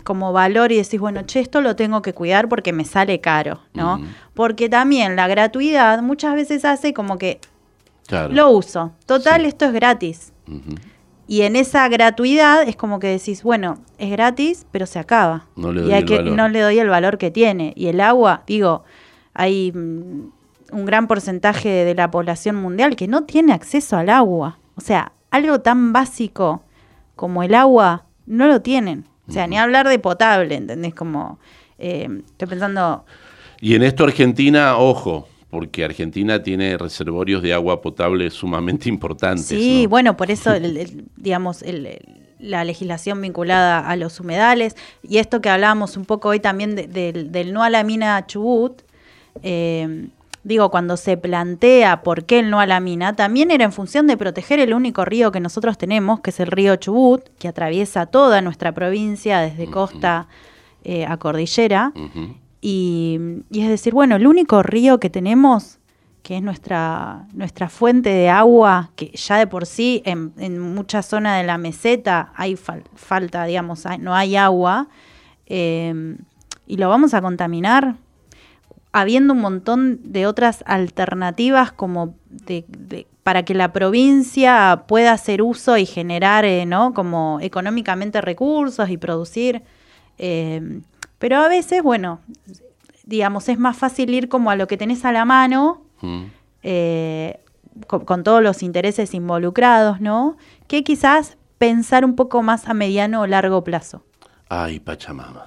como 0.04 0.34
valor 0.34 0.72
y 0.72 0.78
decís, 0.78 1.00
bueno, 1.00 1.24
che, 1.24 1.40
esto 1.40 1.62
lo 1.62 1.76
tengo 1.76 2.02
que 2.02 2.14
cuidar 2.14 2.50
porque 2.50 2.74
me 2.74 2.86
sale 2.86 3.20
caro, 3.20 3.62
¿no? 3.74 4.02
Porque 4.34 4.70
también 4.70 5.16
la 5.16 5.28
gratuidad 5.28 6.02
muchas 6.02 6.36
veces 6.36 6.66
hace 6.66 6.94
como 6.94 7.18
que 7.18 7.40
lo 8.30 8.52
uso. 8.52 8.92
Total, 9.06 9.46
esto 9.46 9.66
es 9.66 9.74
gratis. 9.74 10.34
Y 11.28 11.44
en 11.44 11.56
esa 11.56 11.88
gratuidad 11.88 12.68
es 12.68 12.76
como 12.76 13.00
que 13.00 13.08
decís, 13.08 13.44
bueno, 13.44 13.78
es 13.98 14.12
gratis, 14.12 14.66
pero 14.72 14.86
se 14.86 15.00
acaba. 15.00 15.46
No 15.56 15.72
le 15.72 15.82
doy, 15.82 15.92
y 15.92 15.94
el, 15.94 16.06
que, 16.06 16.18
valor. 16.18 16.36
No 16.36 16.50
le 16.50 16.60
doy 16.60 16.80
el 16.80 16.90
valor 16.90 17.18
que 17.18 17.32
tiene. 17.32 17.74
Y 17.78 17.88
el 17.88 18.02
agua, 18.02 18.44
digo, 18.48 18.84
hay 19.34 19.72
mm, 19.72 20.32
un 20.74 20.86
gran 20.86 21.08
porcentaje 21.08 21.70
de 21.70 21.96
la 21.96 22.12
población 22.12 22.58
mundial 22.58 22.96
que 22.96 23.08
no 23.08 23.24
tiene 23.24 23.54
acceso 23.54 23.96
al 23.96 24.10
agua. 24.10 24.60
O 24.76 24.82
sea, 24.82 25.14
algo 25.30 25.62
tan 25.62 25.94
básico 25.94 26.64
como 27.16 27.44
el 27.44 27.56
agua 27.56 28.06
no 28.26 28.48
lo 28.48 28.62
tienen. 28.62 29.06
O 29.32 29.34
sea, 29.34 29.48
ni 29.48 29.58
hablar 29.58 29.88
de 29.88 29.98
potable, 29.98 30.56
¿entendés? 30.56 30.94
Como, 30.94 31.40
eh, 31.80 32.10
estoy 32.26 32.50
pensando... 32.50 33.06
Y 33.62 33.76
en 33.76 33.84
esto 33.84 34.04
Argentina, 34.04 34.76
ojo, 34.76 35.30
porque 35.50 35.86
Argentina 35.86 36.44
tiene 36.44 36.78
reservorios 36.78 37.42
de 37.42 37.54
agua 37.54 37.82
potable 37.82 38.30
sumamente 38.30 38.90
importantes. 38.90 39.46
Sí, 39.46 39.88
bueno, 39.88 40.18
por 40.18 40.32
eso, 40.32 40.52
digamos, 41.16 41.64
la 42.40 42.66
legislación 42.66 43.22
vinculada 43.22 43.88
a 43.88 43.96
los 43.96 44.20
humedales 44.20 44.76
y 45.02 45.20
esto 45.20 45.40
que 45.40 45.48
hablábamos 45.48 45.96
un 45.96 46.04
poco 46.04 46.28
hoy 46.28 46.42
también 46.42 46.76
del 46.76 47.54
no 47.54 47.64
a 47.64 47.70
la 47.70 47.86
mina 47.86 48.28
Chubut, 48.28 48.82
eh, 49.44 50.10
digo, 50.44 50.72
cuando 50.72 50.98
se 50.98 51.18
plantea 51.18 52.02
por 52.02 52.26
qué 52.26 52.40
el 52.40 52.50
no 52.50 52.60
a 52.60 52.66
la 52.66 52.80
mina, 52.80 53.16
también 53.16 53.52
era 53.52 53.64
en 53.64 53.72
función 53.72 54.08
de 54.08 54.18
proteger 54.18 54.60
el 54.60 54.74
único 54.74 55.06
río 55.06 55.32
que 55.32 55.40
nosotros 55.40 55.78
tenemos, 55.78 56.20
que 56.22 56.32
es 56.32 56.40
el 56.40 56.48
río 56.48 56.76
Chubut, 56.78 57.22
que 57.38 57.48
atraviesa 57.48 58.08
toda 58.08 58.42
nuestra 58.42 58.72
provincia 58.72 59.40
desde 59.40 59.68
costa 59.68 60.28
eh, 60.84 61.06
a 61.06 61.18
cordillera. 61.18 61.94
y, 62.62 63.20
es 63.52 63.70
decir, 63.70 63.94
bueno, 63.94 64.16
el 64.16 64.26
único 64.26 64.64
río 64.64 65.00
que 65.00 65.10
tenemos, 65.10 65.80
que 66.24 66.38
es 66.38 66.44
nuestra, 66.44 67.28
nuestra 67.34 67.70
fuente 67.70 68.10
de 68.10 68.30
agua, 68.30 68.92
que 68.96 69.12
ya 69.12 69.38
de 69.38 69.48
por 69.48 69.66
sí 69.66 70.02
en, 70.06 70.34
en 70.38 70.60
muchas 70.60 71.06
zonas 71.06 71.40
de 71.40 71.48
la 71.48 71.58
meseta 71.58 72.32
hay 72.36 72.56
falta, 72.56 73.46
digamos, 73.46 73.86
no 74.00 74.16
hay 74.16 74.36
agua, 74.36 74.88
eh, 75.48 76.16
y 76.68 76.78
lo 76.78 76.90
vamos 76.90 77.14
a 77.14 77.22
contaminar 77.22 77.96
habiendo 78.92 79.34
un 79.34 79.42
montón 79.42 80.00
de 80.04 80.28
otras 80.28 80.64
alternativas 80.68 81.72
como 81.72 82.16
de, 82.30 82.66
para 83.24 83.44
que 83.44 83.54
la 83.54 83.72
provincia 83.72 84.84
pueda 84.88 85.14
hacer 85.14 85.42
uso 85.42 85.78
y 85.78 85.86
generar, 85.86 86.46
eh, 86.46 86.66
¿no? 86.66 86.94
Como 86.94 87.40
económicamente 87.42 88.20
recursos 88.22 88.90
y 88.90 88.98
producir. 88.98 89.62
Eh, 90.18 90.82
pero 91.20 91.38
a 91.38 91.48
veces, 91.48 91.84
bueno, 91.84 92.20
digamos, 93.06 93.48
es 93.50 93.60
más 93.60 93.78
fácil 93.78 94.14
ir 94.14 94.28
como 94.28 94.50
a 94.50 94.56
lo 94.56 94.68
que 94.68 94.78
tenés 94.78 95.06
a 95.06 95.12
la 95.12 95.24
mano, 95.24 95.82
mm. 96.02 96.24
eh, 96.64 97.40
con, 97.88 98.06
con, 98.06 98.24
todos 98.24 98.42
los 98.42 98.64
intereses 98.64 99.14
involucrados, 99.14 100.02
¿no? 100.02 100.36
Que 100.68 100.84
quizás 100.84 101.38
pensar 101.58 102.04
un 102.04 102.16
poco 102.16 102.42
más 102.42 102.68
a 102.68 102.74
mediano 102.74 103.22
o 103.22 103.28
largo 103.28 103.64
plazo. 103.64 104.04
Ay, 104.50 104.80
Pachamama. 104.80 105.46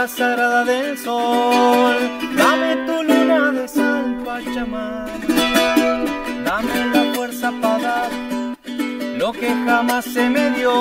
Hembra 0.00 0.08
sagrada 0.08 0.64
del 0.64 0.96
sol, 0.98 1.96
dame 2.36 2.76
tu 2.86 3.02
luna 3.02 3.52
de 3.52 3.68
sal, 3.68 4.22
Pachamama, 4.24 5.06
dame 6.44 6.86
la 6.94 7.14
fuerza 7.14 7.52
para 7.60 7.78
dar 7.78 8.10
lo 9.18 9.32
que 9.32 9.48
jamás 9.66 10.04
se 10.04 10.28
me 10.30 10.50
dio, 10.52 10.72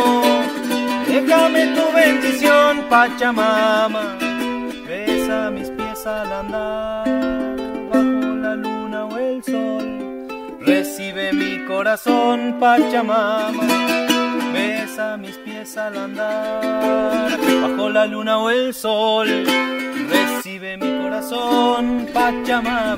déjame 1.07 1.67
tu 1.75 1.93
bendición, 1.93 2.85
Pachamama, 2.89 4.17
besa 4.87 5.51
mis 5.51 5.69
pies 5.69 6.05
al 6.05 6.31
andar, 6.31 7.05
bajo 7.91 8.35
la 8.43 8.55
luna 8.55 9.05
o 9.05 9.17
el 9.17 9.43
sol, 9.43 10.27
recibe 10.61 11.33
mi 11.33 11.65
corazón, 11.65 12.55
Pachamama, 12.59 13.67
besa 14.53 15.17
mis 15.17 15.37
pies 15.37 15.48
al 15.59 15.97
andar, 15.97 17.37
bajo 17.61 17.89
la 17.89 18.05
luna 18.05 18.37
o 18.37 18.49
el 18.49 18.73
sol, 18.73 19.27
recibe 20.09 20.77
mi 20.77 21.01
corazón, 21.01 22.07
Pachamama. 22.13 22.97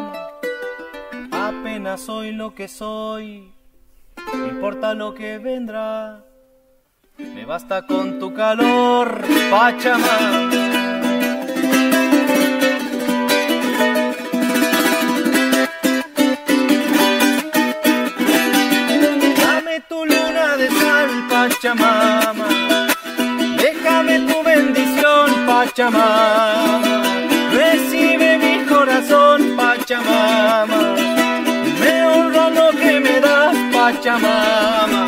soy 1.97 2.31
lo 2.31 2.53
que 2.53 2.67
soy, 2.67 3.51
no 4.33 4.47
importa 4.47 4.93
lo 4.93 5.13
que 5.13 5.39
vendrá, 5.39 6.23
Me 7.17 7.45
basta 7.45 7.85
con 7.85 8.19
tu 8.19 8.33
calor, 8.33 9.23
Pachamama. 9.49 10.49
Dame 19.43 19.81
tu 19.89 20.05
luna 20.05 20.57
de 20.57 20.69
sal, 20.69 21.09
Pachamama. 21.29 22.47
Déjame 23.57 24.19
tu 24.19 24.43
bendición, 24.43 25.45
Pachamama. 25.45 27.03
Recibe 27.51 28.37
mi 28.37 28.65
corazón, 28.65 29.55
Pachamama. 29.57 31.20
Pachamama. 33.81 35.07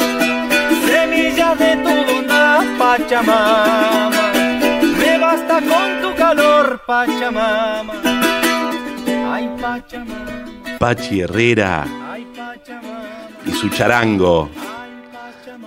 Semilla 0.87 1.53
de 1.61 1.71
tu 1.83 1.93
bondad, 2.07 2.63
Pachamama. 2.79 4.23
Me 4.99 5.17
basta 5.19 5.55
con 5.61 5.89
tu 6.01 6.09
calor, 6.15 6.81
Pachamama. 6.87 7.93
Ay, 9.31 9.45
Pachamama. 9.61 10.79
Pachi 10.79 11.21
Herrera 11.21 11.85
Ay, 12.11 12.25
Pachamama. 12.35 13.45
y 13.45 13.51
su 13.51 13.69
charango. 13.69 14.49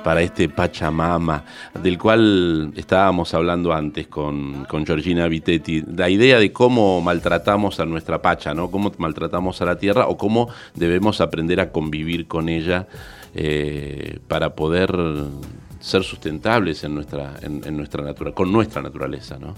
Para 0.06 0.22
este 0.22 0.48
Pachamama, 0.48 1.42
del 1.82 1.98
cual 1.98 2.72
estábamos 2.76 3.34
hablando 3.34 3.72
antes 3.72 4.06
con, 4.06 4.64
con 4.66 4.86
Georgina 4.86 5.26
Vitetti, 5.26 5.82
la 5.96 6.08
idea 6.08 6.38
de 6.38 6.52
cómo 6.52 7.00
maltratamos 7.00 7.80
a 7.80 7.86
nuestra 7.86 8.22
Pacha, 8.22 8.54
¿no? 8.54 8.70
cómo 8.70 8.92
maltratamos 8.98 9.60
a 9.62 9.64
la 9.64 9.78
tierra 9.78 10.06
o 10.06 10.16
cómo 10.16 10.48
debemos 10.76 11.20
aprender 11.20 11.58
a 11.58 11.72
convivir 11.72 12.28
con 12.28 12.48
ella 12.48 12.86
eh, 13.34 14.20
para 14.28 14.54
poder 14.54 14.94
ser 15.80 16.04
sustentables 16.04 16.84
en 16.84 16.94
nuestra, 16.94 17.34
en, 17.42 17.76
nuestra 17.76 18.04
natura, 18.04 18.30
con 18.30 18.52
nuestra 18.52 18.82
naturaleza, 18.82 19.38
¿no? 19.40 19.54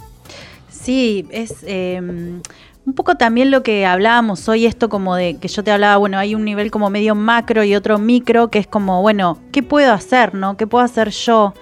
Sí, 0.71 1.27
es 1.31 1.63
eh, 1.67 2.41
un 2.89 2.95
poco 2.95 3.17
también 3.17 3.51
lo 3.51 3.63
que 3.63 3.85
hablábamos 3.85 4.49
hoy, 4.49 4.65
esto 4.65 4.89
como 4.89 5.15
de 5.15 5.37
que 5.37 5.49
yo 5.49 5.63
te 5.63 5.71
hablaba, 5.71 5.99
bueno, 5.99 6.17
hay 6.17 6.35
un 6.35 6.43
nivel 6.43 6.71
como 6.71 6.89
medio 6.89 7.15
macro 7.15 7.63
y 7.63 7.75
otro 7.75 7.99
micro, 7.99 8.49
que 8.49 8.59
es 8.59 8.67
como, 8.67 9.03
bueno, 9.03 9.39
¿qué 9.53 9.63
puedo 9.63 9.93
hacer, 9.93 10.35
no? 10.35 10.57
¿Qué 10.57 10.67
puedo 10.67 10.83
hacer 10.83 11.11
yo? 11.11 11.53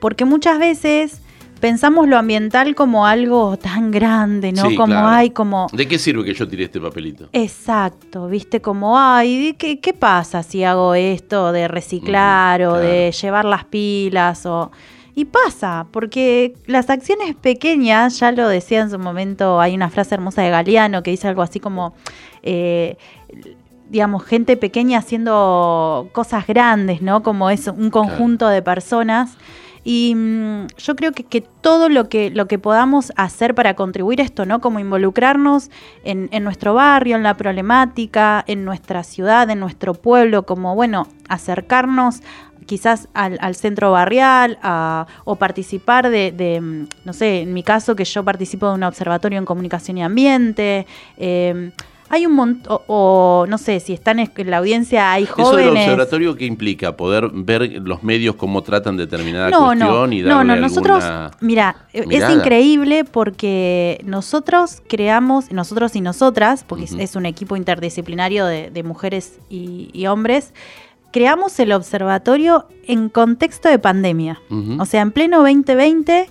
Porque 0.00 0.24
muchas 0.24 0.58
veces 0.58 1.20
pensamos 1.60 2.08
lo 2.08 2.18
ambiental 2.18 2.74
como 2.74 3.06
algo 3.06 3.56
tan 3.58 3.92
grande, 3.92 4.50
¿no? 4.50 4.70
Sí, 4.70 4.74
como 4.74 4.94
claro. 4.94 5.06
hay 5.06 5.30
como... 5.30 5.68
¿De 5.72 5.86
qué 5.86 6.00
sirve 6.00 6.24
que 6.24 6.34
yo 6.34 6.48
tire 6.48 6.64
este 6.64 6.80
papelito? 6.80 7.28
Exacto, 7.32 8.26
viste 8.26 8.60
como, 8.60 8.98
ay, 8.98 9.54
¿qué, 9.56 9.78
qué 9.78 9.92
pasa 9.92 10.42
si 10.42 10.64
hago 10.64 10.96
esto 10.96 11.52
de 11.52 11.68
reciclar 11.68 12.60
o 12.64 12.72
claro. 12.72 12.84
de 12.84 13.12
llevar 13.12 13.44
las 13.44 13.64
pilas? 13.66 14.46
o 14.46 14.72
Y 15.14 15.26
pasa, 15.26 15.86
porque 15.90 16.54
las 16.66 16.88
acciones 16.88 17.34
pequeñas, 17.34 18.18
ya 18.18 18.32
lo 18.32 18.48
decía 18.48 18.80
en 18.80 18.90
su 18.90 18.98
momento, 18.98 19.60
hay 19.60 19.74
una 19.74 19.90
frase 19.90 20.14
hermosa 20.14 20.40
de 20.40 20.48
Galeano 20.48 21.02
que 21.02 21.10
dice 21.10 21.28
algo 21.28 21.42
así 21.42 21.60
como, 21.60 21.94
eh, 22.42 22.96
digamos, 23.90 24.24
gente 24.24 24.56
pequeña 24.56 24.98
haciendo 24.98 26.08
cosas 26.12 26.46
grandes, 26.46 27.02
¿no? 27.02 27.22
Como 27.22 27.50
es 27.50 27.66
un 27.68 27.90
conjunto 27.90 28.48
de 28.48 28.62
personas. 28.62 29.36
Y 29.84 30.14
mm, 30.14 30.68
yo 30.78 30.96
creo 30.96 31.12
que, 31.12 31.24
que 31.24 31.42
todo 31.42 31.90
lo 31.90 32.08
que, 32.08 32.30
lo 32.30 32.46
que 32.46 32.58
podamos 32.58 33.12
hacer 33.16 33.54
para 33.54 33.74
contribuir 33.74 34.22
a 34.22 34.24
esto, 34.24 34.46
¿no? 34.46 34.62
Como 34.62 34.78
involucrarnos 34.78 35.70
en, 36.04 36.30
en 36.32 36.42
nuestro 36.42 36.72
barrio, 36.72 37.16
en 37.16 37.22
la 37.22 37.36
problemática, 37.36 38.42
en 38.46 38.64
nuestra 38.64 39.02
ciudad, 39.02 39.50
en 39.50 39.60
nuestro 39.60 39.92
pueblo, 39.92 40.44
como, 40.46 40.74
bueno, 40.74 41.06
acercarnos 41.28 42.22
quizás 42.66 43.08
al, 43.14 43.38
al 43.40 43.54
centro 43.54 43.92
barrial 43.92 44.58
a- 44.62 45.06
o 45.24 45.36
participar 45.36 46.10
de, 46.10 46.32
de, 46.32 46.60
mm, 46.60 46.86
no 47.04 47.12
sé, 47.12 47.40
en 47.42 47.52
mi 47.54 47.62
caso 47.62 47.94
que 47.96 48.04
yo 48.04 48.24
participo 48.24 48.68
de 48.68 48.74
un 48.74 48.82
observatorio 48.82 49.38
en 49.38 49.44
comunicación 49.44 49.98
y 49.98 50.02
ambiente. 50.02 50.86
eh, 51.16 51.70
hay 52.14 52.26
un 52.26 52.34
montón, 52.34 52.78
o, 52.88 53.46
no 53.48 53.56
sé, 53.56 53.80
si 53.80 53.94
están 53.94 54.18
en 54.18 54.30
la 54.50 54.58
audiencia, 54.58 55.12
hay 55.12 55.22
¿Eso 55.24 55.56
del 55.56 55.68
jóvenes. 55.68 55.88
observatorio 55.88 56.36
qué 56.36 56.44
implica? 56.44 56.94
¿Poder 56.94 57.30
ver 57.32 57.80
los 57.82 58.02
medios 58.02 58.34
cómo 58.34 58.62
tratan 58.62 58.98
determinada 58.98 59.48
No, 59.48 59.68
cuestión 59.68 60.10
no, 60.10 60.12
y 60.12 60.20
darle 60.20 60.44
no, 60.44 60.44
no, 60.44 60.60
nosotros, 60.60 61.02
mira, 61.40 61.86
es 61.94 62.28
increíble 62.30 63.04
porque 63.04 64.02
nosotros 64.04 64.82
creamos, 64.88 65.50
nosotros 65.52 65.96
y 65.96 66.02
nosotras, 66.02 66.64
porque 66.68 66.84
es- 66.84 67.16
un 67.16 67.24
equipo 67.24 67.56
interdisciplinario 67.56 68.44
de, 68.44 68.68
de 68.70 68.82
mujeres 68.82 69.38
y, 69.48 69.88
y 69.94 70.06
hombres, 70.06 70.52
creamos 71.12 71.58
el 71.60 71.72
observatorio 71.72 72.66
en 72.86 73.08
contexto 73.08 73.68
de 73.68 73.78
pandemia. 73.78 74.40
O 74.78 74.84
sea, 74.86 75.02
en 75.02 75.12
pleno 75.12 75.38
2020 75.38 76.28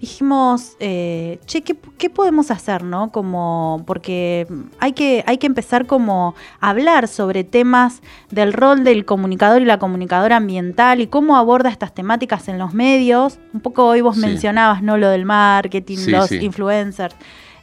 dijimos, 0.00 0.76
eh, 0.80 1.38
che, 1.46 1.62
¿qué, 1.62 1.76
qué 1.96 2.10
podemos 2.10 2.50
hacer, 2.50 2.82
no? 2.82 3.10
Como, 3.10 3.84
porque 3.86 4.46
hay 4.78 4.92
que, 4.92 5.24
hay 5.26 5.38
que 5.38 5.46
empezar 5.46 5.86
como 5.86 6.34
a 6.60 6.70
hablar 6.70 7.08
sobre 7.08 7.42
temas 7.42 8.02
del 8.30 8.52
rol 8.52 8.84
del 8.84 9.06
comunicador 9.06 9.62
y 9.62 9.64
la 9.64 9.78
comunicadora 9.78 10.36
ambiental 10.36 11.00
y 11.00 11.06
cómo 11.06 11.38
aborda 11.38 11.70
estas 11.70 11.94
temáticas 11.94 12.48
en 12.48 12.58
los 12.58 12.74
medios. 12.74 13.38
Un 13.54 13.60
poco 13.60 13.86
hoy 13.86 14.02
vos 14.02 14.16
Sí. 14.16 14.20
mencionabas, 14.22 14.82
¿no? 14.82 14.98
Lo 14.98 15.08
del 15.08 15.24
marketing, 15.24 15.96
Sí, 15.96 16.10
los 16.10 16.26
sí. 16.28 16.36
influencers, 16.42 17.14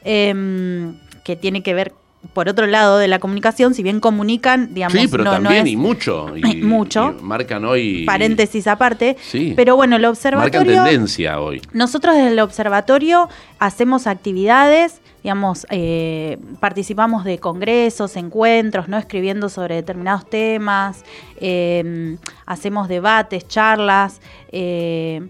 em, 0.03 0.97
que 1.24 1.36
tiene 1.36 1.61
que 1.61 1.74
ver 1.76 1.93
por 2.34 2.47
otro 2.47 2.67
lado 2.67 2.97
de 2.97 3.07
la 3.07 3.19
comunicación, 3.19 3.74
si 3.74 3.84
bien 3.84 3.99
comunican, 3.99 4.74
digamos, 4.74 4.99
Sí, 4.99 5.07
pero 5.09 5.24
no, 5.24 5.32
no 5.32 5.43
también 5.43 5.65
es 5.65 5.74
y 5.74 5.76
mucho. 5.76 6.28
Y, 6.36 6.61
Mucho. 6.61 7.15
y 7.19 7.24
marcan 7.24 7.65
hoy... 7.65 8.05
paréntesis 8.05 8.67
aparte. 8.67 9.17
Sí. 9.22 9.53
Pero 9.55 9.76
bueno, 9.76 9.95
el 9.95 10.03
Marcan 10.03 10.11
observatorio... 10.11 10.84
tendencia 10.84 11.39
hoy. 11.39 11.61
Nosotros 11.74 12.15
desde 12.15 12.30
el 12.30 12.39
observatorio 12.39 13.30
hacemos 13.59 14.07
actividades, 14.07 15.01
digamos, 15.24 15.65
eh, 15.69 16.38
participamos 16.59 17.24
de 17.24 17.39
congresos, 17.39 18.15
encuentros, 18.15 18.88
¿no? 18.88 18.97
Escribiendo 18.97 19.49
sobre 19.49 19.76
determinados 19.76 20.30
temas, 20.30 21.03
eh, 21.38 22.17
hacemos 22.45 22.88
debates, 22.88 23.47
charlas, 23.47 24.22
eh, 24.51 25.22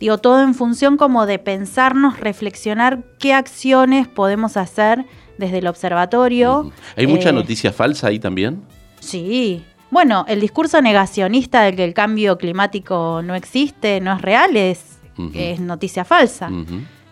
digo, 0.00 0.18
todo 0.18 0.42
en 0.42 0.54
función 0.54 0.96
como 0.96 1.26
de 1.26 1.38
pensarnos, 1.38 2.20
reflexionar 2.20 3.04
qué 3.18 3.32
acciones 3.32 4.08
podemos 4.08 4.56
hacer 4.56 5.06
desde 5.38 5.58
el 5.58 5.66
observatorio. 5.66 6.70
¿Hay 6.96 7.06
mucha 7.06 7.30
Eh, 7.30 7.32
noticia 7.32 7.72
falsa 7.72 8.08
ahí 8.08 8.18
también? 8.18 8.62
Sí. 9.00 9.64
Bueno, 9.90 10.24
el 10.28 10.40
discurso 10.40 10.82
negacionista 10.82 11.62
de 11.62 11.74
que 11.74 11.84
el 11.84 11.94
cambio 11.94 12.36
climático 12.36 13.22
no 13.24 13.34
existe, 13.34 14.00
no 14.00 14.12
es 14.14 14.20
real, 14.20 14.54
es, 14.56 14.98
es 15.34 15.60
noticia 15.60 16.04
falsa. 16.04 16.50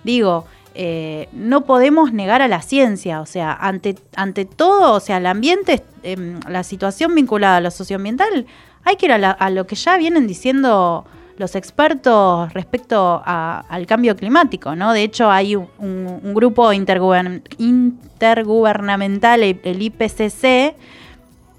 Digo, 0.05 0.45
eh, 0.74 1.29
no 1.33 1.64
podemos 1.64 2.12
negar 2.12 2.43
a 2.43 2.49
la 2.49 2.61
ciencia, 2.61 3.22
o 3.22 3.27
sea, 3.27 3.53
ante, 3.55 3.97
ante 4.14 4.45
todo, 4.45 4.93
o 4.95 5.01
sea, 5.01 5.16
el 5.16 5.27
ambiente, 5.27 5.83
em, 6.03 6.39
la 6.49 6.62
situación 6.64 7.14
vinculada 7.14 7.57
a 7.57 7.61
lo 7.62 7.70
socioambiental, 7.70 8.47
hay 8.85 8.97
que 8.97 9.07
ir 9.07 9.12
a, 9.12 9.18
la- 9.18 9.31
a 9.31 9.49
lo 9.49 9.66
que 9.66 9.74
ya 9.74 9.97
vienen 9.97 10.27
diciendo 10.27 11.07
los 11.39 11.55
expertos 11.55 12.53
respecto 12.53 13.22
al 13.24 13.87
cambio 13.87 14.16
climático, 14.16 14.74
¿no? 14.74 14.93
De 14.93 15.03
hecho, 15.03 15.30
hay 15.30 15.57
un, 15.57 16.32
grupo 16.34 16.72
intergubern- 16.72 17.43
intergubernamental, 17.59 19.43
el 19.43 19.82
IPCC, 19.82 20.74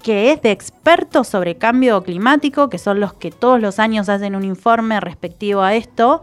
que 0.02 0.32
es 0.32 0.42
de 0.42 0.50
expertos 0.50 1.28
sobre 1.28 1.56
cambio 1.56 2.02
climático, 2.02 2.68
que 2.68 2.78
son 2.78 3.00
los 3.00 3.14
que 3.14 3.30
todos 3.30 3.60
los 3.60 3.78
años 3.78 4.08
hacen 4.08 4.34
un 4.36 4.44
informe 4.44 5.00
respectivo 5.00 5.62
a 5.62 5.74
esto, 5.74 6.22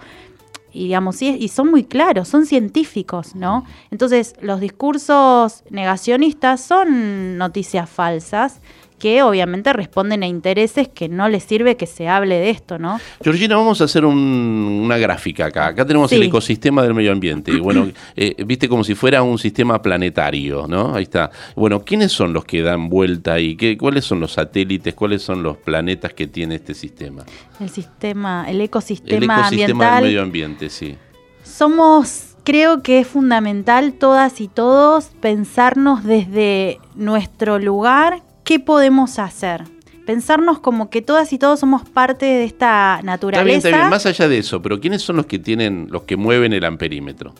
y 0.71 0.85
digamos, 0.85 1.21
y 1.21 1.47
son 1.47 1.71
muy 1.71 1.85
claros, 1.85 2.27
son 2.27 2.45
científicos, 2.45 3.33
¿no? 3.35 3.65
Entonces, 3.91 4.35
los 4.41 4.59
discursos 4.59 5.63
negacionistas 5.69 6.59
son 6.59 7.37
noticias 7.37 7.89
falsas 7.89 8.59
que 8.99 9.21
obviamente 9.23 9.73
responden 9.73 10.23
a 10.23 10.27
intereses 10.27 10.87
que 10.87 11.09
no 11.09 11.27
les 11.29 11.43
sirve 11.43 11.75
que 11.77 11.85
se 11.85 12.07
hable 12.07 12.35
de 12.35 12.49
esto, 12.49 12.79
¿no? 12.79 12.99
Georgina, 13.23 13.55
vamos 13.57 13.81
a 13.81 13.85
hacer 13.85 14.05
un- 14.05 14.81
una 14.83 14.97
gráfica 14.97 15.47
acá. 15.47 15.67
Acá 15.67 15.85
tenemos 15.85 16.11
el 16.13 16.23
ecosistema 16.23 16.81
del 16.83 16.93
medio 16.93 17.11
ambiente. 17.11 17.51
Y 17.51 17.59
Bueno, 17.59 17.87
eh, 18.15 18.35
viste 18.45 18.69
como 18.69 18.83
si 18.83 18.95
fuera 18.95 19.21
un 19.23 19.37
sistema 19.37 19.81
planetario, 19.81 20.67
¿no? 20.67 20.95
Ahí 20.95 21.03
está. 21.03 21.29
Bueno, 21.55 21.83
¿quiénes 21.83 22.11
son 22.11 22.33
los 22.33 22.45
que 22.45 22.61
dan 22.61 22.89
vuelta 22.89 23.33
ahí? 23.33 23.55
¿Qué, 23.55 23.77
¿Cuáles 23.77 24.05
son 24.05 24.19
los 24.19 24.33
satélites? 24.33 24.93
¿Cuáles 24.93 25.21
son 25.21 25.43
los 25.43 25.57
planetas 25.57 26.13
que 26.13 26.27
tiene 26.27 26.55
este 26.55 26.73
sistema? 26.73 27.23
El 27.59 27.69
sistema, 27.69 28.45
el 28.47 28.55
El 28.55 28.61
ecosistema, 28.61 29.39
ecosistema 29.41 29.47
ambiental. 29.47 29.95
del 29.95 30.03
medio 30.09 30.21
ambiente, 30.21 30.69
sí. 30.69 30.95
Somos, 31.43 32.35
creo 32.43 32.81
que 32.81 32.99
es 32.99 33.07
fundamental 33.07 33.93
todas 33.93 34.41
y 34.41 34.47
todos 34.47 35.05
pensarnos 35.21 36.03
desde 36.03 36.79
nuestro 36.95 37.59
lugar 37.59 38.23
qué 38.45 38.59
podemos 38.59 39.19
hacer. 39.19 39.63
Pensarnos 40.05 40.59
como 40.59 40.89
que 40.89 41.01
todas 41.01 41.33
y 41.33 41.39
todos 41.39 41.59
somos 41.59 41.81
parte 41.89 42.25
de 42.25 42.43
esta 42.45 42.93
Está 42.93 43.01
bien, 43.01 43.05
naturaleza. 43.07 43.67
está 43.69 43.77
bien, 43.79 43.89
más 43.89 44.05
allá 44.05 44.27
de 44.29 44.37
eso, 44.37 44.61
pero 44.61 44.79
¿quiénes 44.79 45.01
son 45.01 45.15
los 45.17 45.25
que 45.25 45.39
tienen, 45.39 45.87
los 45.89 46.03
que 46.03 46.15
mueven 46.15 46.53
el 46.53 46.63
amperímetro? 46.63 47.33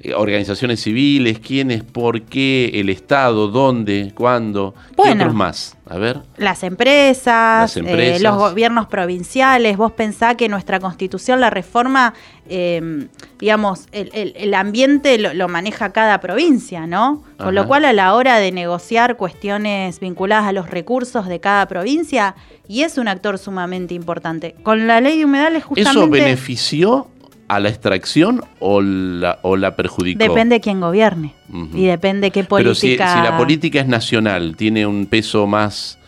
Eh, 0.00 0.14
organizaciones 0.14 0.80
civiles, 0.80 1.38
quiénes, 1.40 1.82
por 1.82 2.22
qué, 2.22 2.70
el 2.74 2.88
Estado, 2.88 3.48
dónde, 3.48 4.12
cuándo, 4.14 4.74
Bueno. 4.96 5.14
qué 5.14 5.18
otros 5.22 5.34
más. 5.34 5.76
A 5.90 5.96
ver. 5.96 6.20
Las 6.36 6.62
empresas, 6.64 7.62
Las 7.62 7.76
empresas. 7.78 8.20
eh, 8.20 8.22
los 8.22 8.36
gobiernos 8.36 8.86
provinciales, 8.88 9.76
vos 9.76 9.92
pensá 9.92 10.34
que 10.36 10.48
nuestra 10.48 10.78
constitución, 10.80 11.40
la 11.40 11.48
reforma, 11.50 12.12
eh, 12.48 13.08
digamos, 13.40 13.86
el, 13.92 14.10
el- 14.12 14.34
el 14.36 14.54
ambiente 14.54 15.18
lo, 15.18 15.32
lo 15.34 15.48
maneja 15.48 15.90
cada 15.92 16.20
provincia, 16.20 16.86
¿no? 16.86 17.24
Con 17.38 17.54
lo 17.54 17.66
cual 17.66 17.84
a 17.86 17.92
la 17.92 18.14
hora 18.14 18.38
de 18.38 18.52
negociar 18.52 19.16
cuestiones 19.16 19.98
vinculadas 20.00 20.44
a 20.46 20.52
los 20.52 20.68
recursos 20.70 21.26
de 21.26 21.40
cada 21.40 21.66
provincia, 21.66 22.34
y 22.68 22.82
es 22.82 22.98
un 22.98 23.08
actor 23.08 23.38
sumamente 23.38 23.94
importante. 23.94 24.54
Con 24.62 24.86
la 24.86 25.00
ley 25.00 25.18
de 25.18 25.24
humedales 25.24 25.64
justamente... 25.64 26.00
¿Eso 26.00 26.10
benefició 26.10 27.08
a 27.48 27.60
la 27.60 27.68
extracción 27.68 28.42
o 28.60 28.80
la, 28.80 29.38
o 29.42 29.56
la 29.56 29.74
perjudicó? 29.74 30.18
Depende 30.18 30.56
de 30.56 30.60
quién 30.60 30.80
gobierne 30.80 31.34
y 31.74 31.86
depende 31.86 32.30
qué 32.30 32.44
política... 32.44 32.70
Pero 32.70 32.74
si, 32.74 32.90
si 32.96 32.96
la 32.96 33.36
política 33.36 33.80
es 33.80 33.88
nacional, 33.88 34.54
¿tiene 34.56 34.86
un 34.86 35.06
peso 35.06 35.46
más, 35.46 35.98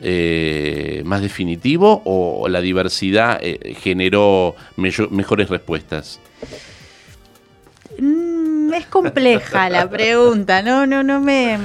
eh, 0.00 1.02
más 1.04 1.22
definitivo 1.22 2.02
o 2.04 2.48
la 2.48 2.60
diversidad 2.60 3.38
eh, 3.42 3.74
generó 3.80 4.54
mejores 4.76 5.48
respuestas? 5.48 6.20
Mm, 7.98 8.72
es 8.74 8.86
compleja 8.86 9.68
la 9.68 9.88
pregunta, 9.88 10.62
no, 10.62 10.86
no, 10.86 11.02
no 11.02 11.20
me... 11.20 11.58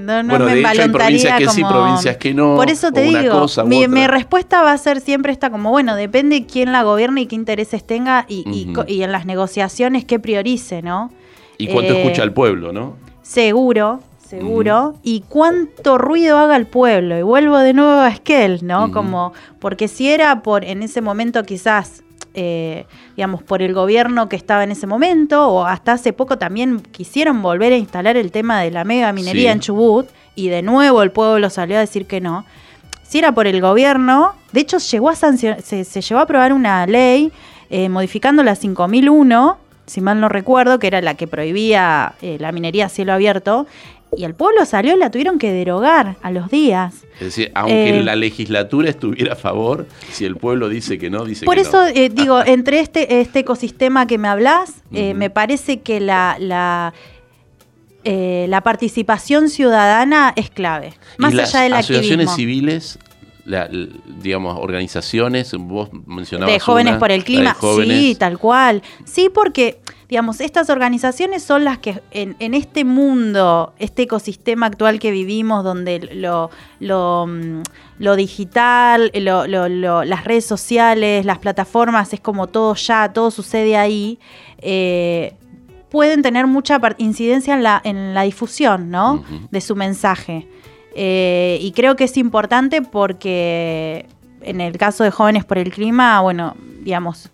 No, 0.00 0.22
no 0.22 0.30
Bueno, 0.30 0.44
me 0.46 0.54
de 0.54 0.60
hecho, 0.60 0.82
hay 0.82 0.88
provincias 0.88 1.38
que 1.38 1.48
sí, 1.48 1.62
provincias 1.62 2.16
que 2.16 2.34
no, 2.34 2.56
Por 2.56 2.70
eso 2.70 2.92
te 2.92 3.02
digo, 3.02 3.40
cosa 3.40 3.64
mi, 3.64 3.86
mi 3.88 4.06
respuesta 4.06 4.62
va 4.62 4.72
a 4.72 4.78
ser 4.78 5.00
siempre 5.00 5.32
esta 5.32 5.50
como, 5.50 5.70
bueno, 5.70 5.96
depende 5.96 6.46
quién 6.46 6.72
la 6.72 6.82
gobierne 6.82 7.22
y 7.22 7.26
qué 7.26 7.36
intereses 7.36 7.86
tenga 7.86 8.26
y, 8.28 8.72
en 8.86 9.12
las 9.12 9.26
negociaciones 9.26 10.04
qué 10.04 10.18
priorice, 10.18 10.82
¿no? 10.82 11.10
¿Y 11.58 11.68
cuánto 11.68 11.92
Eh, 11.92 12.02
escucha 12.02 12.22
el 12.22 12.32
pueblo, 12.32 12.72
no? 12.72 12.96
Seguro, 13.22 14.00
seguro. 14.26 14.94
Y 15.02 15.24
cuánto 15.28 15.98
ruido 15.98 16.38
haga 16.38 16.56
el 16.56 16.66
pueblo. 16.66 17.18
Y 17.18 17.22
vuelvo 17.22 17.58
de 17.58 17.74
nuevo 17.74 18.00
a 18.00 18.08
Esquel, 18.08 18.60
¿no? 18.62 18.92
Como, 18.92 19.32
porque 19.58 19.88
si 19.88 20.08
era 20.08 20.42
por, 20.42 20.64
en 20.64 20.82
ese 20.82 21.00
momento 21.00 21.42
quizás, 21.44 22.02
eh, 22.34 22.86
digamos, 23.16 23.42
por 23.42 23.62
el 23.62 23.74
gobierno 23.74 24.28
que 24.28 24.36
estaba 24.36 24.64
en 24.64 24.70
ese 24.70 24.86
momento, 24.86 25.48
o 25.48 25.64
hasta 25.64 25.92
hace 25.92 26.12
poco 26.12 26.38
también 26.38 26.80
quisieron 26.80 27.42
volver 27.42 27.72
a 27.72 27.76
instalar 27.76 28.16
el 28.16 28.30
tema 28.30 28.60
de 28.60 28.70
la 28.70 28.84
mega 28.84 29.12
minería 29.12 29.50
Sí. 29.50 29.54
en 29.54 29.60
Chubut, 29.60 30.08
y 30.34 30.48
de 30.48 30.62
nuevo 30.62 31.02
el 31.02 31.10
pueblo 31.10 31.50
salió 31.50 31.76
a 31.76 31.80
decir 31.80 32.06
que 32.06 32.20
no. 32.20 32.44
Si 33.02 33.18
era 33.18 33.32
por 33.32 33.46
el 33.46 33.60
gobierno, 33.60 34.34
de 34.52 34.60
hecho 34.60 34.78
llegó 34.78 35.08
a 35.10 35.16
sancionar, 35.16 35.62
se, 35.62 35.84
se 35.84 36.00
llevó 36.00 36.20
a 36.20 36.24
aprobar 36.24 36.52
una 36.52 36.86
ley 36.86 37.32
eh, 37.68 37.88
modificando 37.88 38.42
la 38.42 38.54
5001, 38.54 39.58
si 39.86 40.00
mal 40.00 40.20
no 40.20 40.28
recuerdo, 40.28 40.78
que 40.78 40.86
era 40.86 41.00
la 41.00 41.14
que 41.14 41.26
prohibía 41.26 42.14
eh, 42.22 42.36
la 42.38 42.52
minería 42.52 42.86
a 42.86 42.88
cielo 42.88 43.12
abierto, 43.12 43.66
y 44.16 44.24
el 44.24 44.34
pueblo 44.34 44.64
salió 44.64 44.94
y 44.96 44.98
la 44.98 45.10
tuvieron 45.10 45.38
que 45.38 45.52
derogar 45.52 46.16
a 46.22 46.30
los 46.30 46.50
días. 46.50 46.94
Es 47.14 47.20
decir, 47.26 47.52
aunque 47.54 47.98
Eh, 48.00 48.02
la 48.02 48.16
legislatura 48.16 48.88
estuviera 48.90 49.34
a 49.34 49.36
favor, 49.36 49.86
si 50.10 50.24
el 50.24 50.36
pueblo 50.36 50.68
dice 50.68 50.98
que 50.98 51.10
no, 51.10 51.24
dice 51.24 51.44
Por 51.44 51.54
que 51.54 51.60
eso 51.62 51.82
no. 51.82 51.88
eh, 51.88 52.08
digo, 52.12 52.42
entre 52.46 52.80
este, 52.80 53.20
este 53.20 53.40
ecosistema 53.40 54.06
que 54.06 54.18
me 54.18 54.26
hablas, 54.28 54.82
eh, 54.92 55.14
me 55.14 55.30
parece 55.30 55.80
que 55.80 56.00
la, 56.00 56.36
la, 56.40 56.92
eh, 58.04 58.46
la 58.48 58.62
participación 58.62 59.48
ciudadana 59.50 60.32
es 60.34 60.50
clave. 60.50 60.94
Más 61.18 61.32
y 61.32 61.36
las 61.36 61.54
allá 61.54 61.64
del 61.64 61.74
asociaciones 61.74 62.28
activismo. 62.30 62.36
civiles, 62.36 62.98
la- 63.50 63.68
digamos, 64.22 64.56
organizaciones, 64.58 65.52
vos 65.58 65.90
mencionabas 66.06 66.54
de 66.54 66.60
jóvenes 66.60 66.92
una, 66.92 66.98
por 67.00 67.10
el 67.10 67.24
clima, 67.24 67.54
sí, 68.10 68.14
tal 68.14 68.38
cual. 68.38 68.82
Sí, 69.04 69.28
porque, 69.32 69.80
digamos, 70.08 70.40
estas 70.40 70.70
organizaciones 70.70 71.42
son 71.42 71.64
las 71.64 71.78
que 71.78 72.00
en, 72.12 72.36
en 72.38 72.54
este 72.54 72.84
mundo, 72.84 73.72
este 73.78 74.02
ecosistema 74.02 74.66
actual 74.66 74.98
que 74.98 75.10
vivimos, 75.10 75.64
donde 75.64 75.98
lo, 76.14 76.50
lo, 76.78 77.26
mm, 77.26 77.62
lo 77.98 78.16
digital, 78.16 79.10
lo- 79.14 79.46
las 80.04 80.24
redes 80.24 80.46
sociales, 80.46 81.24
las 81.26 81.38
plataformas, 81.38 82.12
es 82.12 82.20
como 82.20 82.46
todo 82.46 82.74
ya, 82.74 83.12
todo 83.12 83.30
sucede 83.30 83.76
ahí. 83.76 84.18
eh, 84.58 85.34
pueden 85.90 86.22
tener 86.22 86.46
mucha 86.46 86.80
incidencia 86.98 87.52
en 87.54 87.64
la, 87.64 87.80
en 87.82 88.14
la 88.14 88.22
difusión, 88.22 88.90
¿no? 88.92 89.24
De 89.50 89.60
su 89.60 89.74
mensaje. 89.74 90.46
Eh, 90.94 91.58
y 91.60 91.72
creo 91.72 91.96
que 91.96 92.04
es 92.04 92.16
importante 92.16 92.82
porque 92.82 94.06
en 94.42 94.60
el 94.60 94.76
caso 94.78 95.04
de 95.04 95.10
Jóvenes 95.10 95.44
por 95.44 95.58
el 95.58 95.70
Clima, 95.70 96.20
bueno, 96.20 96.56
digamos, 96.82 97.30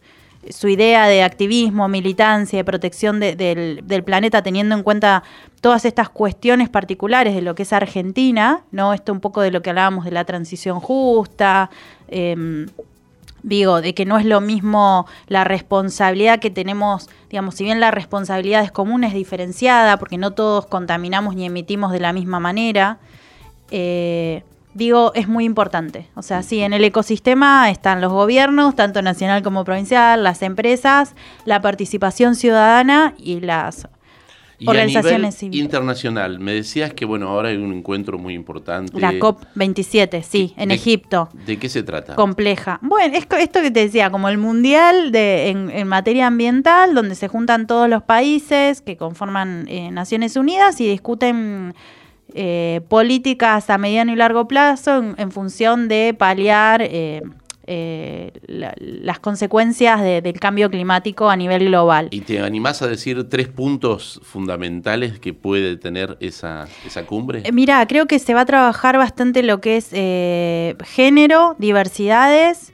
su 0.50 0.68
idea 0.68 1.06
de 1.08 1.22
activismo, 1.24 1.88
militancia, 1.88 2.58
de 2.58 2.64
protección 2.64 3.18
de- 3.18 3.34
del, 3.34 3.80
del 3.84 4.04
planeta, 4.04 4.42
teniendo 4.42 4.74
en 4.76 4.82
cuenta 4.84 5.22
todas 5.60 5.84
estas 5.84 6.08
cuestiones 6.08 6.68
particulares 6.68 7.34
de 7.34 7.42
lo 7.42 7.54
que 7.56 7.62
es 7.64 7.72
Argentina, 7.72 8.62
¿no? 8.70 8.92
Esto 8.92 9.12
un 9.12 9.20
poco 9.20 9.40
de 9.40 9.50
lo 9.50 9.62
que 9.62 9.70
hablábamos 9.70 10.04
de 10.04 10.12
la 10.12 10.24
transición 10.24 10.78
justa, 10.78 11.70
em, 12.08 12.66
digo, 13.42 13.80
de 13.80 13.94
que 13.94 14.04
no 14.04 14.18
es 14.18 14.24
lo 14.24 14.40
mismo 14.40 15.06
la 15.26 15.42
responsabilidad 15.44 16.38
que 16.38 16.50
tenemos, 16.50 17.08
digamos, 17.30 17.54
si 17.56 17.64
bien 17.64 17.80
la 17.80 17.90
responsabilidad 17.90 18.62
es 18.62 18.70
común, 18.72 19.02
es 19.04 19.14
diferenciada, 19.14 19.98
porque 19.98 20.18
no 20.18 20.32
todos 20.32 20.66
contaminamos 20.66 21.34
ni 21.34 21.46
emitimos 21.46 21.90
de 21.92 22.00
la 22.00 22.12
misma 22.12 22.38
manera, 22.40 22.98
eh, 23.70 24.42
digo, 24.74 25.12
es 25.14 25.28
muy 25.28 25.44
importante. 25.44 26.06
O 26.14 26.22
sea, 26.22 26.42
sí, 26.42 26.60
en 26.60 26.72
el 26.72 26.84
ecosistema 26.84 27.70
están 27.70 28.00
los 28.00 28.12
gobiernos, 28.12 28.76
tanto 28.76 29.02
nacional 29.02 29.42
como 29.42 29.64
provincial, 29.64 30.22
las 30.22 30.42
empresas, 30.42 31.14
la 31.44 31.60
participación 31.62 32.34
ciudadana 32.34 33.14
y 33.18 33.40
las 33.40 33.88
Y 34.58 34.68
organizaciones 34.68 35.14
a 35.14 35.18
nivel 35.18 35.32
civiles. 35.32 35.64
internacional, 35.64 36.38
me 36.38 36.52
decías 36.52 36.92
que, 36.94 37.04
bueno, 37.04 37.28
ahora 37.28 37.48
hay 37.50 37.56
un 37.58 37.72
encuentro 37.74 38.18
muy 38.18 38.32
importante. 38.34 38.98
La 39.00 39.12
COP27, 39.12 40.22
sí, 40.22 40.54
en 40.56 40.68
¿De- 40.70 40.74
Egipto. 40.76 41.28
¿De 41.46 41.58
qué 41.58 41.68
se 41.68 41.82
trata? 41.82 42.14
compleja. 42.14 42.78
Bueno, 42.82 43.14
es 43.16 43.26
esto 43.38 43.60
que 43.62 43.70
te 43.70 43.80
decía, 43.80 44.10
como 44.10 44.28
el 44.28 44.38
mundial 44.38 45.10
de, 45.12 45.48
en, 45.48 45.70
en 45.70 45.88
materia 45.88 46.26
ambiental, 46.26 46.94
donde 46.94 47.14
se 47.16 47.28
juntan 47.28 47.66
todos 47.66 47.88
los 47.88 48.02
países 48.02 48.80
que 48.82 48.96
conforman 48.96 49.66
eh, 49.68 49.90
Naciones 49.90 50.36
Unidas 50.36 50.80
y 50.80 50.88
discuten 50.88 51.74
eh, 52.36 52.80
políticas 52.88 53.70
a 53.70 53.78
mediano 53.78 54.12
y 54.12 54.16
largo 54.16 54.46
plazo 54.46 54.98
en, 54.98 55.14
en 55.18 55.30
función 55.32 55.88
de 55.88 56.14
paliar 56.16 56.82
eh, 56.82 57.22
eh, 57.68 58.30
la- 58.46 58.74
las 58.78 59.18
consecuencias 59.18 60.00
de- 60.00 60.22
del 60.22 60.38
cambio 60.38 60.70
climático 60.70 61.28
a 61.28 61.34
nivel 61.36 61.64
global. 61.64 62.06
¿Y 62.12 62.20
te 62.20 62.38
animás 62.40 62.80
a 62.82 62.86
decir 62.86 63.28
tres 63.28 63.48
puntos 63.48 64.20
fundamentales 64.22 65.18
que 65.18 65.34
puede 65.34 65.76
tener 65.76 66.16
esa, 66.20 66.68
esa 66.86 67.04
cumbre? 67.06 67.42
Mira, 67.52 67.84
creo 67.88 68.06
que 68.06 68.18
se 68.20 68.34
va 68.34 68.42
a 68.42 68.46
trabajar 68.46 68.96
bastante 68.98 69.42
lo 69.42 69.60
que 69.60 69.78
es 69.78 69.90
género, 70.84 71.56
diversidades, 71.58 72.72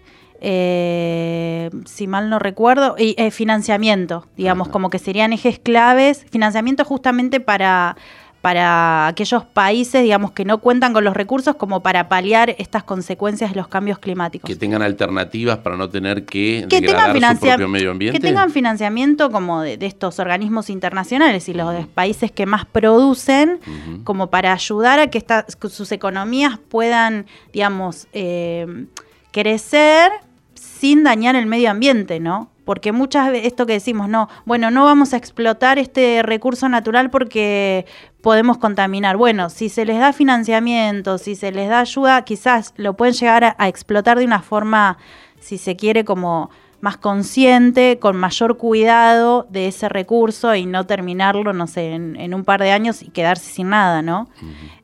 eh, 0.66 1.70
si 1.86 2.06
mal 2.06 2.28
no 2.28 2.38
recuerdo, 2.38 2.96
y 2.98 3.14
eh, 3.16 3.30
financiamiento, 3.30 4.26
digamos, 4.36 4.66
Ajá. 4.66 4.72
como 4.72 4.90
que 4.90 4.98
serían 4.98 5.32
ejes 5.32 5.58
claves. 5.58 6.26
Financiamiento 6.30 6.84
justamente 6.84 7.40
para, 7.40 7.96
para 8.42 9.06
aquellos 9.06 9.44
países, 9.44 10.02
digamos, 10.02 10.32
que 10.32 10.44
no 10.44 10.58
cuentan 10.58 10.92
con 10.92 11.04
los 11.04 11.14
recursos 11.14 11.54
como 11.54 11.80
para 11.80 12.08
paliar 12.08 12.56
estas 12.58 12.82
consecuencias 12.82 13.50
de 13.50 13.56
los 13.56 13.68
cambios 13.68 14.00
climáticos. 14.00 14.48
que 14.48 14.56
tengan 14.56 14.82
alternativas 14.82 15.58
para 15.58 15.76
no 15.76 15.88
tener 15.88 16.24
que, 16.24 16.66
que 16.68 16.80
tengan, 16.80 16.82
degradar 16.82 17.08
su 17.10 17.14
financia- 17.14 17.54
propio 17.54 17.68
medio 17.68 17.90
ambiente. 17.92 18.18
que 18.18 18.26
tengan 18.26 18.50
financiamiento 18.50 19.30
como 19.30 19.62
de, 19.62 19.76
de 19.76 19.86
estos 19.86 20.18
organismos 20.18 20.70
internacionales 20.70 21.48
y 21.48 21.54
los 21.54 21.86
países 21.86 22.32
que 22.32 22.44
más 22.44 22.66
producen, 22.66 23.60
como 24.02 24.28
para 24.28 24.52
ayudar 24.52 24.98
a 24.98 25.06
que 25.06 25.18
estas, 25.18 25.54
que 25.54 25.68
sus 25.68 25.92
economías 25.92 26.58
puedan, 26.68 27.26
digamos, 27.52 28.08
eh, 28.12 28.86
crecer 29.30 30.10
sin 30.54 31.04
dañar 31.04 31.36
el 31.36 31.46
medio 31.46 31.70
ambiente, 31.70 32.18
¿no? 32.18 32.50
Porque 32.72 32.90
muchas 32.90 33.30
veces 33.30 33.48
esto 33.48 33.66
que 33.66 33.74
decimos, 33.74 34.08
no, 34.08 34.30
bueno, 34.46 34.70
no 34.70 34.86
vamos 34.86 35.12
a 35.12 35.18
explotar 35.18 35.78
este 35.78 36.22
recurso 36.22 36.70
natural 36.70 37.10
porque 37.10 37.84
podemos 38.22 38.56
contaminar. 38.56 39.18
Bueno, 39.18 39.50
si 39.50 39.68
se 39.68 39.84
les 39.84 39.98
da 39.98 40.14
financiamiento, 40.14 41.18
si 41.18 41.34
se 41.34 41.52
les 41.52 41.68
da 41.68 41.80
ayuda, 41.80 42.24
quizás 42.24 42.72
lo 42.78 42.96
pueden 42.96 43.12
llegar 43.12 43.44
a, 43.44 43.56
a 43.58 43.68
explotar 43.68 44.18
de 44.18 44.24
una 44.24 44.40
forma, 44.40 44.96
si 45.38 45.58
se 45.58 45.76
quiere, 45.76 46.06
como 46.06 46.48
más 46.80 46.96
consciente, 46.96 47.98
con 47.98 48.16
mayor 48.16 48.56
cuidado 48.56 49.46
de 49.50 49.68
ese 49.68 49.90
recurso 49.90 50.54
y 50.54 50.64
no 50.64 50.86
terminarlo, 50.86 51.52
no 51.52 51.66
sé, 51.66 51.92
en, 51.92 52.16
en 52.16 52.32
un 52.32 52.42
par 52.42 52.62
de 52.62 52.72
años 52.72 53.02
y 53.02 53.10
quedarse 53.10 53.52
sin 53.52 53.68
nada, 53.68 54.00
¿no? 54.00 54.30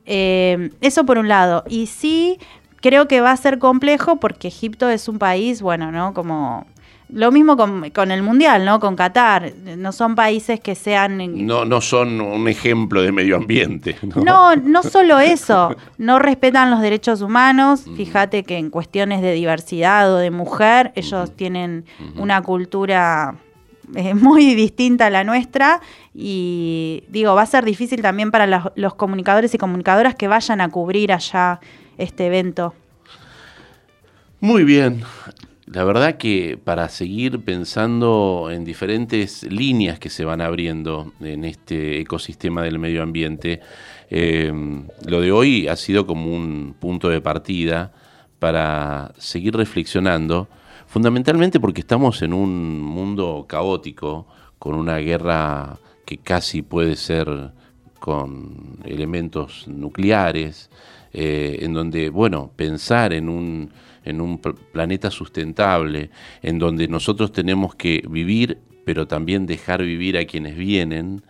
Eh, 0.05 0.69
eso 0.81 1.07
por 1.07 1.17
un 1.17 1.27
lado. 1.27 1.63
Y 1.67 1.87
sí, 1.87 2.37
creo 2.81 3.07
que 3.07 3.19
va 3.19 3.31
a 3.31 3.37
ser 3.37 3.57
complejo 3.57 4.17
porque 4.17 4.47
Egipto 4.47 4.89
es 4.89 5.07
un 5.07 5.17
país, 5.17 5.63
bueno, 5.63 5.91
¿no? 5.91 6.13
Como 6.13 6.67
lo 7.11 7.31
mismo 7.31 7.57
con, 7.57 7.89
con 7.89 8.11
el 8.11 8.21
Mundial, 8.21 8.65
¿no? 8.65 8.79
Con 8.79 8.95
Qatar. 8.95 9.53
No 9.77 9.91
son 9.91 10.15
países 10.15 10.59
que 10.59 10.75
sean... 10.75 11.45
No, 11.45 11.65
no 11.65 11.81
son 11.81 12.21
un 12.21 12.47
ejemplo 12.47 13.01
de 13.01 13.11
medio 13.11 13.35
ambiente. 13.35 13.97
No, 14.03 14.23
No, 14.23 14.55
no 14.55 14.83
solo 14.83 15.19
eso, 15.19 15.75
no 15.97 16.19
respetan 16.19 16.69
los 16.69 16.81
derechos 16.81 17.21
humanos. 17.21 17.85
Fíjate 17.95 18.43
que 18.43 18.57
en 18.57 18.69
cuestiones 18.69 19.21
de 19.21 19.33
diversidad 19.33 20.13
o 20.13 20.17
de 20.17 20.29
mujer, 20.29 20.91
ellos 20.95 21.35
tienen 21.35 21.85
una 22.15 22.41
cultura 22.41 23.35
eh, 23.95 24.13
muy 24.13 24.53
distinta 24.53 25.07
a 25.07 25.09
la 25.09 25.23
nuestra 25.23 25.81
y 26.13 27.03
digo, 27.09 27.33
va 27.33 27.41
a 27.41 27.47
ser 27.47 27.65
difícil 27.65 28.01
también 28.01 28.29
para 28.29 28.45
los, 28.45 28.63
los 28.75 28.93
comunicadores 28.93 29.53
y 29.53 29.57
comunicadoras 29.57 30.15
que 30.15 30.27
vayan 30.27 30.61
a 30.61 30.69
cubrir 30.69 31.11
allá 31.11 31.59
este 31.97 32.27
evento. 32.27 32.75
Muy 34.39 34.63
bien. 34.63 35.03
La 35.71 35.83
verdad 35.83 36.17
que 36.17 36.57
para 36.57 36.89
seguir 36.89 37.45
pensando 37.45 38.49
en 38.51 38.65
diferentes 38.65 39.43
líneas 39.43 39.99
que 39.99 40.09
se 40.09 40.25
van 40.25 40.41
abriendo 40.41 41.13
en 41.21 41.45
este 41.45 41.99
ecosistema 41.99 42.63
del 42.63 42.79
medio 42.79 43.03
ambiente, 43.03 43.61
eh, 44.09 44.51
lo 45.05 45.21
de 45.21 45.31
hoy 45.31 45.67
ha 45.67 45.75
sido 45.75 46.07
como 46.07 46.33
un 46.33 46.73
punto 46.79 47.09
de 47.09 47.21
partida 47.21 47.93
para 48.39 49.13
seguir 49.19 49.55
reflexionando, 49.55 50.47
fundamentalmente 50.87 51.59
porque 51.59 51.81
estamos 51.81 52.23
en 52.23 52.33
un 52.33 52.81
mundo 52.81 53.45
caótico, 53.47 54.25
con 54.57 54.73
una 54.73 54.97
guerra 54.97 55.77
que 56.03 56.17
casi 56.17 56.63
puede 56.63 56.95
ser 56.95 57.51
con 57.99 58.79
elementos 58.85 59.67
nucleares, 59.67 60.69
eh, 61.13 61.59
en 61.61 61.73
donde, 61.73 62.09
bueno, 62.09 62.51
pensar 62.55 63.13
en 63.13 63.29
un 63.29 63.71
en 64.09 64.21
un 64.21 64.39
planeta 64.39 65.11
sustentable, 65.11 66.09
en 66.41 66.59
donde 66.59 66.87
nosotros 66.87 67.31
tenemos 67.31 67.75
que 67.75 68.03
vivir, 68.09 68.59
pero 68.85 69.07
también 69.07 69.45
dejar 69.45 69.83
vivir 69.83 70.17
a 70.17 70.25
quienes 70.25 70.57
vienen, 70.57 71.23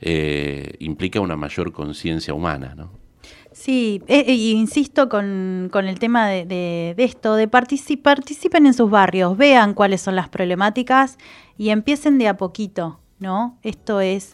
eh, 0.00 0.74
implica 0.80 1.20
una 1.20 1.36
mayor 1.36 1.72
conciencia 1.72 2.34
humana, 2.34 2.74
¿no? 2.76 2.90
Sí, 3.52 4.02
eh, 4.06 4.24
eh, 4.26 4.34
insisto 4.34 5.10
con, 5.10 5.70
el 5.74 5.98
tema 5.98 6.28
de, 6.28 6.94
esto, 6.96 7.34
de 7.34 7.48
participen 7.48 8.66
en 8.66 8.72
sus 8.72 8.90
barrios, 8.90 9.36
vean 9.36 9.74
cuáles 9.74 10.00
son 10.00 10.16
las 10.16 10.30
problemáticas 10.30 11.18
y 11.58 11.68
empiecen 11.68 12.16
de 12.16 12.28
a 12.28 12.36
poquito, 12.38 13.00
¿no? 13.18 13.58
Esto 13.62 14.00
es 14.00 14.32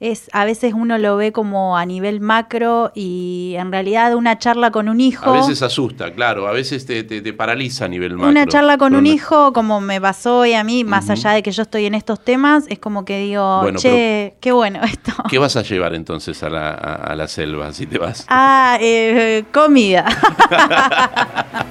es 0.00 0.30
a 0.32 0.46
veces 0.46 0.72
uno 0.74 0.96
lo 0.96 1.16
ve 1.16 1.30
como 1.30 1.76
a 1.76 1.84
nivel 1.84 2.20
macro 2.20 2.90
y 2.94 3.54
en 3.58 3.70
realidad 3.70 4.14
una 4.14 4.38
charla 4.38 4.70
con 4.70 4.88
un 4.88 4.98
hijo. 4.98 5.30
A 5.30 5.34
veces 5.34 5.60
asusta, 5.62 6.12
claro, 6.12 6.48
a 6.48 6.52
veces 6.52 6.86
te, 6.86 7.32
paraliza 7.34 7.84
a 7.84 7.88
nivel 7.88 8.14
macro. 8.14 8.30
Una 8.30 8.46
charla 8.46 8.78
con 8.78 8.94
un 8.94 9.06
hijo, 9.06 9.52
como 9.52 9.82
me 9.82 10.00
pasó 10.00 10.38
hoy 10.38 10.54
a 10.54 10.64
mí, 10.64 10.84
más 10.84 11.10
allá 11.10 11.32
de 11.32 11.42
que 11.42 11.52
yo 11.52 11.62
estoy 11.62 11.84
en 11.84 11.94
estos 11.94 12.18
temas, 12.24 12.64
es 12.68 12.78
como 12.78 13.04
que 13.04 13.18
digo, 13.20 13.62
che, 13.76 14.36
qué 14.40 14.52
bueno 14.52 14.80
esto. 14.84 15.12
¿Qué 15.28 15.38
vas 15.38 15.56
a 15.56 15.62
llevar 15.62 15.94
entonces 15.94 16.42
a 16.42 16.48
la, 16.48 17.28
selva 17.28 17.72
si 17.72 17.86
te 17.86 17.98
vas? 17.98 18.24
Ah, 18.28 18.78
eh, 18.80 19.44
comida. 19.52 20.06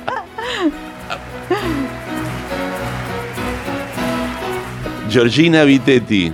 Georgina 5.09 5.63
Vitetti, 5.63 6.31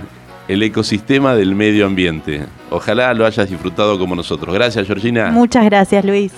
el 0.48 0.62
ecosistema 0.62 1.34
del 1.34 1.54
medio 1.54 1.86
ambiente. 1.86 2.46
Ojalá 2.70 3.12
lo 3.14 3.26
hayas 3.26 3.48
disfrutado 3.48 3.98
como 3.98 4.14
nosotros. 4.14 4.54
Gracias, 4.54 4.86
Georgina. 4.86 5.30
Muchas 5.30 5.64
gracias, 5.64 6.04
Luis. 6.04 6.32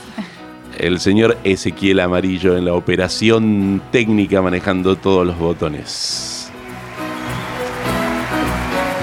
El 0.79 1.01
señor 1.01 1.37
Ezequiel 1.45 2.01
Amarillo 2.01 2.57
en 2.57 2.65
la 2.65 2.75
operación 2.75 3.83
técnica 3.91 4.41
manejando 4.41 4.97
todos 4.97 5.27
los 5.27 5.37
botones. 5.37 6.51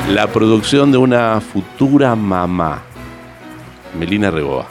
La 0.09 0.27
producción 0.27 0.91
de 0.91 0.97
una 0.97 1.41
futura 1.41 2.15
mamá. 2.15 2.81
Melina 3.99 4.31
Reboa. 4.31 4.67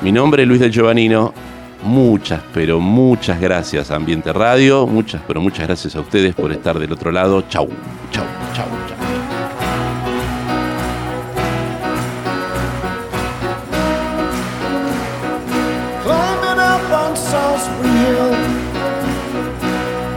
Mi 0.00 0.10
nombre 0.10 0.42
es 0.42 0.48
Luis 0.48 0.60
del 0.60 0.72
Giovannino 0.72 1.34
Muchas, 1.82 2.42
pero 2.52 2.78
muchas 2.78 3.40
gracias 3.40 3.90
Ambiente 3.90 4.32
Radio. 4.32 4.86
Muchas, 4.86 5.22
pero 5.26 5.40
muchas 5.40 5.66
gracias 5.66 5.96
a 5.96 6.00
ustedes 6.00 6.34
por 6.34 6.52
estar 6.52 6.78
del 6.78 6.92
otro 6.92 7.10
lado. 7.10 7.42
Chau, 7.48 7.68
chau, 8.10 8.24
chau, 8.54 8.66
chau. 8.88 8.96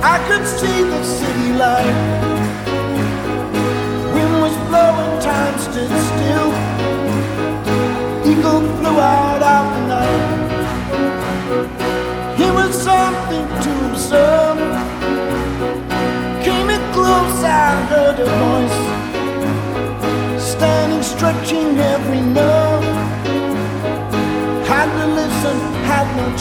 I 0.05 0.19
could 0.27 0.45
see 0.45 0.83
the 0.83 1.03
city 1.03 1.53
light. 1.53 1.95
Wind 4.13 4.41
was 4.41 4.55
blowing, 4.67 5.21
time 5.21 5.57
stood 5.57 5.89
still. 6.11 6.49
Eagle 8.29 8.61
flew 8.77 8.99
out 8.99 9.41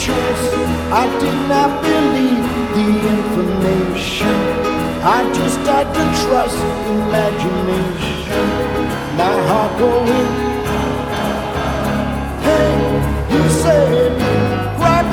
choice. 0.05 0.45
I 1.01 1.05
did 1.23 1.39
not 1.53 1.69
believe 1.81 2.45
the 2.75 2.87
information. 3.17 4.35
I 5.17 5.19
just 5.39 5.59
had 5.69 5.87
to 5.97 6.03
trust 6.21 6.59
imagination. 6.97 8.47
My 9.21 9.35
heart 9.49 9.73
going. 9.79 10.29
Hey, 12.47 12.75
he 13.31 13.41
said 13.61 14.13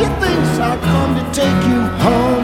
you 0.01 0.11
thinks 0.23 0.59
I 0.59 0.73
come 0.91 1.13
to 1.19 1.25
take 1.41 1.61
you 1.71 1.81
home. 2.05 2.40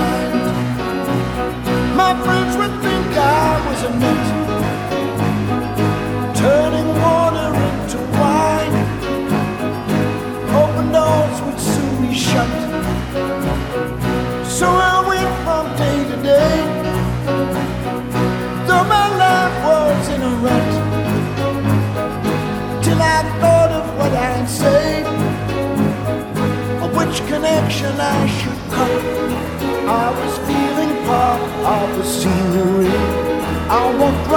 sun 0.00 0.29
I 33.72 33.88
walked 34.00 34.29